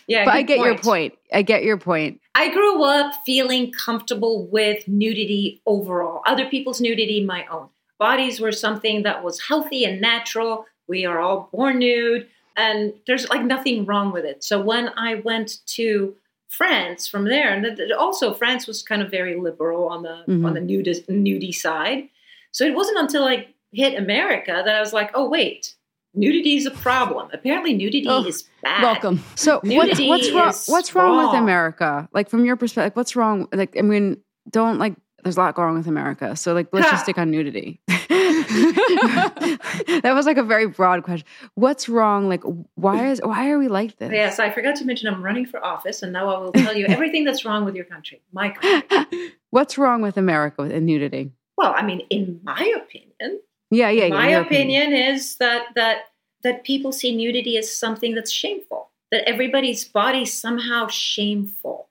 yeah. 0.07 0.25
but 0.25 0.35
I 0.35 0.43
get 0.43 0.59
your 0.59 0.77
point. 0.79 1.15
I 1.33 1.43
get 1.43 1.63
your 1.65 1.79
point. 1.79 2.21
I 2.35 2.51
grew 2.53 2.83
up 2.85 3.13
feeling 3.27 3.73
comfortable 3.73 4.47
with 4.47 4.87
nudity 4.89 5.61
overall. 5.67 6.23
Other 6.27 6.47
people's 6.47 6.81
nudity, 6.81 7.25
my 7.25 7.47
own. 7.47 7.69
Bodies 7.99 8.41
were 8.41 8.53
something 8.53 9.03
that 9.03 9.25
was 9.25 9.41
healthy 9.41 9.85
and 9.85 10.01
natural. 10.01 10.67
We 10.87 11.05
are 11.05 11.19
all 11.19 11.49
born 11.53 11.81
nude, 11.81 12.29
and 12.57 12.95
there's 13.07 13.29
like 13.29 13.45
nothing 13.45 13.85
wrong 13.85 14.13
with 14.13 14.25
it. 14.25 14.43
So 14.45 14.61
when 14.61 14.91
I 14.97 15.17
went 15.17 15.59
to 15.75 16.15
France 16.49 17.07
from 17.07 17.25
there, 17.25 17.53
and 17.53 17.93
also 17.93 18.33
France 18.33 18.67
was 18.67 18.83
kind 18.83 19.03
of 19.03 19.11
very 19.11 19.39
liberal 19.39 19.89
on 19.89 20.03
the 20.03 20.25
Mhm. 20.27 20.47
on 20.47 20.55
the 20.55 20.61
nudist 20.61 21.07
nudie 21.09 21.55
side. 21.55 22.09
So 22.53 22.65
it 22.65 22.75
wasn't 22.75 22.99
until 22.99 23.25
I 23.25 23.49
hit 23.73 23.99
America 23.99 24.63
that 24.65 24.75
I 24.75 24.81
was 24.81 24.93
like, 24.93 25.11
oh 25.15 25.29
wait, 25.29 25.75
nudity 26.15 26.57
is 26.57 26.67
a 26.67 26.71
problem. 26.71 27.29
Apparently, 27.33 27.75
nudity 27.75 28.07
Oh, 28.09 28.25
is 28.25 28.45
bad. 28.63 28.83
Welcome. 28.83 29.23
So 29.35 29.61
what's 29.65 29.99
what's 30.01 30.31
wrong? 30.31 30.55
What's 30.67 30.95
wrong 30.95 31.27
with. 31.27 31.35
America? 31.41 32.09
Like 32.13 32.29
from 32.31 32.45
your 32.45 32.57
perspective, 32.57 32.97
what's 32.97 33.17
wrong? 33.17 33.49
Like 33.53 33.77
I 33.79 33.83
mean, 33.83 34.19
don't 34.51 34.79
like. 34.79 34.95
There's 35.25 35.37
a 35.37 35.41
lot 35.41 35.57
going 35.57 35.71
on 35.71 35.77
with 35.77 35.89
America. 35.89 36.37
So 36.37 36.55
like, 36.55 36.69
let's 36.73 36.87
Ha. 36.87 36.93
just 36.93 37.03
stick 37.05 37.19
on 37.19 37.31
nudity. 37.33 37.81
that 37.89 40.13
was 40.15 40.27
like 40.27 40.37
a 40.37 40.43
very 40.43 40.67
broad 40.67 41.03
question. 41.03 41.27
What's 41.55 41.89
wrong? 41.89 42.29
Like, 42.29 42.43
why 42.75 43.11
is 43.11 43.21
why 43.23 43.51
are 43.51 43.59
we 43.59 43.69
like 43.69 43.97
this? 43.99 44.11
Yes, 44.13 44.39
I 44.39 44.51
forgot 44.51 44.77
to 44.77 44.85
mention 44.85 45.09
I'm 45.13 45.23
running 45.23 45.47
for 45.47 45.65
office, 45.65 46.03
and 46.03 46.13
now 46.13 46.29
I 46.35 46.39
will 46.39 46.53
tell 46.53 46.77
you 46.77 46.87
everything 46.89 47.25
that's 47.25 47.45
wrong 47.45 47.65
with 47.65 47.75
your 47.75 47.85
country, 47.85 48.21
my 48.33 48.51
country. 48.51 49.33
What's 49.51 49.79
wrong 49.79 50.03
with 50.03 50.17
America 50.17 50.63
and 50.63 50.87
nudity? 50.87 51.33
Well, 51.57 51.75
I 51.77 51.83
mean, 51.83 52.01
in 52.11 52.41
my 52.45 52.73
opinion, 52.77 53.41
Yeah, 53.71 53.91
yeah. 53.91 54.09
my 54.09 54.31
your 54.31 54.43
opinion 54.43 54.93
is 54.93 55.37
that 55.37 55.67
that 55.75 56.07
that 56.43 56.65
people 56.65 56.93
see 56.93 57.15
nudity 57.15 57.57
as 57.59 57.75
something 57.75 58.15
that's 58.15 58.31
shameful. 58.31 58.91
That 59.11 59.29
everybody's 59.29 59.85
body 59.85 60.23
is 60.23 60.33
somehow 60.33 60.89
shameful. 60.89 61.89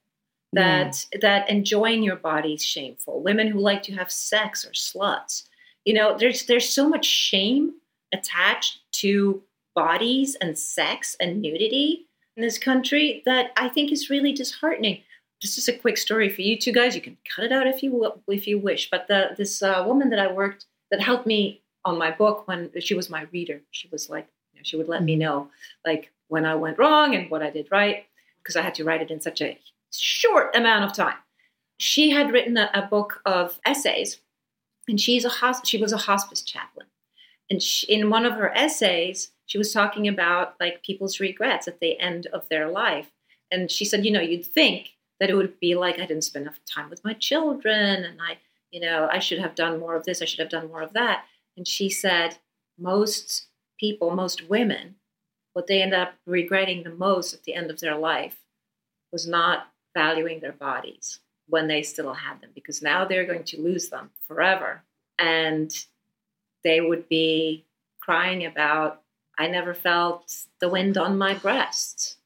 That 0.52 1.04
that 1.20 1.48
enjoying 1.48 2.02
your 2.02 2.16
body 2.16 2.54
is 2.54 2.64
shameful. 2.64 3.22
Women 3.22 3.48
who 3.48 3.60
like 3.60 3.82
to 3.84 3.94
have 3.94 4.10
sex 4.10 4.64
are 4.64 4.70
sluts. 4.70 5.44
You 5.84 5.94
know, 5.94 6.16
there's 6.18 6.46
there's 6.46 6.68
so 6.68 6.88
much 6.88 7.04
shame 7.04 7.74
attached 8.12 8.80
to 8.92 9.42
bodies 9.74 10.36
and 10.40 10.58
sex 10.58 11.16
and 11.20 11.40
nudity 11.40 12.06
in 12.36 12.42
this 12.42 12.58
country 12.58 13.22
that 13.26 13.52
I 13.56 13.68
think 13.68 13.92
is 13.92 14.10
really 14.10 14.32
disheartening. 14.32 15.02
Just 15.40 15.58
is 15.58 15.68
a 15.68 15.72
quick 15.72 15.96
story 15.98 16.28
for 16.28 16.42
you 16.42 16.58
two 16.58 16.72
guys, 16.72 16.96
you 16.96 17.00
can 17.00 17.16
cut 17.34 17.44
it 17.44 17.52
out 17.52 17.66
if 17.66 17.82
you 17.82 17.92
will, 17.92 18.20
if 18.26 18.46
you 18.46 18.58
wish. 18.58 18.90
But 18.90 19.06
the, 19.06 19.34
this 19.36 19.62
uh, 19.62 19.84
woman 19.86 20.10
that 20.10 20.18
I 20.18 20.32
worked 20.32 20.66
that 20.90 21.00
helped 21.00 21.26
me 21.26 21.62
on 21.84 21.98
my 21.98 22.10
book 22.10 22.46
when 22.46 22.70
she 22.80 22.94
was 22.94 23.10
my 23.10 23.26
reader, 23.32 23.60
she 23.70 23.88
was 23.88 24.10
like, 24.10 24.28
you 24.52 24.60
know, 24.60 24.64
she 24.64 24.76
would 24.76 24.88
let 24.88 25.02
me 25.02 25.14
mm-hmm. 25.14 25.20
know 25.20 25.50
like 25.86 26.10
when 26.28 26.44
I 26.44 26.54
went 26.54 26.78
wrong 26.78 27.14
and 27.14 27.30
what 27.30 27.42
I 27.42 27.50
did 27.50 27.68
right 27.70 28.04
because 28.42 28.56
I 28.56 28.62
had 28.62 28.74
to 28.76 28.84
write 28.84 29.02
it 29.02 29.10
in 29.10 29.20
such 29.20 29.42
a 29.42 29.58
short 29.92 30.54
amount 30.56 30.84
of 30.84 30.96
time. 30.96 31.16
She 31.78 32.10
had 32.10 32.32
written 32.32 32.56
a, 32.56 32.70
a 32.72 32.82
book 32.82 33.20
of 33.26 33.60
essays, 33.64 34.20
and 34.88 35.00
she's 35.00 35.24
a 35.24 35.30
hosp- 35.30 35.66
she 35.66 35.80
was 35.80 35.92
a 35.92 35.98
hospice 35.98 36.42
chaplain. 36.42 36.86
And 37.50 37.62
she, 37.62 37.86
in 37.92 38.10
one 38.10 38.24
of 38.24 38.34
her 38.34 38.50
essays, 38.56 39.32
she 39.46 39.58
was 39.58 39.72
talking 39.72 40.08
about 40.08 40.54
like 40.58 40.82
people's 40.82 41.20
regrets 41.20 41.68
at 41.68 41.80
the 41.80 41.98
end 42.00 42.26
of 42.26 42.48
their 42.48 42.68
life. 42.68 43.10
And 43.50 43.70
she 43.70 43.84
said, 43.84 44.04
you 44.04 44.10
know, 44.10 44.20
you'd 44.20 44.44
think 44.44 44.96
that 45.20 45.30
it 45.30 45.34
would 45.34 45.58
be 45.60 45.74
like 45.74 45.98
I 45.98 46.06
didn't 46.06 46.24
spend 46.24 46.44
enough 46.44 46.60
time 46.64 46.90
with 46.90 47.04
my 47.04 47.14
children, 47.14 48.04
and 48.04 48.18
I, 48.20 48.38
you 48.70 48.80
know, 48.80 49.08
I 49.10 49.18
should 49.18 49.40
have 49.40 49.54
done 49.54 49.78
more 49.78 49.94
of 49.94 50.04
this, 50.04 50.22
I 50.22 50.24
should 50.24 50.40
have 50.40 50.48
done 50.48 50.68
more 50.68 50.82
of 50.82 50.94
that. 50.94 51.24
And 51.58 51.66
she 51.66 51.90
said, 51.90 52.38
most 52.78 53.48
people, 53.80 54.12
most 54.12 54.48
women, 54.48 54.94
what 55.54 55.66
they 55.66 55.82
end 55.82 55.92
up 55.92 56.14
regretting 56.24 56.84
the 56.84 56.94
most 56.94 57.34
at 57.34 57.42
the 57.42 57.52
end 57.52 57.68
of 57.68 57.80
their 57.80 57.96
life 57.96 58.36
was 59.10 59.26
not 59.26 59.72
valuing 59.92 60.38
their 60.38 60.52
bodies 60.52 61.18
when 61.48 61.66
they 61.66 61.82
still 61.82 62.14
had 62.14 62.40
them 62.40 62.50
because 62.54 62.80
now 62.80 63.04
they're 63.04 63.26
going 63.26 63.42
to 63.42 63.60
lose 63.60 63.88
them 63.88 64.10
forever. 64.28 64.84
And 65.18 65.74
they 66.62 66.80
would 66.80 67.08
be 67.08 67.64
crying 67.98 68.46
about, 68.46 69.02
I 69.36 69.48
never 69.48 69.74
felt 69.74 70.32
the 70.60 70.68
wind 70.68 70.96
on 70.96 71.18
my 71.18 71.34
breast. 71.34 72.18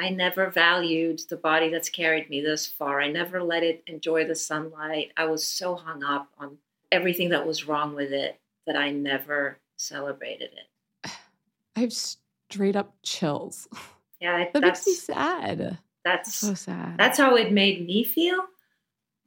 I 0.00 0.08
never 0.08 0.50
valued 0.50 1.20
the 1.28 1.36
body 1.36 1.68
that's 1.68 1.90
carried 1.90 2.28
me 2.28 2.40
this 2.40 2.66
far. 2.66 3.00
I 3.00 3.08
never 3.08 3.40
let 3.40 3.62
it 3.62 3.84
enjoy 3.86 4.26
the 4.26 4.34
sunlight. 4.34 5.12
I 5.16 5.26
was 5.26 5.46
so 5.46 5.76
hung 5.76 6.02
up 6.02 6.28
on 6.40 6.58
everything 6.90 7.28
that 7.28 7.46
was 7.46 7.68
wrong 7.68 7.94
with 7.94 8.12
it 8.12 8.37
that 8.68 8.76
I 8.76 8.90
never 8.92 9.58
celebrated 9.76 10.50
it. 10.52 11.10
I 11.76 11.80
have 11.80 11.92
straight 11.92 12.76
up 12.76 12.94
chills. 13.02 13.66
Yeah, 14.20 14.46
That 14.52 14.62
makes 14.62 14.84
me 14.84 14.94
that's 14.94 15.02
sad. 15.04 15.78
that's 16.04 16.34
So 16.34 16.54
sad. 16.54 16.98
that's 16.98 17.16
how 17.18 17.36
it 17.36 17.52
made 17.52 17.86
me 17.86 18.02
feel 18.02 18.44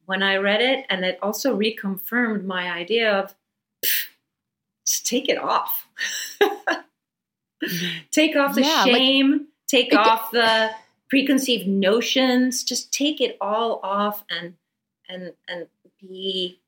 when 0.06 0.22
I 0.22 0.36
read 0.36 0.62
it, 0.62 0.86
and 0.90 1.06
it 1.06 1.18
also 1.22 1.58
reconfirmed 1.58 2.44
my 2.44 2.70
idea 2.70 3.10
of 3.14 3.34
just 4.86 5.06
take 5.08 5.30
it 5.30 5.38
off, 5.38 5.88
take 8.12 8.36
off 8.36 8.56
the 8.56 8.62
Yeah, 8.64 8.84
like- 8.84 8.96
shame, 8.96 9.48
take 9.68 9.94
It- 9.94 10.00
off 10.00 10.32
the 10.32 10.72
preconceived 11.10 11.68
notions, 11.68 12.64
just 12.66 12.92
take 12.94 13.22
it 13.22 13.38
all 13.40 13.80
off 13.84 14.24
and 14.30 14.56
and 15.08 15.34
and 15.48 15.68
be 16.02 16.60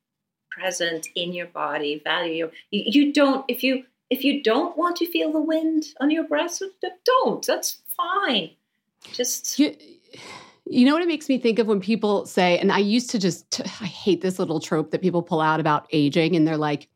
present 0.58 1.08
in 1.16 1.34
your 1.34 1.48
body. 1.48 2.02
Value 2.04 2.34
your 2.34 2.52
you, 2.72 2.84
you 2.86 3.14
don't 3.14 3.46
if 3.48 3.64
you 3.64 3.84
if 4.10 4.24
you 4.24 4.44
don't 4.44 4.78
want 4.78 4.96
to 4.98 5.06
feel 5.12 5.32
the 5.32 5.42
wind 5.42 5.86
on 6.00 6.12
your 6.12 6.24
breast, 6.26 6.64
don't. 7.06 7.46
That's 7.46 7.82
fine. 7.98 8.52
Just 9.12 9.58
You, 9.58 9.76
you 10.66 10.86
know 10.86 10.94
what 10.94 11.02
it 11.02 11.08
makes 11.08 11.30
me 11.30 11.38
think 11.38 11.60
of 11.60 11.68
when 11.68 11.82
people 11.82 12.26
say, 12.26 12.58
and 12.58 12.72
I 12.72 12.78
used 12.78 13.10
to 13.12 13.20
just, 13.20 13.62
I 13.82 13.86
hate 13.86 14.22
this 14.22 14.40
little 14.40 14.60
trope 14.60 14.92
that 14.92 15.02
people 15.02 15.22
pull 15.22 15.42
out 15.42 15.60
about 15.60 15.88
aging, 15.92 16.36
and 16.36 16.48
they're 16.48 16.58
like, 16.58 16.88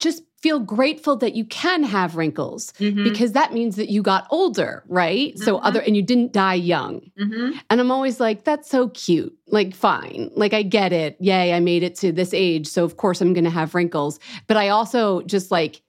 just 0.00 0.22
feel 0.40 0.60
grateful 0.60 1.16
that 1.16 1.34
you 1.34 1.44
can 1.46 1.82
have 1.82 2.14
wrinkles 2.14 2.72
Mhm. 2.78 3.02
because 3.02 3.32
that 3.32 3.52
means 3.52 3.74
that 3.74 3.90
you 3.90 4.02
got 4.02 4.24
older, 4.30 4.84
right? 4.86 5.36
So 5.36 5.56
Mhm. 5.56 5.60
other, 5.64 5.80
and 5.80 5.96
you 5.96 6.02
didn't 6.02 6.32
die 6.32 6.54
young. 6.54 7.10
Mhm. 7.20 7.58
And 7.68 7.80
I'm 7.80 7.90
always 7.90 8.20
like, 8.20 8.44
that's 8.44 8.70
so 8.70 8.88
cute. 8.90 9.36
Like, 9.48 9.74
fine. 9.74 10.30
Like, 10.36 10.54
I 10.54 10.62
get 10.62 10.92
it. 10.92 11.16
Yay, 11.18 11.52
I 11.52 11.58
made 11.58 11.82
it 11.82 11.96
to 11.96 12.12
this 12.12 12.32
age. 12.32 12.68
So, 12.68 12.84
of 12.84 12.96
course, 12.96 13.20
I'm 13.20 13.32
going 13.32 13.44
to 13.44 13.50
have 13.50 13.74
wrinkles. 13.74 14.20
But 14.46 14.56
I 14.56 14.68
also 14.68 15.22
just 15.22 15.50
like 15.50 15.82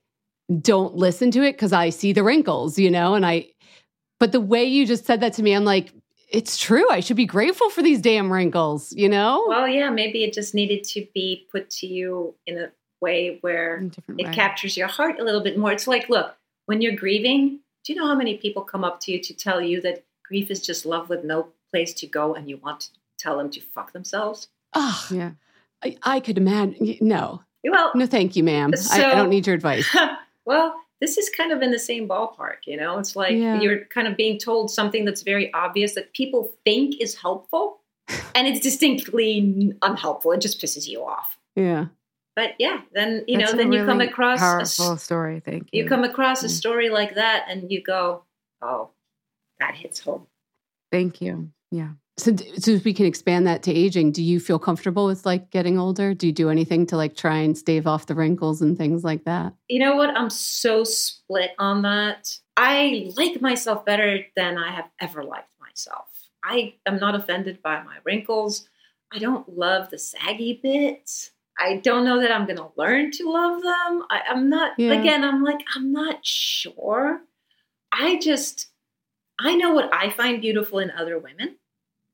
don't 0.63 0.95
listen 0.95 1.29
to 1.29 1.43
it 1.43 1.51
because 1.51 1.71
I 1.73 1.91
see 1.91 2.11
the 2.11 2.23
wrinkles, 2.23 2.79
you 2.79 2.89
know? 2.89 3.13
And 3.13 3.23
I, 3.27 3.49
but 4.19 4.31
the 4.31 4.41
way 4.41 4.63
you 4.63 4.87
just 4.87 5.05
said 5.05 5.21
that 5.21 5.33
to 5.33 5.43
me, 5.43 5.53
I'm 5.53 5.63
like, 5.63 5.93
it's 6.31 6.57
true. 6.57 6.89
I 6.89 7.01
should 7.01 7.17
be 7.17 7.25
grateful 7.27 7.69
for 7.69 7.83
these 7.83 8.01
damn 8.01 8.33
wrinkles, 8.33 8.91
you 8.93 9.09
know? 9.09 9.45
Well, 9.47 9.67
yeah, 9.67 9.91
maybe 9.91 10.23
it 10.23 10.33
just 10.33 10.55
needed 10.55 10.83
to 10.85 11.05
be 11.13 11.47
put 11.51 11.69
to 11.71 11.85
you 11.87 12.33
in 12.47 12.57
a 12.57 12.71
way 13.01 13.37
where 13.41 13.77
In 13.77 13.85
a 13.85 13.89
different 13.89 14.21
it 14.21 14.27
way. 14.27 14.33
captures 14.33 14.75
your 14.77 14.87
heart 14.87 15.19
a 15.19 15.23
little 15.23 15.41
bit 15.41 15.57
more. 15.57 15.71
It's 15.71 15.87
like, 15.87 16.09
look, 16.09 16.35
when 16.65 16.81
you're 16.81 16.95
grieving, 16.95 17.59
do 17.83 17.93
you 17.93 17.99
know 17.99 18.07
how 18.07 18.15
many 18.15 18.37
people 18.37 18.61
come 18.63 18.83
up 18.83 18.99
to 19.01 19.11
you 19.11 19.19
to 19.21 19.33
tell 19.33 19.61
you 19.61 19.81
that 19.81 20.03
grief 20.23 20.51
is 20.51 20.59
just 20.65 20.85
love 20.85 21.09
with 21.09 21.23
no 21.23 21.47
place 21.71 21.93
to 21.95 22.07
go 22.07 22.35
and 22.35 22.49
you 22.49 22.57
want 22.57 22.81
to 22.81 22.87
tell 23.17 23.37
them 23.37 23.49
to 23.51 23.61
fuck 23.61 23.93
themselves? 23.93 24.47
Ugh, 24.73 25.11
Yeah. 25.11 25.31
I, 25.83 25.95
I 26.03 26.19
could 26.19 26.37
imagine. 26.37 26.97
No. 27.01 27.41
Well, 27.63 27.91
No, 27.95 28.05
thank 28.05 28.35
you, 28.35 28.43
ma'am. 28.43 28.73
I, 28.91 29.05
I 29.05 29.15
don't 29.15 29.29
need 29.29 29.47
your 29.47 29.55
advice. 29.55 29.87
well, 30.45 30.75
this 30.99 31.17
is 31.17 31.29
kind 31.29 31.53
of 31.53 31.61
in 31.61 31.71
the 31.71 31.79
same 31.79 32.05
ballpark, 32.07 32.57
you 32.65 32.75
know? 32.75 32.99
It's 32.99 33.15
like 33.15 33.31
Yeah. 33.35 33.61
you're 33.61 33.85
kind 33.85 34.05
of 34.07 34.17
being 34.17 34.37
told 34.37 34.69
something 34.71 35.05
that's 35.05 35.21
very 35.21 35.51
obvious 35.53 35.95
that 35.95 36.11
people 36.13 36.53
think 36.65 36.99
is 36.99 37.15
helpful, 37.15 37.79
and 38.35 38.45
it's 38.47 38.59
distinctly 38.59 39.73
unhelpful. 39.81 40.31
It 40.33 40.41
just 40.41 40.61
pisses 40.61 40.87
you 40.87 41.03
off. 41.05 41.37
Yeah. 41.55 41.85
But 42.39 42.53
yeah, 42.57 42.79
then 42.93 43.25
you 43.27 43.37
That's 43.37 43.51
know, 43.51 43.59
a 43.59 43.63
then 43.63 43.73
you 43.73 43.85
come 43.85 43.99
across 43.99 44.39
a 44.39 44.41
powerful 44.41 44.95
story. 44.95 45.41
Thank 45.41 45.67
you. 45.73 45.83
you 45.83 45.89
come 45.89 46.05
across 46.05 46.41
a 46.41 46.47
Mm. 46.47 46.51
story 46.51 46.89
like 46.89 47.15
that, 47.15 47.47
and 47.49 47.69
you 47.69 47.83
go, 47.83 48.23
"Oh, 48.61 48.91
that 49.59 49.75
hits 49.75 49.99
home." 49.99 50.25
Thank 50.89 51.19
you. 51.19 51.51
Yeah. 51.69 51.89
So, 52.15 52.33
so 52.57 52.71
if 52.71 52.85
we 52.85 52.93
can 52.93 53.05
expand 53.05 53.45
that 53.47 53.61
to 53.63 53.73
aging, 53.73 54.13
do 54.13 54.23
you 54.23 54.39
feel 54.39 54.57
comfortable 54.57 55.05
with 55.05 55.25
like 55.25 55.49
getting 55.49 55.77
older? 55.77 56.13
Do 56.13 56.27
you 56.27 56.31
do 56.33 56.49
anything 56.49 56.85
to 56.87 56.95
like 56.95 57.17
try 57.17 57.39
and 57.39 57.57
stave 57.57 57.85
off 57.87 58.05
the 58.05 58.15
wrinkles 58.15 58.61
and 58.61 58.77
things 58.77 59.03
like 59.03 59.25
that? 59.25 59.53
You 59.67 59.79
know 59.79 59.97
what? 59.97 60.11
I'm 60.17 60.29
so 60.29 60.85
split 60.85 61.51
on 61.59 61.81
that. 61.81 62.33
I 62.55 63.11
like 63.17 63.41
myself 63.41 63.83
better 63.83 64.25
than 64.37 64.57
I 64.57 64.71
have 64.71 64.89
ever 65.01 65.25
liked 65.25 65.55
myself. 65.59 66.07
I 66.41 66.75
am 66.85 66.99
not 66.99 67.15
offended 67.15 67.61
by 67.61 67.83
my 67.83 67.97
wrinkles. 68.05 68.69
I 69.11 69.19
don't 69.19 69.57
love 69.57 69.89
the 69.89 69.97
saggy 69.99 70.57
bits. 70.63 71.31
I 71.59 71.77
don't 71.77 72.05
know 72.05 72.21
that 72.21 72.31
I'm 72.31 72.45
going 72.45 72.57
to 72.57 72.71
learn 72.77 73.11
to 73.11 73.29
love 73.29 73.61
them. 73.61 74.05
I, 74.09 74.21
I'm 74.29 74.49
not, 74.49 74.71
Yeah. 74.77 74.93
again, 74.93 75.23
I'm 75.23 75.43
like, 75.43 75.59
I'm 75.75 75.91
not 75.91 76.25
sure. 76.25 77.21
I 77.91 78.17
just, 78.19 78.67
I 79.39 79.55
know 79.55 79.73
what 79.73 79.93
I 79.93 80.09
find 80.09 80.41
beautiful 80.41 80.79
in 80.79 80.89
other 80.91 81.19
women. 81.19 81.57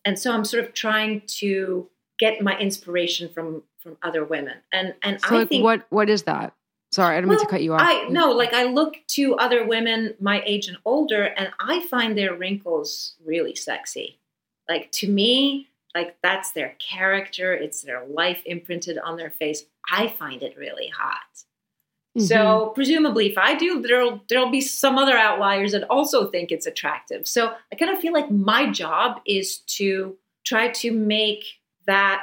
And 0.03 0.17
so 0.17 0.31
I'm 0.31 0.45
sort 0.45 0.63
of 0.63 0.73
trying 0.73 1.21
to 1.39 1.89
get 2.19 2.41
my 2.41 2.57
inspiration 2.57 3.29
from 3.29 3.63
from 3.85 3.97
other 4.01 4.25
women. 4.25 4.57
And 4.71 4.95
and 5.03 5.21
So 5.21 5.27
I 5.35 5.39
like 5.39 5.49
think 5.49 5.63
what 5.63 5.85
what 5.89 6.09
is 6.09 6.23
that? 6.23 6.53
Sorry, 6.91 7.17
I 7.17 7.21
don't 7.21 7.29
mean 7.29 7.39
to 7.39 7.47
cut 7.47 7.61
you 7.61 7.73
off. 7.73 7.81
I 7.83 8.07
no, 8.09 8.31
like 8.31 8.53
I 8.53 8.63
look 8.63 8.95
to 9.09 9.35
other 9.35 9.65
women 9.65 10.15
my 10.19 10.41
age 10.45 10.67
and 10.67 10.77
older, 10.85 11.23
and 11.23 11.51
I 11.59 11.85
find 11.87 12.17
their 12.17 12.33
wrinkles 12.35 13.15
really 13.23 13.53
sexy. 13.55 14.19
Like 14.69 14.91
to 14.93 15.07
me, 15.09 15.69
like 15.95 16.17
that's 16.21 16.51
their 16.51 16.75
character. 16.79 17.53
It's 17.53 17.81
their 17.81 18.05
life 18.05 18.41
imprinted 18.45 18.97
on 18.97 19.15
their 19.17 19.29
face. 19.31 19.63
I 19.89 20.07
find 20.09 20.43
it 20.43 20.57
really 20.57 20.89
hot. 20.89 21.17
Mm-hmm. 22.17 22.25
So 22.27 22.71
presumably, 22.75 23.29
if 23.31 23.37
I 23.37 23.55
do, 23.55 23.81
there'll 23.81 24.21
there'll 24.29 24.51
be 24.51 24.61
some 24.61 24.97
other 24.97 25.17
outliers 25.17 25.71
that 25.71 25.83
also 25.89 26.29
think 26.29 26.51
it's 26.51 26.65
attractive. 26.65 27.27
So 27.27 27.53
I 27.71 27.75
kind 27.75 27.91
of 27.91 27.99
feel 27.99 28.13
like 28.13 28.29
my 28.29 28.69
job 28.69 29.21
is 29.25 29.59
to 29.77 30.15
try 30.45 30.67
to 30.69 30.91
make 30.91 31.43
that 31.87 32.21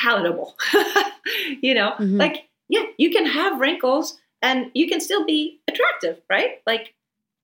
palatable. 0.00 0.56
you 1.62 1.74
know, 1.74 1.92
Mhm. 1.98 2.18
like 2.18 2.48
yeah, 2.68 2.84
you 2.98 3.10
can 3.10 3.26
have 3.26 3.58
wrinkles 3.60 4.18
and 4.42 4.70
you 4.74 4.88
can 4.88 5.00
still 5.00 5.24
be 5.26 5.60
attractive, 5.68 6.20
right? 6.30 6.62
Like, 6.66 6.94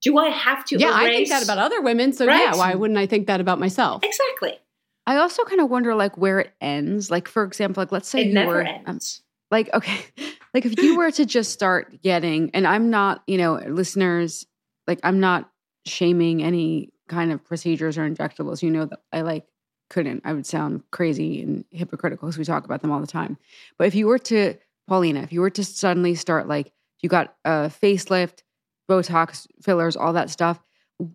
do 0.03 0.19
I 0.19 0.29
have 0.29 0.65
to? 0.67 0.79
yeah, 0.79 0.93
I 0.95 1.09
think 1.09 1.29
that 1.31 1.43
about 1.43 1.59
other 1.59 1.81
women. 1.83 2.13
So 2.13 2.27
Right. 2.27 2.41
yeah, 2.41 2.57
why 2.57 2.75
wouldn't 2.75 2.99
I 2.99 3.07
think 3.07 3.27
that 3.27 3.41
about 3.41 3.59
myself? 3.59 4.05
exactly. 4.05 4.59
I 5.07 5.17
also 5.17 5.45
kind 5.45 5.61
of 5.61 5.71
wonder 5.71 5.95
like 5.95 6.17
where 6.19 6.41
it 6.41 6.53
ends. 6.61 7.11
Like 7.11 7.29
for 7.29 7.45
example, 7.45 7.81
like 7.83 7.93
let's 7.93 8.09
say 8.09 8.23
It 8.23 8.27
you 8.29 8.35
never 8.35 8.55
were 8.55 8.63
ends. 8.63 9.23
um, 9.23 9.57
like 9.57 9.73
okay, 9.75 10.05
like 10.55 10.67
if 10.67 10.81
you 10.83 10.97
were 10.97 11.11
to 11.13 11.25
just 11.25 11.53
start 11.53 12.03
getting, 12.03 12.51
and 12.55 12.67
I'm 12.67 12.91
not, 12.91 13.23
you 13.27 13.39
know, 13.39 13.55
listeners, 13.55 14.47
like 14.87 15.01
I'm 15.03 15.21
not 15.21 15.51
shaming 15.87 16.43
any 16.43 16.93
kind 17.09 17.31
of 17.31 17.45
procedures 17.45 17.97
or 17.97 18.09
injectables. 18.09 18.63
You 18.63 18.71
know 18.71 18.87
that 18.87 19.01
I 19.13 19.21
like 19.21 19.47
couldn't. 19.91 20.23
I 20.25 20.33
would 20.33 20.47
sound 20.47 20.83
crazy 20.91 21.41
and 21.43 21.65
hypocritical 21.71 22.27
because 22.27 22.39
we 22.39 22.45
talk 22.45 22.65
about 22.65 22.83
them 22.83 22.91
all 22.91 23.01
the 23.01 23.07
time. 23.07 23.39
But 23.79 23.87
if 23.87 23.95
you 23.95 24.07
were 24.09 24.19
to, 24.19 24.55
Paulina, 24.89 25.21
if 25.21 25.33
you 25.33 25.41
were 25.41 25.51
to 25.51 25.65
suddenly 25.65 26.17
start 26.17 26.49
like 26.49 26.73
you 27.03 27.09
got 27.09 27.37
a 27.45 27.71
facelift, 27.71 28.43
Botox, 28.91 29.47
fillers, 29.63 29.97
all 29.97 30.13
that 30.15 30.31
stuff, 30.31 30.61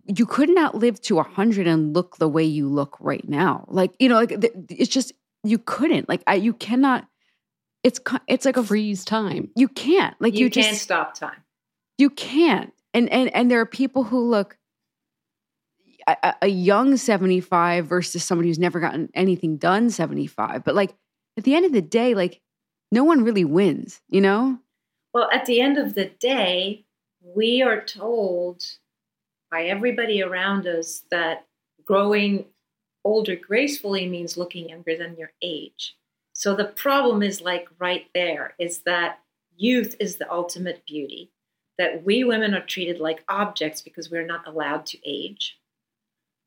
you 0.05 0.25
could 0.25 0.49
not 0.49 0.75
live 0.75 1.01
to 1.01 1.15
100 1.15 1.67
and 1.67 1.93
look 1.95 2.17
the 2.17 2.27
way 2.29 2.43
you 2.43 2.67
look 2.67 2.97
right 2.99 3.27
now. 3.27 3.65
Like, 3.67 3.93
you 3.99 4.09
know, 4.09 4.15
like 4.15 4.33
it's 4.69 4.89
just, 4.89 5.13
you 5.43 5.57
couldn't. 5.57 6.07
Like, 6.07 6.21
I, 6.27 6.35
you 6.35 6.53
cannot, 6.53 7.07
it's, 7.83 7.99
it's 8.27 8.45
like 8.45 8.57
a 8.57 8.63
Freeze 8.63 9.03
time. 9.03 9.49
you 9.55 9.67
can't. 9.67 10.15
Like, 10.19 10.33
you, 10.35 10.45
you, 10.45 10.51
can't 10.51 10.67
just, 10.67 10.83
stop 10.83 11.15
time. 11.15 11.43
you 11.97 12.09
can't. 12.11 12.73
And, 12.93 13.09
and, 13.09 13.33
and 13.33 13.49
there 13.49 13.59
are 13.59 13.65
people 13.65 14.03
who 14.03 14.19
look, 14.29 14.57
a, 16.07 16.15
a- 16.23 16.35
a 16.43 16.47
young 16.47 16.97
75 16.97 17.87
versus 17.87 18.23
somebody 18.23 18.49
who's 18.49 18.59
never 18.59 18.79
gotten 18.79 19.09
anything 19.15 19.57
done 19.57 19.89
75. 19.89 20.63
But 20.63 20.75
like, 20.75 20.93
at 21.37 21.43
the 21.43 21.55
end 21.55 21.65
of 21.65 21.71
the 21.71 21.81
day, 21.81 22.13
like, 22.13 22.39
no 22.91 23.03
one 23.03 23.23
really 23.23 23.45
wins, 23.45 24.01
you 24.09 24.21
know? 24.21 24.59
Well, 25.13 25.29
at 25.33 25.45
the 25.45 25.59
end 25.61 25.77
of 25.77 25.95
the 25.95 26.05
day, 26.05 26.85
we 27.23 27.61
are 27.61 27.81
told 27.81 28.63
by 29.51 29.65
everybody 29.65 30.23
around 30.23 30.65
us 30.65 31.03
that 31.11 31.45
growing 31.85 32.45
older 33.03 33.35
gracefully 33.35 34.07
means 34.07 34.37
looking 34.37 34.69
younger 34.69 34.95
than 34.95 35.17
your 35.17 35.31
age. 35.41 35.95
So 36.33 36.55
the 36.55 36.65
problem 36.65 37.21
is 37.21 37.41
like 37.41 37.67
right 37.77 38.05
there 38.13 38.53
is 38.57 38.79
that 38.79 39.19
youth 39.57 39.95
is 39.99 40.15
the 40.15 40.31
ultimate 40.31 40.85
beauty, 40.85 41.31
that 41.77 42.03
we 42.03 42.23
women 42.23 42.53
are 42.53 42.65
treated 42.65 42.99
like 42.99 43.23
objects 43.27 43.81
because 43.81 44.09
we're 44.09 44.25
not 44.25 44.47
allowed 44.47 44.85
to 44.87 44.97
age. 45.05 45.57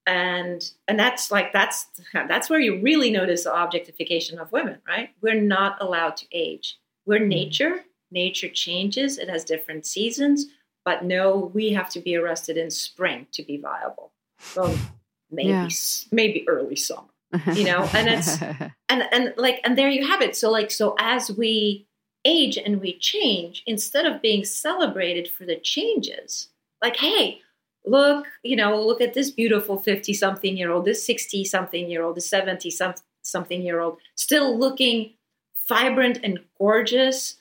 And 0.07 0.69
and 0.89 0.99
that's 0.99 1.31
like 1.31 1.53
that's 1.53 1.87
that's 2.15 2.51
where 2.51 2.61
you 2.61 2.81
really 2.81 3.11
notice 3.11 3.45
the 3.45 3.55
objectification 3.55 4.39
of 4.39 4.53
women, 4.53 4.79
right? 4.87 5.11
We're 5.21 5.41
not 5.41 5.77
allowed 5.81 6.17
to 6.19 6.27
age. 6.33 6.79
We're 7.07 7.21
mm-hmm. 7.21 7.29
nature. 7.29 7.85
Nature 8.11 8.49
changes. 8.49 9.19
It 9.19 9.29
has 9.29 9.45
different 9.45 9.87
seasons. 9.87 10.47
But 10.85 11.05
no, 11.05 11.51
we 11.55 11.73
have 11.73 11.89
to 11.91 12.01
be 12.01 12.15
arrested 12.17 12.57
in 12.57 12.71
spring 12.71 13.27
to 13.33 13.43
be 13.43 13.57
viable. 13.57 14.13
Well, 14.57 14.77
maybe 15.31 15.49
Yeah. 15.49 15.69
maybe 16.13 16.45
early 16.49 16.77
summer. 16.77 17.09
You 17.55 17.65
know, 17.65 17.89
and 17.95 18.09
it's- 18.09 18.41
and 18.89 19.03
and 19.13 19.35
like 19.37 19.61
and 19.65 19.77
there 19.79 19.89
you 19.89 20.07
have 20.07 20.21
it 20.23 20.37
so 20.37 20.51
like 20.51 20.71
so 20.71 20.95
as 20.99 21.31
we 21.31 21.87
age 22.25 22.57
and 22.57 22.81
we 22.81 22.97
change 22.99 23.63
instead 23.67 24.07
of 24.07 24.23
being 24.23 24.45
celebrated 24.45 25.29
for 25.29 25.45
the 25.45 25.57
changes 25.57 26.49
like 26.81 26.97
hey 26.97 27.43
look 27.85 28.27
you 28.43 28.57
know 28.57 28.81
look 28.81 29.03
at 29.03 29.13
this 29.13 29.31
beautiful 29.31 29.77
50 29.77 30.15
something 30.15 30.57
year 30.57 30.71
old 30.71 30.87
this 30.87 31.05
60 31.05 31.45
something 31.45 31.91
year 31.91 32.03
old 32.03 32.17
this 32.17 32.31
70 32.31 32.71
something 33.23 33.61
year 33.63 33.81
old, 33.81 33.99
still 34.15 34.59
looking 34.59 35.13
vibrant 35.69 36.19
and 36.23 36.39
gorgeous 36.59 37.37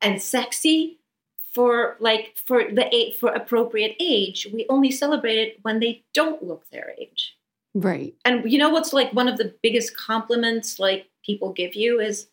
and 0.00 0.22
sexy 0.22 0.99
for 1.52 1.96
like 2.00 2.36
for 2.46 2.64
the 2.72 2.86
age 2.94 3.16
for 3.16 3.30
appropriate 3.32 3.96
age 4.00 4.46
we 4.52 4.66
only 4.68 4.90
celebrate 4.90 5.38
it 5.38 5.58
when 5.62 5.80
they 5.80 6.02
don't 6.14 6.42
look 6.42 6.68
their 6.70 6.94
age 6.98 7.36
Right. 7.74 8.14
and 8.24 8.50
you 8.50 8.58
know 8.58 8.70
what's 8.70 8.92
like 8.92 9.12
one 9.12 9.28
of 9.28 9.36
the 9.38 9.54
biggest 9.62 9.96
compliments 9.96 10.78
like 10.78 11.06
people 11.24 11.52
give 11.52 11.74
you 11.76 12.00
is, 12.00 12.26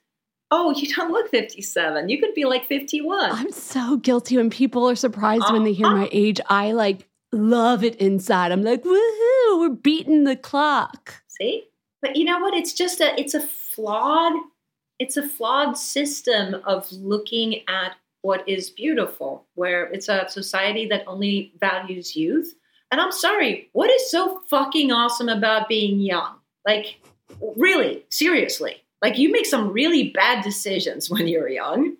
"Oh, 0.50 0.72
you 0.76 0.92
don't 0.96 1.12
look 1.12 1.30
57. 1.30 2.10
You 2.10 2.20
could 2.20 2.34
be 2.34 2.46
like 2.46 2.66
51." 2.66 3.32
I'm 3.32 3.52
so 3.52 3.98
guilty 3.98 4.38
when 4.38 4.50
people 4.50 4.90
are 4.90 4.96
surprised 4.96 5.52
when 5.52 5.64
they 5.64 5.74
hear 5.74 5.88
Uh-huh. 5.88 5.98
my 5.98 6.10
age. 6.12 6.40
I 6.50 6.72
like 6.72 7.08
love 7.34 7.84
it 7.84 7.96
inside. 7.98 8.52
I'm 8.52 8.64
like, 8.64 8.84
woohoo, 8.84 9.60
we're 9.60 9.70
beating 9.70 10.24
the 10.24 10.36
clock. 10.38 11.22
See? 11.28 11.66
But 12.02 12.16
you 12.16 12.24
know 12.24 12.40
what? 12.40 12.54
It's 12.56 12.74
just 12.74 13.00
a 13.02 13.20
it's 13.20 13.34
a 13.36 13.42
flawed 13.42 14.34
it's 15.00 15.18
a 15.18 15.28
flawed 15.28 15.78
system 15.78 16.56
of 16.66 16.92
looking 16.92 17.62
at 17.68 17.92
what 18.22 18.48
is 18.48 18.70
beautiful, 18.70 19.46
where 19.56 19.86
it's 19.86 20.10
a 20.10 20.28
society 20.30 20.88
that 20.88 21.08
only 21.08 21.54
values 21.60 22.16
youth. 22.16 22.54
And 22.92 23.02
I'm 23.02 23.12
sorry, 23.12 23.70
what 23.74 23.90
is 23.90 24.10
so 24.10 24.42
fucking 24.50 24.92
awesome 24.92 25.30
about 25.30 25.68
being 25.68 26.00
young? 26.00 26.36
Like, 26.66 27.00
really, 27.56 28.06
seriously. 28.10 28.84
Like 29.02 29.18
you 29.18 29.32
make 29.32 29.46
some 29.46 29.72
really 29.72 30.10
bad 30.10 30.44
decisions 30.44 31.10
when 31.10 31.28
you're 31.28 31.50
young. 31.50 31.98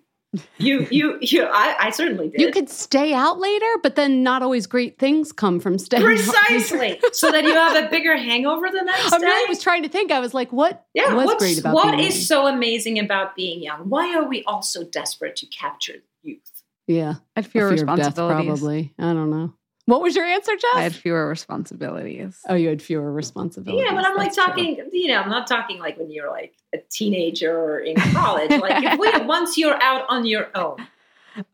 You 0.58 0.86
you 0.90 1.18
you 1.22 1.44
I, 1.44 1.74
I 1.80 1.90
certainly 1.90 2.28
did. 2.28 2.40
You 2.40 2.50
could 2.52 2.68
stay 2.68 3.14
out 3.14 3.38
later, 3.38 3.66
but 3.82 3.96
then 3.96 4.22
not 4.22 4.42
always 4.42 4.66
great 4.66 4.98
things 4.98 5.32
come 5.32 5.58
from 5.58 5.78
staying 5.78 6.02
out 6.02 6.08
later. 6.08 6.22
Precisely. 6.22 7.00
so 7.12 7.32
that 7.32 7.44
you 7.44 7.54
have 7.54 7.82
a 7.82 7.88
bigger 7.88 8.14
hangover 8.16 8.68
the 8.70 8.82
next 8.82 9.10
I 9.12 9.18
day. 9.18 9.24
really 9.24 9.48
was 9.48 9.62
trying 9.62 9.84
to 9.84 9.88
think. 9.88 10.12
I 10.12 10.20
was 10.20 10.34
like, 10.34 10.52
what 10.52 10.84
Yeah, 10.92 11.14
was 11.14 11.26
what's, 11.26 11.42
great 11.42 11.58
about 11.58 11.74
what 11.74 11.96
being 11.96 12.06
is 12.08 12.16
young? 12.16 12.24
so 12.42 12.46
amazing 12.46 12.98
about 12.98 13.36
being 13.36 13.62
young? 13.62 13.88
Why 13.88 14.14
are 14.16 14.28
we 14.28 14.44
all 14.44 14.60
so 14.62 14.84
desperate 14.84 15.36
to 15.36 15.46
capture 15.46 15.94
youth? 16.22 16.62
Yeah. 16.86 17.14
I'd 17.34 17.46
a 17.46 17.48
fear 17.48 17.68
of 17.72 17.96
death, 17.96 18.14
probably. 18.16 18.92
I 18.98 19.14
don't 19.14 19.30
know. 19.30 19.54
What 19.88 20.02
was 20.02 20.14
your 20.14 20.26
answer, 20.26 20.52
Jess? 20.54 20.70
I 20.74 20.82
had 20.82 20.94
fewer 20.94 21.26
responsibilities. 21.28 22.38
oh, 22.48 22.54
you 22.54 22.68
had 22.68 22.82
fewer 22.82 23.10
responsibilities. 23.10 23.86
yeah, 23.88 23.94
but 23.96 24.04
I'm 24.06 24.16
like 24.16 24.34
That's 24.34 24.36
true. 24.36 24.44
talking, 24.46 24.88
you 24.92 25.08
know, 25.08 25.20
I'm 25.22 25.30
not 25.30 25.46
talking 25.46 25.78
like 25.78 25.98
when 25.98 26.10
you're 26.10 26.30
like 26.30 26.54
a 26.74 26.78
teenager 26.90 27.56
or 27.58 27.78
in 27.80 27.96
college. 27.96 28.50
like 28.60 28.84
if 28.84 28.98
we, 28.98 29.10
once 29.26 29.56
you're 29.56 29.80
out 29.82 30.04
on 30.10 30.26
your 30.26 30.48
own. 30.54 30.76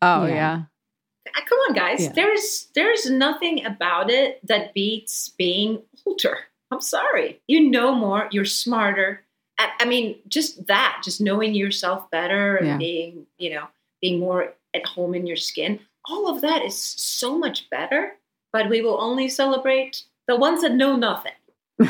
Oh 0.02 0.26
Yeah. 0.26 0.34
yeah. 0.34 0.62
Ah, 1.36 1.40
Come 1.48 1.58
on, 1.68 1.74
guys. 1.74 2.02
Yeah. 2.04 2.12
There's 2.12 2.68
there's 2.74 3.08
nothing 3.08 3.64
about 3.64 4.10
it 4.10 4.40
that 4.48 4.74
beats 4.74 5.28
being 5.28 5.82
older. 6.04 6.38
I'm 6.72 6.80
sorry. 6.80 7.40
You 7.46 7.70
know 7.70 7.94
more, 7.94 8.28
you're 8.32 8.44
smarter, 8.44 9.22
I, 9.58 9.68
I 9.80 9.84
mean, 9.84 10.18
just 10.26 10.66
that, 10.66 11.02
just 11.04 11.20
knowing 11.20 11.54
yourself 11.54 12.10
better 12.10 12.56
and 12.56 12.66
Yeah. 12.66 12.76
being, 12.78 13.26
you 13.38 13.50
know, 13.54 13.68
being 14.02 14.18
more 14.18 14.54
at 14.74 14.84
home 14.84 15.14
in 15.14 15.24
your 15.28 15.36
skin, 15.36 15.78
all 16.06 16.28
of 16.28 16.40
that 16.40 16.62
is 16.64 16.76
so 16.76 17.38
much 17.38 17.70
better. 17.70 18.14
But 18.54 18.70
we 18.70 18.80
will 18.80 18.98
only 19.00 19.28
celebrate 19.28 20.04
the 20.28 20.36
ones 20.36 20.62
that 20.62 20.72
know 20.72 20.94
nothing 20.94 21.32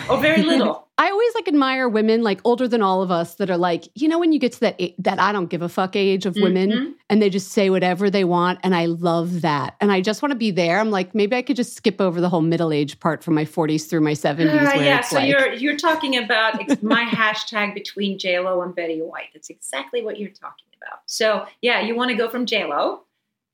or 0.08 0.16
very 0.18 0.42
little. 0.52 0.88
I 0.96 1.10
always 1.10 1.34
like 1.34 1.46
admire 1.48 1.88
women 1.88 2.22
like 2.22 2.40
older 2.44 2.66
than 2.66 2.80
all 2.80 3.02
of 3.02 3.10
us 3.10 3.34
that 3.34 3.50
are 3.50 3.58
like, 3.58 3.84
you 3.94 4.08
know, 4.08 4.18
when 4.18 4.32
you 4.32 4.38
get 4.38 4.52
to 4.52 4.60
that 4.60 4.80
that 4.98 5.18
I 5.20 5.30
don't 5.32 5.50
give 5.50 5.60
a 5.60 5.68
fuck 5.68 5.94
age 5.94 6.24
of 6.24 6.36
women 6.36 6.70
Mhm. 6.70 6.94
and 7.10 7.20
they 7.20 7.28
just 7.28 7.50
say 7.52 7.68
whatever 7.68 8.08
they 8.08 8.24
want 8.24 8.60
and 8.62 8.74
I 8.74 8.86
love 8.86 9.42
that. 9.42 9.74
And 9.80 9.92
I 9.92 10.00
just 10.00 10.22
want 10.22 10.30
to 10.30 10.36
be 10.38 10.50
there. 10.52 10.78
I'm 10.80 10.90
like 10.90 11.14
maybe 11.14 11.36
I 11.36 11.42
could 11.42 11.56
just 11.56 11.74
skip 11.76 12.00
over 12.00 12.18
the 12.20 12.28
whole 12.30 12.40
middle 12.40 12.72
age 12.72 12.98
part 12.98 13.22
from 13.22 13.34
my 13.34 13.44
40s 13.44 13.86
through 13.90 14.00
my 14.00 14.12
70s 14.12 14.46
Uh, 14.54 14.64
where 14.64 14.76
yeah, 14.84 14.98
it's 15.00 15.10
so 15.10 15.16
like 15.16 15.28
you're 15.28 15.52
you're 15.52 15.76
talking 15.76 16.16
about 16.16 16.60
ex- 16.62 16.82
my 16.82 17.04
hashtag 17.20 17.74
between 17.74 18.18
J 18.18 18.38
Lo 18.38 18.62
and 18.62 18.74
Betty 18.74 19.00
White. 19.00 19.28
That's 19.34 19.50
exactly 19.50 20.00
what 20.02 20.18
you're 20.18 20.30
talking 20.30 20.64
about. 20.80 21.00
So 21.06 21.46
yeah, 21.60 21.80
you 21.82 21.94
want 21.94 22.10
to 22.10 22.16
go 22.16 22.28
from 22.30 22.46
J 22.46 22.64
Lo, 22.64 23.00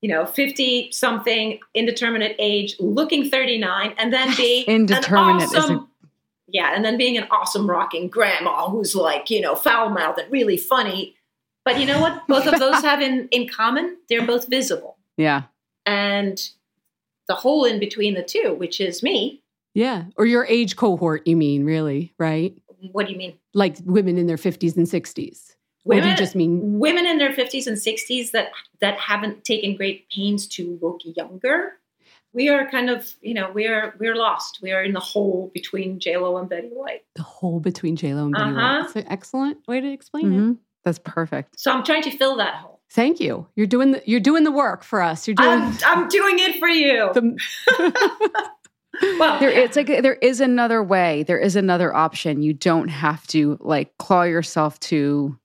you 0.01 0.09
know, 0.09 0.25
fifty 0.25 0.91
something, 0.91 1.59
indeterminate 1.73 2.35
age, 2.39 2.75
looking 2.79 3.29
thirty 3.29 3.57
nine, 3.57 3.93
and 3.97 4.11
then 4.11 4.35
be 4.35 4.65
an 4.67 4.75
Indeterminate 4.75 5.53
a- 5.53 5.85
yeah, 6.47 6.73
and 6.75 6.83
then 6.83 6.97
being 6.97 7.17
an 7.17 7.27
awesome 7.31 7.69
rocking 7.69 8.07
grandma 8.09 8.67
who's 8.69 8.95
like 8.95 9.29
you 9.29 9.39
know 9.41 9.55
foul 9.55 9.89
mouthed 9.89 10.19
and 10.19 10.31
really 10.31 10.57
funny. 10.57 11.15
But 11.63 11.79
you 11.79 11.85
know 11.85 12.01
what? 12.01 12.27
Both 12.27 12.47
of 12.47 12.59
those 12.59 12.81
have 12.83 13.01
in 13.01 13.27
in 13.31 13.47
common. 13.47 13.97
They're 14.09 14.25
both 14.25 14.47
visible, 14.49 14.97
Yeah. 15.17 15.43
and 15.85 16.41
the 17.27 17.35
hole 17.35 17.63
in 17.65 17.79
between 17.79 18.15
the 18.15 18.23
two, 18.23 18.55
which 18.57 18.81
is 18.81 19.01
me. 19.03 19.41
yeah, 19.73 20.05
or 20.17 20.25
your 20.25 20.43
age 20.45 20.75
cohort 20.75 21.25
you 21.27 21.37
mean, 21.37 21.63
really, 21.63 22.13
right? 22.17 22.53
What 22.91 23.05
do 23.05 23.13
you 23.13 23.17
mean? 23.17 23.37
Like 23.53 23.77
women 23.85 24.17
in 24.17 24.25
their 24.25 24.37
50s 24.37 24.75
and 24.75 24.87
60s. 24.87 25.50
Or 25.85 25.99
do 26.01 26.07
you 26.09 26.15
just 26.15 26.35
mean 26.35 26.79
women 26.79 27.05
in 27.05 27.17
their 27.17 27.31
50s 27.33 27.67
and 27.67 27.77
60s 27.77 28.31
that 28.31 28.51
that 28.79 28.97
haven't 28.99 29.43
taken 29.43 29.75
great 29.75 30.09
pains 30.09 30.47
to 30.47 30.77
look 30.81 31.01
younger 31.03 31.73
we 32.33 32.49
are 32.49 32.69
kind 32.69 32.89
of 32.89 33.13
you 33.21 33.33
know 33.33 33.51
we 33.51 33.67
are 33.67 33.95
we're 33.99 34.15
lost 34.15 34.59
we 34.61 34.71
are 34.71 34.83
in 34.83 34.93
the 34.93 34.99
hole 34.99 35.51
between 35.53 35.99
j-lo 35.99 36.37
and 36.37 36.49
betty 36.49 36.69
white 36.69 37.03
the 37.15 37.23
hole 37.23 37.59
between 37.59 37.95
J-Lo 37.95 38.25
and 38.25 38.33
Betty 38.33 38.51
White? 38.53 38.63
Uh-huh. 38.63 38.81
That's 38.83 38.95
an 38.95 39.05
excellent 39.09 39.57
way 39.67 39.81
to 39.81 39.91
explain 39.91 40.33
it. 40.33 40.37
Mhm. 40.39 40.57
That's 40.83 40.99
perfect. 40.99 41.59
so 41.59 41.71
i'm 41.71 41.83
trying 41.83 42.03
to 42.03 42.11
fill 42.11 42.37
that 42.37 42.55
hole 42.55 42.79
Thank 42.93 43.21
you. 43.21 43.47
You're 43.55 43.67
doing 43.67 43.91
the, 43.93 44.03
you're 44.05 44.19
doing 44.19 44.43
the 44.43 44.51
work 44.51 44.83
for 44.83 45.01
us. 45.01 45.25
You're 45.25 45.35
doing 45.35 45.49
I'm, 45.49 45.77
I'm 45.85 46.07
doing 46.09 46.39
it 46.39 46.59
for 46.59 46.67
you 46.67 47.09
the 47.13 47.37
well 49.17 49.39
There, 49.39 49.49
it's 49.49 49.77
like 49.77 49.87
there 49.87 50.15
is 50.15 50.41
another 50.41 50.83
way. 50.83 51.23
There 51.23 51.39
is 51.39 51.55
another 51.55 51.95
option. 51.95 52.41
You 52.43 52.51
don't 52.53 52.89
have 52.89 53.25
to 53.27 53.57
like 53.61 53.97
claw 53.97 54.23
yourself 54.23 54.77
to 54.81 55.37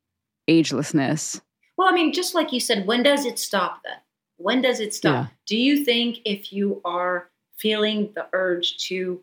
agelessness. 0.49 1.40
well 1.76 1.88
i 1.88 1.92
mean 1.92 2.12
just 2.12 2.34
like 2.34 2.53
you 2.53 2.61
said 2.61 2.86
when 2.86 3.03
does 3.03 3.24
it 3.24 3.38
stop 3.38 3.80
then 3.84 3.99
when 4.38 4.61
does 4.62 4.80
it 4.80 4.94
stop 4.94 5.26
Yeah. 5.26 5.26
do 5.47 5.57
you 5.57 5.84
think 5.84 6.18
if 6.24 6.53
you 6.53 6.80
are 6.84 7.30
feeling 7.59 8.12
the 8.14 8.26
urge 8.32 8.76
to 8.88 9.20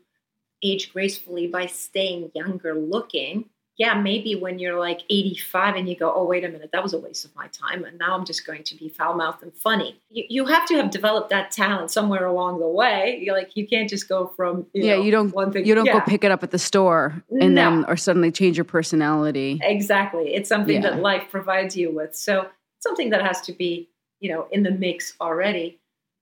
age 0.63 0.91
gracefully 0.93 1.47
by 1.47 1.65
staying 1.67 2.31
younger 2.33 2.73
looking 2.73 3.49
yeah, 3.77 3.95
maybe 3.95 4.35
when 4.35 4.59
you're 4.59 4.77
like 4.79 5.01
85 5.09 5.75
and 5.75 5.89
you 5.89 5.95
go, 5.95 6.13
oh, 6.15 6.25
wait 6.25 6.43
a 6.43 6.49
minute, 6.49 6.69
that 6.73 6.83
was 6.83 6.93
a 6.93 6.99
waste 6.99 7.25
of 7.25 7.35
my 7.35 7.47
time. 7.47 7.83
And 7.85 7.97
now 7.97 8.15
I'm 8.15 8.23
just 8.23 8.45
going 8.45 8.63
to 8.65 8.75
be 8.75 8.87
foul 8.87 9.15
mouthed 9.15 9.41
and 9.41 9.51
funny. 9.53 9.99
You, 10.11 10.25
you 10.29 10.45
have 10.45 10.67
to 10.67 10.75
have 10.75 10.91
developed 10.91 11.31
that 11.31 11.49
talent 11.49 11.89
somewhere 11.89 12.25
along 12.27 12.59
the 12.59 12.67
way. 12.67 13.19
You're 13.19 13.35
like, 13.35 13.57
you 13.57 13.67
can't 13.67 13.89
just 13.89 14.07
go 14.07 14.27
from, 14.27 14.67
you 14.73 14.83
yeah, 14.85 14.95
know, 14.97 15.01
you 15.01 15.09
don't 15.11 15.33
one 15.33 15.51
thing. 15.51 15.65
you 15.65 15.73
don't 15.73 15.87
yeah, 15.87 15.93
go 15.93 16.01
pick 16.01 16.23
it 16.23 16.29
up 16.29 16.43
at 16.43 16.51
the 16.51 16.59
store 16.59 17.23
and 17.31 17.55
No. 17.55 17.69
then 17.71 17.85
or 17.87 17.97
suddenly 17.97 18.31
change 18.31 18.57
your 18.57 18.63
personality. 18.65 19.59
Exactly. 19.63 20.35
It's 20.35 20.49
something 20.49 20.83
Yeah. 20.83 20.91
that 20.91 20.99
life 21.01 21.25
provides 21.31 21.75
you 21.75 21.89
with. 21.91 22.15
So 22.15 22.47
something 22.79 23.09
that 23.09 23.23
has 23.23 23.41
to 23.41 23.53
be, 23.53 23.89
you 24.19 24.31
know, 24.31 24.47
in 24.51 24.61
the 24.61 24.71
mix 24.71 25.13
already. 25.19 25.79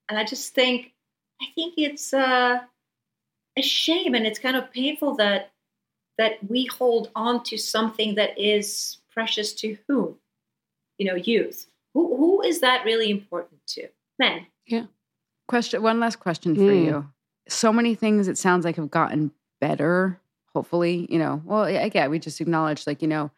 And 0.08 0.18
I 0.18 0.24
just 0.24 0.54
think, 0.54 0.94
I 1.42 1.46
think 1.54 1.74
it's 1.76 2.14
uh, 2.14 2.60
a 3.58 3.62
shame 3.62 4.16
and 4.16 4.26
it's 4.26 4.40
kind 4.40 4.56
of 4.56 4.72
painful 4.72 5.16
that 5.16 5.52
that 6.18 6.34
we 6.50 6.66
hold 6.66 7.10
on 7.16 7.44
to 7.46 7.58
something 7.58 8.16
that 8.16 8.38
is 8.40 8.98
precious 9.12 9.54
to 9.54 9.78
whom? 9.88 10.18
You 10.98 11.08
know, 11.08 11.16
youth. 11.16 11.68
Who 11.94 12.16
who 12.18 12.42
is 12.42 12.62
that 12.62 12.86
really 12.86 13.10
important 13.10 13.60
to? 13.70 13.88
Men. 14.20 14.46
Yeah. 14.68 14.86
Question 15.48 15.82
one 15.82 16.00
last 16.00 16.20
question 16.20 16.56
for 16.56 16.62
Mm. 16.62 16.86
you. 16.86 17.12
So 17.50 17.74
many 17.74 17.96
things 17.96 18.28
it 18.28 18.38
sounds 18.38 18.64
like 18.66 18.76
have 18.78 18.92
gotten 18.92 19.32
better, 19.60 20.20
hopefully, 20.54 21.08
you 21.10 21.18
know. 21.20 21.42
Well, 21.44 21.70
yeah, 21.70 21.90
yeah, 21.94 22.08
we 22.08 22.20
just 22.20 22.40
acknowledged 22.40 22.88
like, 22.88 23.02
you 23.02 23.08
know, 23.08 23.32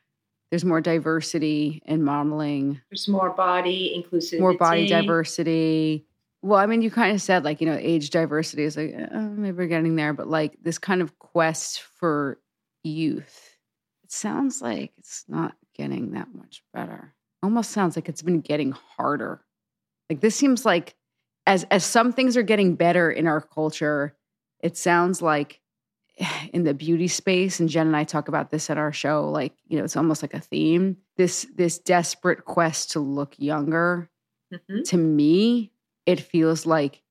there's 0.51 0.65
more 0.65 0.81
diversity 0.81 1.81
in 1.85 2.03
modeling, 2.03 2.79
There's 2.91 3.07
more 3.07 3.31
body 3.31 3.91
inclusivity. 3.97 4.39
more 4.41 4.53
body 4.53 4.87
diversity. 4.87 6.05
Well, 6.43 6.59
I 6.59 6.65
mean, 6.65 6.81
you 6.81 6.91
kind 6.91 7.15
of 7.15 7.21
said 7.21 7.43
like, 7.43 7.61
you 7.61 7.65
know, 7.67 7.77
age 7.79 8.09
diversity 8.09 8.63
is 8.63 8.75
like, 8.77 8.93
uh, 8.93 9.19
maybe 9.19 9.55
we're 9.57 9.67
getting 9.67 9.95
there, 9.95 10.13
but 10.13 10.27
like 10.27 10.57
this 10.61 10.77
kind 10.77 11.01
of 11.01 11.17
quest 11.17 11.81
for 11.81 12.37
youth, 12.83 13.57
it 14.03 14.11
sounds 14.11 14.61
like 14.61 14.93
it's 14.97 15.25
not 15.27 15.55
getting 15.75 16.11
that 16.11 16.33
much 16.33 16.63
better. 16.73 17.13
Almost 17.41 17.71
sounds 17.71 17.95
like 17.95 18.09
it's 18.09 18.21
been 18.21 18.41
getting 18.41 18.71
harder. 18.71 19.41
Like 20.09 20.21
this 20.21 20.35
seems 20.35 20.65
like 20.65 20.95
as 21.45 21.65
as 21.71 21.83
some 21.83 22.13
things 22.13 22.37
are 22.37 22.43
getting 22.43 22.75
better 22.75 23.11
in 23.11 23.27
our 23.27 23.41
culture, 23.41 24.15
it 24.61 24.77
sounds 24.77 25.21
like 25.21 25.61
in 26.53 26.63
the 26.63 26.73
beauty 26.73 27.07
space 27.07 27.59
and 27.59 27.69
Jen 27.69 27.87
and 27.87 27.95
I 27.97 28.03
talk 28.03 28.27
about 28.27 28.51
this 28.51 28.69
at 28.69 28.77
our 28.77 28.93
show 28.93 29.29
like, 29.29 29.53
you 29.67 29.77
know, 29.77 29.83
it's 29.83 29.97
almost 29.97 30.21
like 30.21 30.33
a 30.33 30.39
theme. 30.39 30.97
This 31.17 31.47
this 31.55 31.79
desperate 31.79 32.45
quest 32.45 32.91
to 32.91 32.99
look 32.99 33.35
younger 33.39 34.09
Mhm. 34.53 34.83
to 34.89 34.97
me, 34.97 35.71
it 36.05 36.19
feels 36.21 36.65
like 36.65 37.01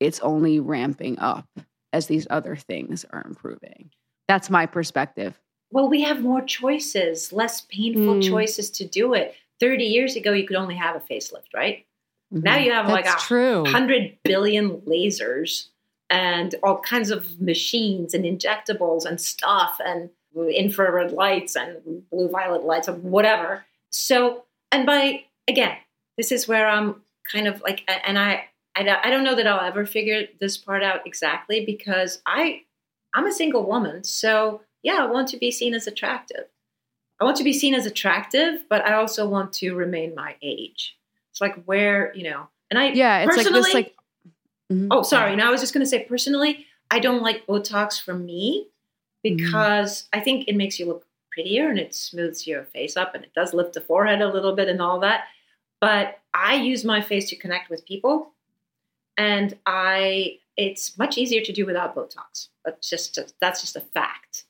it's 0.00 0.20
only 0.20 0.60
ramping 0.60 1.18
up 1.18 1.46
as 1.92 2.06
these 2.06 2.26
other 2.30 2.56
things 2.56 3.04
are 3.10 3.22
improving. 3.26 3.90
That's 4.28 4.50
my 4.50 4.66
perspective. 4.66 5.38
Well, 5.70 5.88
we 5.88 6.02
have 6.02 6.22
more 6.22 6.42
choices, 6.42 7.32
less 7.32 7.62
painful 7.62 8.16
Mm. 8.16 8.28
choices 8.28 8.70
to 8.72 8.86
do 8.86 9.14
it. 9.14 9.34
30 9.60 9.84
years 9.84 10.16
ago, 10.16 10.32
you 10.32 10.46
could 10.46 10.56
only 10.56 10.74
have 10.76 10.96
a 10.96 11.00
facelift, 11.00 11.54
right? 11.54 11.86
Now 12.30 12.56
you 12.56 12.72
have 12.72 12.88
like 12.88 13.06
a 13.06 13.16
true. 13.20 13.64
hundred 13.66 14.18
billion 14.24 14.78
lasers 14.82 15.68
and 16.10 16.54
all 16.62 16.78
kinds 16.80 17.10
of 17.10 17.40
machines 17.40 18.14
and 18.14 18.24
injectables 18.24 19.04
and 19.06 19.20
stuff 19.20 19.80
and 19.84 20.10
infrared 20.54 21.12
lights 21.12 21.56
and 21.56 22.08
blue 22.10 22.28
violet 22.28 22.64
lights 22.64 22.88
and 22.88 23.02
whatever. 23.02 23.64
So, 23.90 24.44
and 24.72 24.84
by 24.86 25.24
again, 25.48 25.76
this 26.16 26.32
is 26.32 26.48
where 26.48 26.68
I'm 26.68 27.02
kind 27.30 27.46
of 27.46 27.62
like, 27.62 27.82
and 27.88 28.18
I, 28.18 28.46
I, 28.76 28.98
I 29.04 29.10
don't 29.10 29.24
know 29.24 29.34
that 29.34 29.46
I'll 29.46 29.66
ever 29.66 29.86
figure 29.86 30.26
this 30.40 30.56
part 30.56 30.82
out 30.82 31.06
exactly 31.06 31.64
because 31.64 32.20
I, 32.26 32.62
I'm 33.16 33.26
a 33.26 33.32
single 33.32 33.66
woman. 33.66 34.04
So 34.04 34.60
yeah, 34.82 34.98
I 35.00 35.06
want 35.06 35.26
to 35.28 35.36
be 35.36 35.50
seen 35.50 35.74
as 35.74 35.88
attractive. 35.88 36.44
I 37.20 37.24
want 37.24 37.36
to 37.38 37.44
be 37.44 37.52
seen 37.52 37.74
as 37.74 37.86
attractive, 37.86 38.64
but 38.68 38.84
I 38.84 38.92
also 38.92 39.26
want 39.28 39.52
to 39.54 39.74
remain 39.74 40.14
my 40.14 40.36
age. 40.42 40.96
It's 41.32 41.40
like 41.40 41.64
where, 41.64 42.14
you 42.14 42.30
know, 42.30 42.48
and 42.70 42.78
I, 42.78 42.88
Yeah, 42.90 43.18
it's 43.20 43.36
like 43.36 43.46
this 43.46 43.74
like 43.74 43.96
Mhm. 44.72 44.88
Oh, 44.90 45.02
sorry. 45.02 45.32
And 45.32 45.40
I 45.40 45.50
was 45.50 45.60
just 45.60 45.72
going 45.72 45.84
to 45.84 45.88
say, 45.88 46.04
personally, 46.04 46.66
I 46.90 46.98
don't 46.98 47.22
like 47.22 47.46
Botox 47.46 48.00
for 48.02 48.14
me 48.14 48.68
because 49.22 50.08
I 50.12 50.20
think 50.20 50.48
it 50.48 50.56
makes 50.56 50.78
you 50.78 50.86
look 50.86 51.06
prettier 51.30 51.68
and 51.68 51.78
it 51.78 51.94
smooths 51.94 52.46
your 52.46 52.64
face 52.64 52.96
up 52.96 53.14
and 53.14 53.24
it 53.24 53.32
does 53.34 53.54
lift 53.54 53.74
the 53.74 53.80
forehead 53.80 54.20
a 54.22 54.28
little 54.32 54.54
bit 54.54 54.68
and 54.68 54.80
all 54.80 55.00
that. 55.00 55.24
But 55.80 56.18
I 56.34 56.54
use 56.54 56.84
my 56.84 57.00
face 57.00 57.28
to 57.30 57.36
connect 57.36 57.70
with 57.70 57.86
people, 57.86 58.32
and 59.16 59.56
I 59.66 60.38
it's 60.56 60.96
much 60.96 61.18
easier 61.18 61.42
to 61.42 61.52
do 61.52 61.66
without 61.66 61.94
Botox. 61.94 62.48
That's 62.66 62.90
just 62.90 63.18
that's 63.40 63.60
just 63.62 63.76
a 63.76 63.80
fact. 63.80 64.44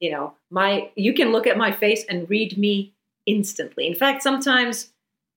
You 0.00 0.10
know, 0.10 0.34
my 0.50 0.90
you 0.96 1.14
can 1.14 1.32
look 1.32 1.46
at 1.46 1.56
my 1.56 1.72
face 1.72 2.04
and 2.08 2.28
read 2.28 2.58
me 2.58 2.92
instantly. 3.24 3.86
In 3.86 3.94
fact, 3.94 4.22
sometimes 4.22 4.90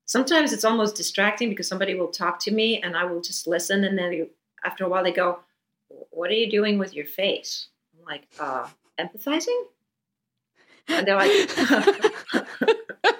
sometimes 0.05 0.51
it's 0.51 0.65
almost 0.65 0.95
distracting 0.95 1.49
because 1.49 1.67
somebody 1.67 1.95
will 1.95 2.07
talk 2.07 2.39
to 2.39 2.51
me 2.51 2.81
and 2.81 2.97
I 2.97 3.05
will 3.05 3.21
just 3.21 3.47
listen 3.47 3.83
and 3.85 3.97
then 3.97 4.27
after 4.65 4.83
a 4.83 4.89
while 4.89 5.03
they 5.03 5.11
go, 5.11 5.39
"What 6.09 6.31
are 6.31 6.33
you 6.33 6.49
doing 6.49 6.79
with 6.79 6.93
your 6.95 7.05
face?" 7.05 7.67
I'm 7.97 8.05
like, 8.05 8.27
"Uh, 8.39 8.67
empathizing." 8.99 9.61
And 10.87 11.07
they're 11.07 11.15
like, 11.15 11.31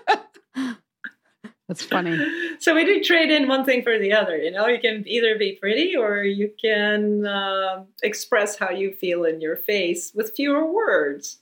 That's 1.68 1.84
funny. 1.84 2.18
so 2.60 2.76
we 2.76 2.84
do 2.86 3.02
trade 3.04 3.32
in 3.32 3.48
one 3.48 3.64
thing 3.64 3.84
for 3.84 3.98
the 3.98 4.12
other. 4.14 4.38
You 4.38 4.52
know, 4.52 4.68
you 4.68 4.80
can 4.80 5.04
either 5.08 5.38
be 5.38 5.54
pretty 5.60 5.96
or 5.96 6.24
you 6.24 6.52
can 6.62 7.26
um 7.26 7.88
express 8.04 8.58
how 8.58 8.70
you 8.70 8.92
feel 8.94 9.24
in 9.24 9.40
your 9.42 9.56
face 9.56 10.12
with 10.14 10.34
fewer 10.36 10.66
words. 10.72 11.40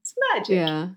It's 0.00 0.14
magic. 0.34 0.56
Yeah. 0.56 0.88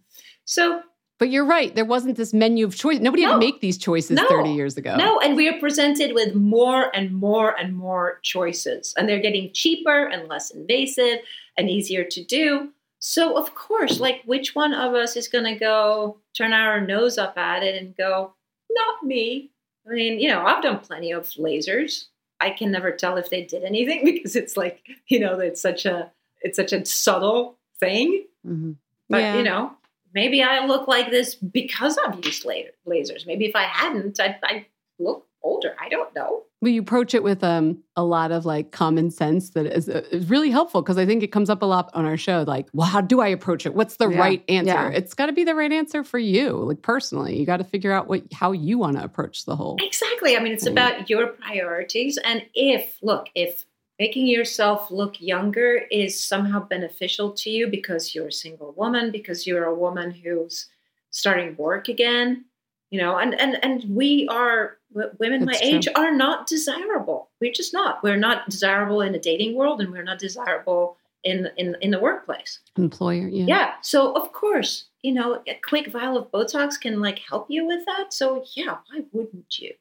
So 0.45 0.81
But 1.19 1.29
you're 1.29 1.45
right. 1.45 1.73
There 1.75 1.85
wasn't 1.85 2.17
this 2.17 2.33
menu 2.33 2.65
of 2.65 2.75
choice. 2.75 2.99
Nobody 2.99 3.23
had 3.23 3.33
to 3.33 3.37
make 3.39 3.61
these 3.61 3.77
choices 3.77 4.17
No. 4.17 4.27
30 4.27 4.49
years 4.51 4.77
ago. 4.77 4.95
No, 4.95 5.19
and 5.19 5.35
we 5.35 5.47
are 5.47 5.59
presented 5.59 6.13
with 6.13 6.33
more 6.35 6.93
and 6.95 7.11
more 7.13 7.57
and 7.59 7.75
more 7.75 8.19
choices, 8.23 8.93
and 8.97 9.07
they're 9.07 9.21
getting 9.21 9.51
cheaper 9.53 10.05
and 10.07 10.27
less 10.27 10.49
invasive 10.51 11.19
and 11.57 11.69
easier 11.69 12.03
to 12.03 12.23
do. 12.23 12.69
So, 12.99 13.37
of 13.37 13.53
course, 13.53 13.99
like 13.99 14.23
which 14.25 14.55
one 14.55 14.73
of 14.73 14.93
us 14.95 15.15
is 15.15 15.27
going 15.27 15.45
to 15.45 15.55
go 15.59 16.17
turn 16.35 16.51
our 16.53 16.81
nose 16.81 17.17
up 17.19 17.37
at 17.37 17.61
it 17.63 17.75
and 17.81 17.95
go, 17.95 18.33
not 18.75 19.03
me? 19.03 19.49
I 19.87 19.93
mean, 19.93 20.19
you 20.19 20.29
know, 20.29 20.43
I've 20.45 20.63
done 20.63 20.79
plenty 20.79 21.11
of 21.11 21.29
lasers. 21.31 22.05
I 22.39 22.49
can 22.49 22.71
never 22.71 22.91
tell 22.91 23.17
if 23.17 23.29
they 23.29 23.43
did 23.43 23.63
anything 23.63 24.03
because 24.05 24.35
it's 24.35 24.57
like, 24.57 24.81
you 25.07 25.19
know, 25.19 25.39
it's 25.39 25.61
such 25.61 25.85
a 25.85 26.11
it's 26.41 26.57
such 26.57 26.73
a 26.73 26.85
subtle 26.85 27.57
thing. 27.79 28.25
Mm-hmm. 28.45 28.73
But 29.09 29.17
Yeah. 29.19 29.37
you 29.37 29.43
know, 29.43 29.71
maybe 30.13 30.41
I 30.43 30.65
look 30.65 30.87
like 30.87 31.09
this 31.11 31.35
because 31.35 31.97
I've 32.05 32.23
used 32.25 32.45
la- 32.45 32.53
lasers. 32.87 33.25
Maybe 33.27 33.45
if 33.45 33.55
I 33.55 33.63
hadn't, 33.63 34.19
I'd, 34.19 34.37
I'd 34.43 34.65
look 34.99 35.25
older. 35.43 35.75
I 35.79 35.89
don't 35.89 36.13
know. 36.15 36.43
But 36.65 36.71
you 36.71 36.81
approach 36.81 37.13
it 37.13 37.21
with 37.21 37.43
um, 37.43 37.83
a 37.95 38.03
lot 38.03 38.31
of 38.31 38.43
like 38.43 38.71
common 38.71 39.11
sense 39.11 39.51
that 39.51 39.67
is, 39.67 39.87
uh, 39.87 40.01
is 40.09 40.27
really 40.31 40.49
helpful 40.49 40.81
because 40.81 40.97
I 40.97 41.05
think 41.05 41.21
it 41.21 41.27
comes 41.27 41.47
up 41.47 41.61
a 41.61 41.65
lot 41.67 41.91
on 41.93 42.05
our 42.05 42.17
show. 42.17 42.43
Like, 42.47 42.69
well, 42.73 42.87
how 42.87 43.01
do 43.01 43.21
I 43.21 43.27
approach 43.27 43.67
it? 43.67 43.75
What's 43.75 43.97
the 43.97 44.09
Yeah. 44.09 44.17
right 44.17 44.43
answer? 44.49 44.71
Yeah. 44.71 44.89
It's 44.89 45.13
got 45.13 45.27
to 45.27 45.31
be 45.31 45.43
the 45.43 45.53
right 45.53 45.71
answer 45.71 46.03
for 46.03 46.17
you, 46.17 46.53
like 46.53 46.81
personally. 46.81 47.37
You 47.37 47.45
got 47.45 47.57
to 47.57 47.63
figure 47.63 47.91
out 47.91 48.07
what 48.07 48.23
how 48.33 48.51
you 48.51 48.79
want 48.79 48.97
to 48.97 49.03
approach 49.03 49.45
the 49.45 49.55
whole. 49.55 49.77
Exactly. 49.79 50.35
I 50.35 50.39
mean, 50.39 50.53
it's 50.53 50.65
about 50.65 51.07
your 51.07 51.27
priorities. 51.27 52.17
And 52.23 52.43
if, 52.55 52.97
look, 53.03 53.27
if 53.35 53.63
making 53.99 54.25
yourself 54.25 54.89
look 54.89 55.21
younger 55.21 55.83
is 55.91 56.19
somehow 56.19 56.61
beneficial 56.67 57.31
to 57.33 57.51
you 57.51 57.67
because 57.67 58.15
you're 58.15 58.29
a 58.29 58.31
single 58.31 58.73
woman, 58.75 59.11
because 59.11 59.45
you're 59.45 59.65
a 59.65 59.75
woman 59.75 60.09
who's 60.09 60.65
starting 61.11 61.55
work 61.57 61.89
again, 61.89 62.45
you 62.89 62.99
know, 63.01 63.17
and 63.17 63.39
and 63.39 63.63
and 63.63 63.83
we 63.87 64.27
are 64.31 64.77
women 65.19 65.45
That's 65.45 65.61
my 65.61 65.67
true. 65.67 65.77
age 65.77 65.87
are 65.95 66.11
not 66.11 66.47
desirable. 66.47 67.29
We're 67.41 67.51
just 67.51 67.73
not. 67.73 68.01
We're 68.03 68.17
not 68.17 68.49
desirable 68.49 69.01
in 69.01 69.11
the 69.11 69.19
dating 69.19 69.55
world, 69.55 69.81
and 69.81 69.91
we're 69.91 70.03
not 70.03 70.19
desirable 70.19 70.97
in 71.23 71.49
in 71.57 71.75
in 71.81 71.91
the 71.91 71.99
workplace. 71.99 72.59
Employer, 72.77 73.27
yeah. 73.27 73.45
Yeah. 73.47 73.73
So 73.81 74.13
of 74.13 74.31
course, 74.31 74.85
you 75.01 75.13
know, 75.13 75.41
a 75.47 75.59
quick 75.63 75.91
vial 75.91 76.17
of 76.17 76.31
Botox 76.31 76.79
can 76.79 77.01
like 77.01 77.19
help 77.19 77.47
you 77.49 77.65
with 77.65 77.85
that. 77.85 78.13
So 78.13 78.45
yeah, 78.55 78.77
why 78.89 79.01
wouldn't 79.11 79.59
you? 79.59 79.73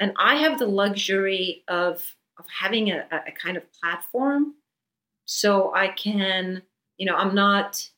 And 0.00 0.12
I 0.18 0.36
have 0.36 0.58
the 0.58 0.66
luxury 0.66 1.64
of 1.68 2.16
of 2.38 2.44
having 2.60 2.90
a, 2.90 3.06
a 3.10 3.16
a 3.28 3.32
kind 3.32 3.56
of 3.56 3.64
platform, 3.72 4.54
so 5.24 5.74
I 5.74 5.88
can, 5.88 6.62
you 6.98 7.06
know, 7.06 7.14
I'm 7.14 7.34
not 7.34 7.88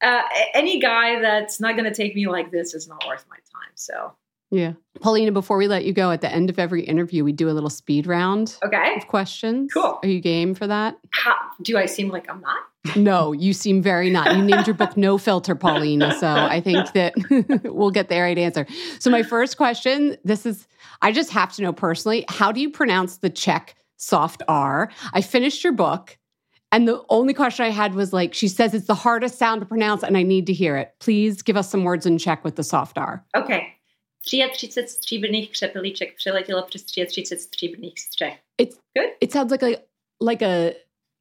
uh, 0.00 0.22
any 0.54 0.78
guy 0.78 1.20
that's 1.20 1.60
not 1.60 1.76
going 1.76 1.84
to 1.84 1.94
take 1.94 2.14
me 2.14 2.28
like 2.28 2.50
this 2.50 2.74
is 2.74 2.86
not 2.86 3.04
worth 3.06 3.24
my 3.28 3.36
time. 3.36 3.72
So 3.74 4.12
Yeah. 4.50 4.72
Paulina, 5.00 5.32
before 5.32 5.58
we 5.58 5.68
let 5.68 5.84
you 5.84 5.92
go, 5.92 6.10
at 6.10 6.20
the 6.22 6.32
end 6.32 6.50
of 6.50 6.58
every 6.58 6.82
interview, 6.82 7.22
we 7.22 7.32
do 7.32 7.50
a 7.50 7.52
little 7.52 7.70
speed 7.70 8.06
round 8.06 8.56
okay, 8.64 8.94
of 8.96 9.06
questions. 9.06 9.72
Cool. 9.72 9.98
Are 10.02 10.08
you 10.08 10.20
game 10.20 10.54
for 10.54 10.66
that? 10.66 10.98
How, 11.10 11.36
do 11.62 11.76
I 11.76 11.86
seem 11.86 12.08
like 12.08 12.28
I'm 12.30 12.40
not? 12.40 12.58
No, 12.96 13.32
you 13.32 13.52
seem 13.52 13.82
very 13.82 14.08
not. 14.08 14.34
You 14.34 14.42
named 14.42 14.66
your 14.66 14.72
book 14.72 14.96
No 14.96 15.18
Filter, 15.18 15.54
Paulina. 15.54 16.16
So 16.18 16.26
I 16.26 16.60
think 16.60 16.92
that 16.92 17.12
we'll 17.64 17.90
get 17.90 18.08
the 18.08 18.18
right 18.18 18.38
answer. 18.38 18.66
So, 18.98 19.10
my 19.10 19.22
first 19.22 19.58
question 19.58 20.16
this 20.24 20.46
is, 20.46 20.66
I 21.02 21.12
just 21.12 21.30
have 21.32 21.52
to 21.54 21.62
know 21.62 21.72
personally, 21.72 22.24
how 22.28 22.50
do 22.50 22.62
you 22.62 22.70
pronounce 22.70 23.18
the 23.18 23.28
Czech 23.28 23.74
soft 23.96 24.42
R? 24.48 24.90
I 25.12 25.20
finished 25.20 25.62
your 25.62 25.74
book. 25.74 26.16
And 26.70 26.86
the 26.86 27.02
only 27.08 27.34
question 27.34 27.66
I 27.66 27.70
had 27.70 27.94
was 27.94 28.12
like, 28.12 28.32
she 28.32 28.48
says 28.48 28.72
it's 28.72 28.86
the 28.86 28.94
hardest 28.94 29.38
sound 29.38 29.60
to 29.60 29.66
pronounce, 29.66 30.02
and 30.02 30.16
I 30.16 30.22
need 30.22 30.46
to 30.46 30.52
hear 30.52 30.76
it. 30.76 30.94
Please 30.98 31.42
give 31.42 31.56
us 31.56 31.70
some 31.70 31.84
words 31.84 32.06
in 32.06 32.16
Czech 32.16 32.44
with 32.44 32.56
the 32.56 32.64
soft 32.64 32.96
R. 32.96 33.24
Okay. 33.34 33.74
33 34.32 34.88
stříbrných 34.88 35.50
přepelíček 35.50 36.16
přiletělo 36.16 36.62
přes 36.62 36.82
33 36.82 37.36
stříbrných 37.36 38.00
střech. 38.00 38.38
It's 38.60 38.76
Good. 38.98 39.10
It 39.20 39.32
sounds 39.32 39.50
like 39.52 39.66
a 39.66 39.80
like 40.24 40.42
a 40.46 40.72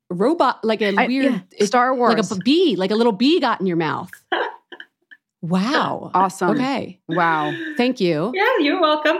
robot, 0.10 0.55
like 0.64 0.82
a 0.86 0.89
I- 0.97 1.08
weird 1.08 1.26
yeah, 1.26 1.66
Star 1.68 1.95
Wars. 1.97 2.16
like 2.16 2.32
a 2.32 2.36
bee, 2.45 2.76
like 2.78 2.93
a 2.93 2.97
little 2.97 3.12
bee 3.14 3.39
got 3.39 3.62
in 3.62 3.68
your 3.68 3.78
mouth. 3.78 4.10
Wow. 5.41 6.10
awesome. 6.16 6.49
Okay. 6.58 6.99
Wow. 7.08 7.53
Thank 7.78 7.99
you. 8.01 8.32
Yeah, 8.34 8.58
you're 8.60 8.82
welcome. 8.82 9.18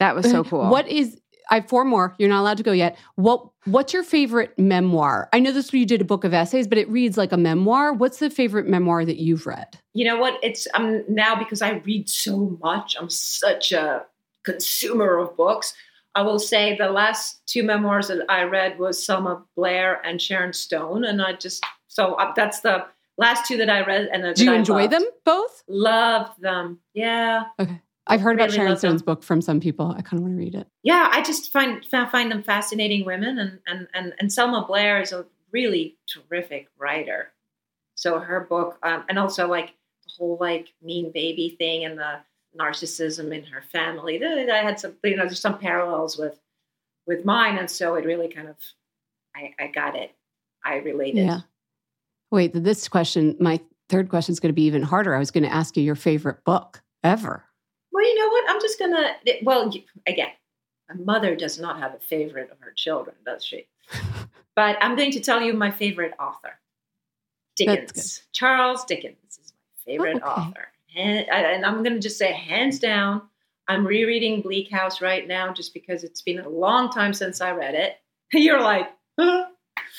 That 0.00 0.16
was 0.16 0.28
so 0.28 0.42
cool. 0.50 0.68
What 0.68 0.88
is 0.88 1.20
I 1.50 1.56
have 1.56 1.68
four 1.68 1.84
more. 1.84 2.14
You're 2.18 2.28
not 2.28 2.40
allowed 2.40 2.56
to 2.58 2.62
go 2.62 2.72
yet. 2.72 2.96
What 3.16 3.46
what's 3.64 3.92
your 3.92 4.02
favorite 4.02 4.58
memoir? 4.58 5.28
I 5.32 5.38
know 5.40 5.52
this 5.52 5.72
where 5.72 5.80
you 5.80 5.86
did 5.86 6.00
a 6.00 6.04
book 6.04 6.24
of 6.24 6.32
essays, 6.34 6.66
but 6.66 6.78
it 6.78 6.88
reads 6.88 7.16
like 7.16 7.32
a 7.32 7.36
memoir. 7.36 7.92
What's 7.92 8.18
the 8.18 8.30
favorite 8.30 8.66
memoir 8.66 9.04
that 9.04 9.16
you've 9.16 9.46
read? 9.46 9.78
You 9.94 10.04
know 10.06 10.16
what? 10.16 10.38
It's 10.42 10.66
I'm 10.74 11.04
now 11.08 11.36
because 11.36 11.62
I 11.62 11.72
read 11.72 12.08
so 12.08 12.58
much. 12.62 12.96
I'm 12.98 13.10
such 13.10 13.72
a 13.72 14.04
consumer 14.44 15.18
of 15.18 15.36
books. 15.36 15.74
I 16.14 16.22
will 16.22 16.38
say 16.38 16.76
the 16.76 16.90
last 16.90 17.40
two 17.46 17.62
memoirs 17.62 18.08
that 18.08 18.24
I 18.28 18.42
read 18.42 18.78
was 18.78 19.04
Selma 19.04 19.42
Blair 19.56 20.00
and 20.04 20.20
Sharon 20.20 20.52
Stone, 20.52 21.04
and 21.04 21.22
I 21.22 21.32
just 21.34 21.64
so 21.88 22.14
uh, 22.14 22.32
that's 22.34 22.60
the 22.60 22.84
last 23.18 23.46
two 23.46 23.56
that 23.58 23.70
I 23.70 23.82
read. 23.84 24.08
And 24.12 24.34
Do 24.34 24.44
you 24.44 24.52
I 24.52 24.56
enjoy 24.56 24.82
loved. 24.82 24.92
them 24.92 25.04
both? 25.24 25.62
Loved 25.68 26.40
them. 26.40 26.80
Yeah, 26.94 27.44
I've 28.06 28.20
heard 28.20 28.36
about 28.36 28.52
Sharon. 28.52 28.76
Stone's 28.76 29.02
book 29.02 29.22
from 29.22 29.40
some 29.40 29.60
people. 29.60 29.94
I 29.96 30.02
kind 30.02 30.18
of 30.18 30.22
want 30.22 30.34
to 30.34 30.38
read 30.38 30.54
it. 30.54 30.66
yeah. 30.82 31.08
I 31.12 31.22
just 31.22 31.52
find 31.52 31.84
find 31.86 32.30
them 32.30 32.42
fascinating 32.42 33.04
women, 33.04 33.38
and 33.38 33.60
and 33.66 33.88
and 33.94 34.14
and 34.18 34.32
Selma 34.32 34.64
Blair 34.66 35.00
is 35.00 35.12
a 35.12 35.24
really 35.52 35.96
terrific 36.08 36.68
writer. 36.78 37.32
So 37.94 38.18
her 38.18 38.40
book, 38.40 38.78
um, 38.82 39.04
and 39.08 39.18
also 39.18 39.46
like 39.46 39.74
the 40.04 40.12
whole 40.18 40.36
like 40.40 40.72
mean 40.82 41.12
baby 41.12 41.54
thing 41.58 41.84
and 41.84 41.98
the 41.98 42.20
narcissism 42.58 43.34
in 43.34 43.44
her 43.44 43.62
family. 43.62 44.22
I 44.24 44.56
had 44.56 44.78
some, 44.80 44.94
you 45.04 45.16
know, 45.16 45.24
there's 45.24 45.40
some 45.40 45.58
parallels 45.58 46.18
with 46.18 46.40
with 47.06 47.24
mine, 47.24 47.58
and 47.58 47.70
so 47.70 47.94
it 47.94 48.04
really 48.04 48.28
kind 48.28 48.48
of, 48.48 48.56
I, 49.34 49.54
I 49.58 49.66
got 49.68 49.96
it. 49.96 50.14
I 50.64 50.76
related. 50.76 51.26
Yeah. 51.26 51.40
Wait, 52.30 52.52
this 52.54 52.88
question, 52.88 53.36
my 53.40 53.60
third 53.88 54.08
question 54.08 54.32
is 54.32 54.40
going 54.40 54.50
to 54.50 54.54
be 54.54 54.64
even 54.64 54.82
harder. 54.82 55.14
I 55.14 55.18
was 55.18 55.30
going 55.30 55.44
to 55.44 55.52
ask 55.52 55.76
you 55.76 55.82
your 55.82 55.96
favorite 55.96 56.44
book 56.44 56.82
ever. 57.02 57.44
Well, 57.92 58.04
you 58.04 58.18
know 58.18 58.28
what? 58.28 58.44
I'm 58.48 58.60
just 58.60 58.78
gonna. 58.78 59.16
Well, 59.42 59.72
again, 60.06 60.30
a 60.90 60.96
mother 60.96 61.36
does 61.36 61.58
not 61.58 61.78
have 61.78 61.94
a 61.94 61.98
favorite 61.98 62.50
of 62.50 62.58
her 62.60 62.72
children, 62.72 63.16
does 63.24 63.44
she? 63.44 63.66
but 64.56 64.76
I'm 64.80 64.96
going 64.96 65.12
to 65.12 65.20
tell 65.20 65.40
you 65.40 65.52
my 65.52 65.70
favorite 65.70 66.14
author, 66.18 66.58
Dickens. 67.56 68.22
Charles 68.32 68.84
Dickens 68.84 69.38
is 69.40 69.52
my 69.52 69.92
favorite 69.92 70.22
Oh, 70.24 70.30
okay. 70.30 70.40
author, 70.40 70.68
and, 70.96 71.28
and 71.28 71.66
I'm 71.66 71.82
going 71.82 71.94
to 71.94 72.00
just 72.00 72.18
say 72.18 72.32
hands 72.32 72.78
down. 72.78 73.22
I'm 73.68 73.86
rereading 73.86 74.40
Bleak 74.42 74.70
House 74.70 75.00
right 75.00 75.26
now, 75.26 75.52
just 75.52 75.72
because 75.72 76.02
it's 76.04 76.22
been 76.22 76.40
a 76.40 76.48
long 76.48 76.90
time 76.90 77.14
since 77.14 77.40
I 77.40 77.52
read 77.52 77.74
it. 77.74 77.96
You're 78.32 78.60
like, 78.60 78.88
huh? 79.18 79.46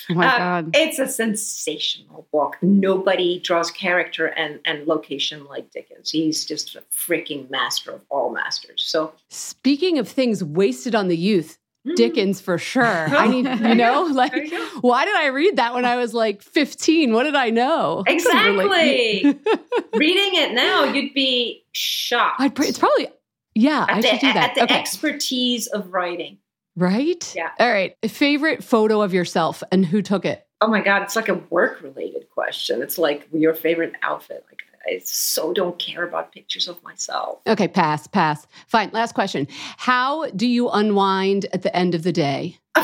Oh 0.09 0.13
my 0.13 0.27
uh, 0.27 0.37
God. 0.37 0.71
It's 0.73 0.99
a 0.99 1.07
sensational 1.07 2.27
book. 2.31 2.57
Nobody 2.61 3.39
draws 3.39 3.71
character 3.71 4.27
and, 4.27 4.59
and 4.65 4.87
location 4.87 5.45
like 5.45 5.71
Dickens. 5.71 6.11
He's 6.11 6.45
just 6.45 6.75
a 6.75 6.83
freaking 6.91 7.49
master 7.49 7.91
of 7.91 8.01
all 8.09 8.31
masters. 8.31 8.83
So 8.85 9.13
Speaking 9.29 9.99
of 9.99 10.07
things 10.07 10.43
wasted 10.43 10.95
on 10.95 11.07
the 11.07 11.17
youth, 11.17 11.57
mm, 11.87 11.95
Dickens 11.95 12.41
for 12.41 12.57
sure. 12.57 12.83
I 12.83 13.27
need, 13.27 13.45
There 13.45 13.55
you 13.55 13.67
you 13.69 13.75
know, 13.75 14.03
like, 14.03 14.33
you 14.35 14.65
why 14.81 15.05
did 15.05 15.15
I 15.15 15.27
read 15.27 15.57
that 15.57 15.73
when 15.73 15.85
I 15.85 15.95
was 15.95 16.13
like 16.13 16.41
15? 16.41 17.13
What 17.13 17.23
did 17.23 17.35
I 17.35 17.49
know? 17.49 18.03
I 18.07 18.17
couldn't 18.17 18.57
relate. 18.57 19.25
Exactly. 19.25 19.53
Reading 19.95 20.41
it 20.41 20.53
now, 20.53 20.83
you'd 20.85 21.13
be 21.13 21.65
shocked. 21.71 22.41
I'd, 22.41 22.55
pr- 22.55 22.63
it's 22.63 22.79
probably, 22.79 23.07
yeah, 23.55 23.85
I 23.87 23.97
at 23.97 24.01
the, 24.01 24.07
should 24.07 24.19
do 24.19 24.33
that. 24.33 24.49
at 24.49 24.55
the 24.55 24.63
okay. 24.63 24.79
expertise 24.79 25.67
of 25.67 25.93
writing. 25.93 26.37
Right? 26.75 27.33
Yeah. 27.35 27.49
All 27.59 27.71
right. 27.71 27.95
Favorite 28.09 28.63
photo 28.63 29.01
of 29.01 29.13
yourself 29.13 29.63
and 29.71 29.85
who 29.85 30.01
took 30.01 30.25
it? 30.25 30.45
Oh 30.61 30.67
my 30.67 30.81
God, 30.81 31.01
it's 31.03 31.15
like 31.15 31.29
a 31.29 31.35
work 31.49 31.81
related 31.81 32.29
question. 32.29 32.81
It's 32.81 32.97
like 32.97 33.27
your 33.33 33.53
favorite 33.53 33.93
outfit. 34.01 34.45
Like, 34.49 34.59
I 34.85 34.99
so 35.03 35.53
don't 35.53 35.77
care 35.79 36.03
about 36.05 36.31
pictures 36.33 36.67
of 36.67 36.81
myself. 36.83 37.39
Okay, 37.47 37.67
pass, 37.67 38.07
pass. 38.07 38.45
Fine. 38.67 38.91
Last 38.93 39.13
question. 39.13 39.47
How 39.77 40.29
do 40.31 40.45
you 40.47 40.69
unwind 40.69 41.45
at 41.53 41.61
the 41.63 41.75
end 41.75 41.95
of 41.95 42.03
the 42.03 42.11
day? 42.11 42.57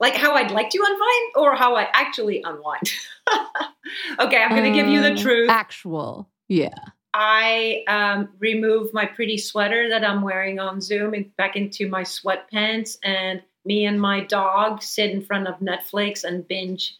like 0.00 0.14
how 0.14 0.34
I'd 0.34 0.50
like 0.50 0.70
to 0.70 0.78
unwind 0.78 1.32
or 1.36 1.54
how 1.56 1.74
I 1.76 1.88
actually 1.92 2.42
unwind. 2.42 2.90
okay, 4.18 4.42
I'm 4.42 4.50
going 4.50 4.70
to 4.72 4.78
give 4.78 4.88
you 4.88 5.00
the 5.00 5.12
Uh, 5.12 5.16
truth. 5.16 5.50
Actual. 5.50 6.28
Yeah. 6.48 6.68
I 7.20 7.82
um, 7.88 8.28
remove 8.38 8.94
my 8.94 9.04
pretty 9.04 9.38
sweater 9.38 9.88
that 9.88 10.04
I'm 10.04 10.22
wearing 10.22 10.60
on 10.60 10.80
Zoom 10.80 11.14
and 11.14 11.34
back 11.36 11.56
into 11.56 11.88
my 11.88 12.02
sweatpants, 12.02 12.96
and 13.02 13.42
me 13.64 13.86
and 13.86 14.00
my 14.00 14.20
dog 14.20 14.84
sit 14.84 15.10
in 15.10 15.22
front 15.22 15.48
of 15.48 15.58
Netflix 15.58 16.22
and 16.22 16.46
binge 16.46 16.96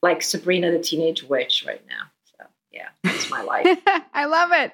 like 0.00 0.22
Sabrina 0.22 0.70
the 0.70 0.78
Teenage 0.78 1.24
Witch 1.24 1.66
right 1.66 1.82
now. 1.86 2.04
So 2.24 2.46
yeah, 2.72 2.88
that's 3.04 3.28
my 3.28 3.42
life. 3.42 3.66
I 4.14 4.24
love 4.24 4.50
it. 4.52 4.72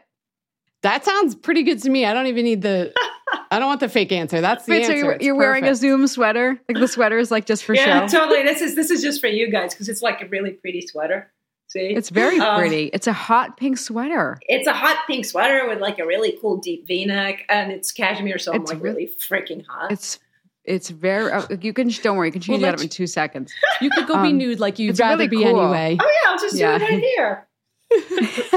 That 0.82 1.04
sounds 1.04 1.34
pretty 1.34 1.64
good 1.64 1.82
to 1.82 1.90
me. 1.90 2.06
I 2.06 2.14
don't 2.14 2.28
even 2.28 2.44
need 2.44 2.62
the, 2.62 2.92
I 3.50 3.58
don't 3.58 3.66
want 3.66 3.80
the 3.80 3.88
fake 3.88 4.12
answer. 4.12 4.40
That's 4.40 4.66
the 4.66 4.70
Wait, 4.70 4.86
so 4.86 4.92
answer. 4.92 5.04
you're, 5.04 5.16
you're 5.20 5.34
wearing 5.34 5.64
a. 5.64 5.74
Zoom 5.74 6.06
sweater? 6.06 6.60
Like 6.68 6.78
the 6.78 6.86
sweater 6.86 7.18
is 7.18 7.32
like 7.32 7.44
just 7.44 7.64
for 7.64 7.74
yeah, 7.74 8.06
show? 8.06 8.18
totally. 8.20 8.44
This 8.44 8.60
is 8.60 8.76
this 8.76 8.90
is 8.92 9.02
just 9.02 9.20
for 9.20 9.26
you 9.26 9.50
guys 9.50 9.74
because 9.74 9.88
it's 9.88 10.00
like 10.00 10.22
a 10.22 10.26
really 10.26 10.52
pretty 10.52 10.86
sweater. 10.86 11.32
See, 11.76 11.94
It's 11.94 12.10
very 12.10 12.40
Um, 12.40 12.58
pretty. 12.58 12.90
It's 12.92 13.06
a 13.06 13.12
hot 13.12 13.56
pink 13.56 13.78
sweater. 13.78 14.38
It's 14.42 14.66
a 14.66 14.72
hot 14.72 14.98
pink 15.06 15.24
sweater 15.24 15.66
with 15.68 15.80
like 15.80 15.98
a 15.98 16.06
really 16.06 16.36
cool 16.40 16.56
deep 16.56 16.86
V 16.86 17.04
neck, 17.04 17.44
and 17.48 17.70
it's 17.70 17.92
cashmere, 17.92 18.38
so 18.38 18.52
I'm 18.52 18.62
It's 18.62 18.72
like 18.72 18.82
re- 18.82 18.90
really 18.90 19.06
freaking 19.06 19.64
hot. 19.66 19.92
It's 19.92 20.18
It's 20.64 20.90
very. 20.90 21.30
Uh, 21.30 21.46
you 21.60 21.72
can 21.72 21.88
don't 22.02 22.16
worry. 22.16 22.28
You 22.28 22.32
can 22.32 22.40
change 22.40 22.60
We'll 22.62 22.70
that 22.72 22.78
up 22.78 22.82
in 22.82 22.88
two 22.88 23.06
seconds. 23.06 23.52
You 23.80 23.90
could 23.90 24.06
go 24.06 24.14
be 24.22 24.30
Um, 24.30 24.38
nude 24.38 24.58
like 24.58 24.78
you'd 24.78 24.98
rather 24.98 25.24
really 25.24 25.28
be 25.28 25.44
cool. 25.44 25.60
anyway. 25.60 25.96
Oh 26.00 26.12
yeah, 26.24 26.30
I'll 26.30 26.38
just 26.38 26.56
Yeah. 26.56 26.78
do 26.78 26.84
it 26.84 26.90
right 26.90 27.02
here. 27.02 27.46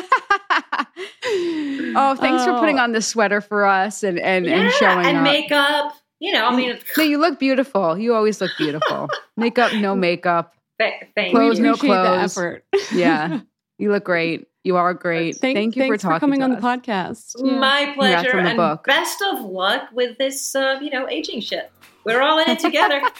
oh, 1.95 2.15
thanks 2.19 2.43
for 2.45 2.57
putting 2.59 2.79
Oh. 2.79 2.83
on 2.83 2.91
this 2.93 3.07
sweater 3.07 3.41
for 3.41 3.65
us 3.65 4.03
and 4.03 4.19
and, 4.19 4.45
and 4.47 4.63
Yeah, 4.63 4.69
showing 4.71 5.05
and 5.05 5.17
up. 5.17 5.23
makeup. 5.23 5.93
You 6.19 6.33
know, 6.33 6.45
I 6.47 6.55
mean, 6.55 6.77
no, 6.97 7.03
you 7.03 7.17
look 7.17 7.39
beautiful. 7.39 7.97
You 7.97 8.13
always 8.13 8.41
look 8.41 8.51
beautiful. 8.57 9.07
makeup, 9.37 9.73
no 9.73 9.95
makeup. 9.95 10.53
Th- 10.79 10.93
thank 11.15 11.31
Clothes, 11.33 11.57
you. 11.59 11.65
no 11.65 11.73
appreciate 11.73 11.95
the 11.95 12.03
clothes. 12.03 12.37
effort. 12.37 12.65
Yeah, 12.93 13.41
you 13.77 13.91
look 13.91 14.03
great. 14.03 14.47
You 14.63 14.75
are 14.75 14.93
great. 14.93 15.37
Thank, 15.37 15.55
Thank 15.57 15.75
you 15.77 15.83
for 15.83 15.87
thanks 15.89 16.03
talking 16.03 16.19
coming 16.19 16.39
to 16.39 16.45
on 16.45 16.51
us. 16.53 16.61
the 16.61 16.67
podcast. 16.67 17.31
Yeah. 17.37 17.59
My 17.59 17.93
pleasure, 17.95 18.37
on 18.37 18.43
the 18.43 18.49
and 18.51 18.57
book. 18.57 18.83
best 18.85 19.21
of 19.31 19.39
luck 19.41 19.83
with 19.93 20.17
this, 20.17 20.53
uh, 20.53 20.79
you 20.81 20.89
know, 20.89 21.07
aging 21.09 21.39
shit. 21.41 21.71
We're 22.03 22.21
all 22.21 22.39
in 22.39 22.49
it 22.49 22.59
together. 22.59 23.01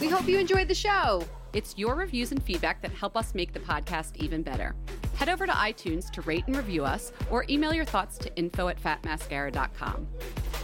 We 0.00 0.08
hope 0.08 0.28
you 0.28 0.38
enjoyed 0.38 0.68
the 0.68 0.74
show. 0.74 1.24
It's 1.52 1.76
your 1.76 1.94
reviews 1.94 2.30
and 2.30 2.42
feedback 2.42 2.80
that 2.82 2.92
help 2.92 3.16
us 3.16 3.34
make 3.34 3.52
the 3.52 3.60
podcast 3.60 4.16
even 4.16 4.42
better. 4.42 4.74
Head 5.16 5.28
over 5.28 5.46
to 5.46 5.52
iTunes 5.52 6.10
to 6.12 6.20
rate 6.22 6.44
and 6.46 6.56
review 6.56 6.84
us 6.84 7.12
or 7.30 7.44
email 7.48 7.72
your 7.72 7.84
thoughts 7.84 8.18
to 8.18 8.34
info 8.36 8.68
at 8.68 8.80
fatmascara.com. 8.80 10.06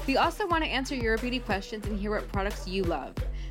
We 0.07 0.16
also 0.16 0.46
want 0.46 0.64
to 0.64 0.70
answer 0.70 0.94
your 0.94 1.18
beauty 1.18 1.38
questions 1.40 1.86
and 1.86 1.98
hear 1.98 2.12
what 2.12 2.30
products 2.32 2.66
you 2.68 2.84
love. 2.84 3.14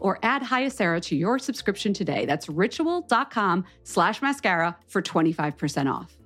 Or 0.00 0.18
add 0.22 0.42
Hyacera 0.42 1.02
to 1.02 1.16
your 1.16 1.38
subscription 1.38 1.92
today. 1.92 2.26
That's 2.26 2.48
ritual.com 2.48 3.64
slash 3.84 4.22
mascara 4.22 4.76
for 4.88 5.02
25% 5.02 5.92
off. 5.92 6.21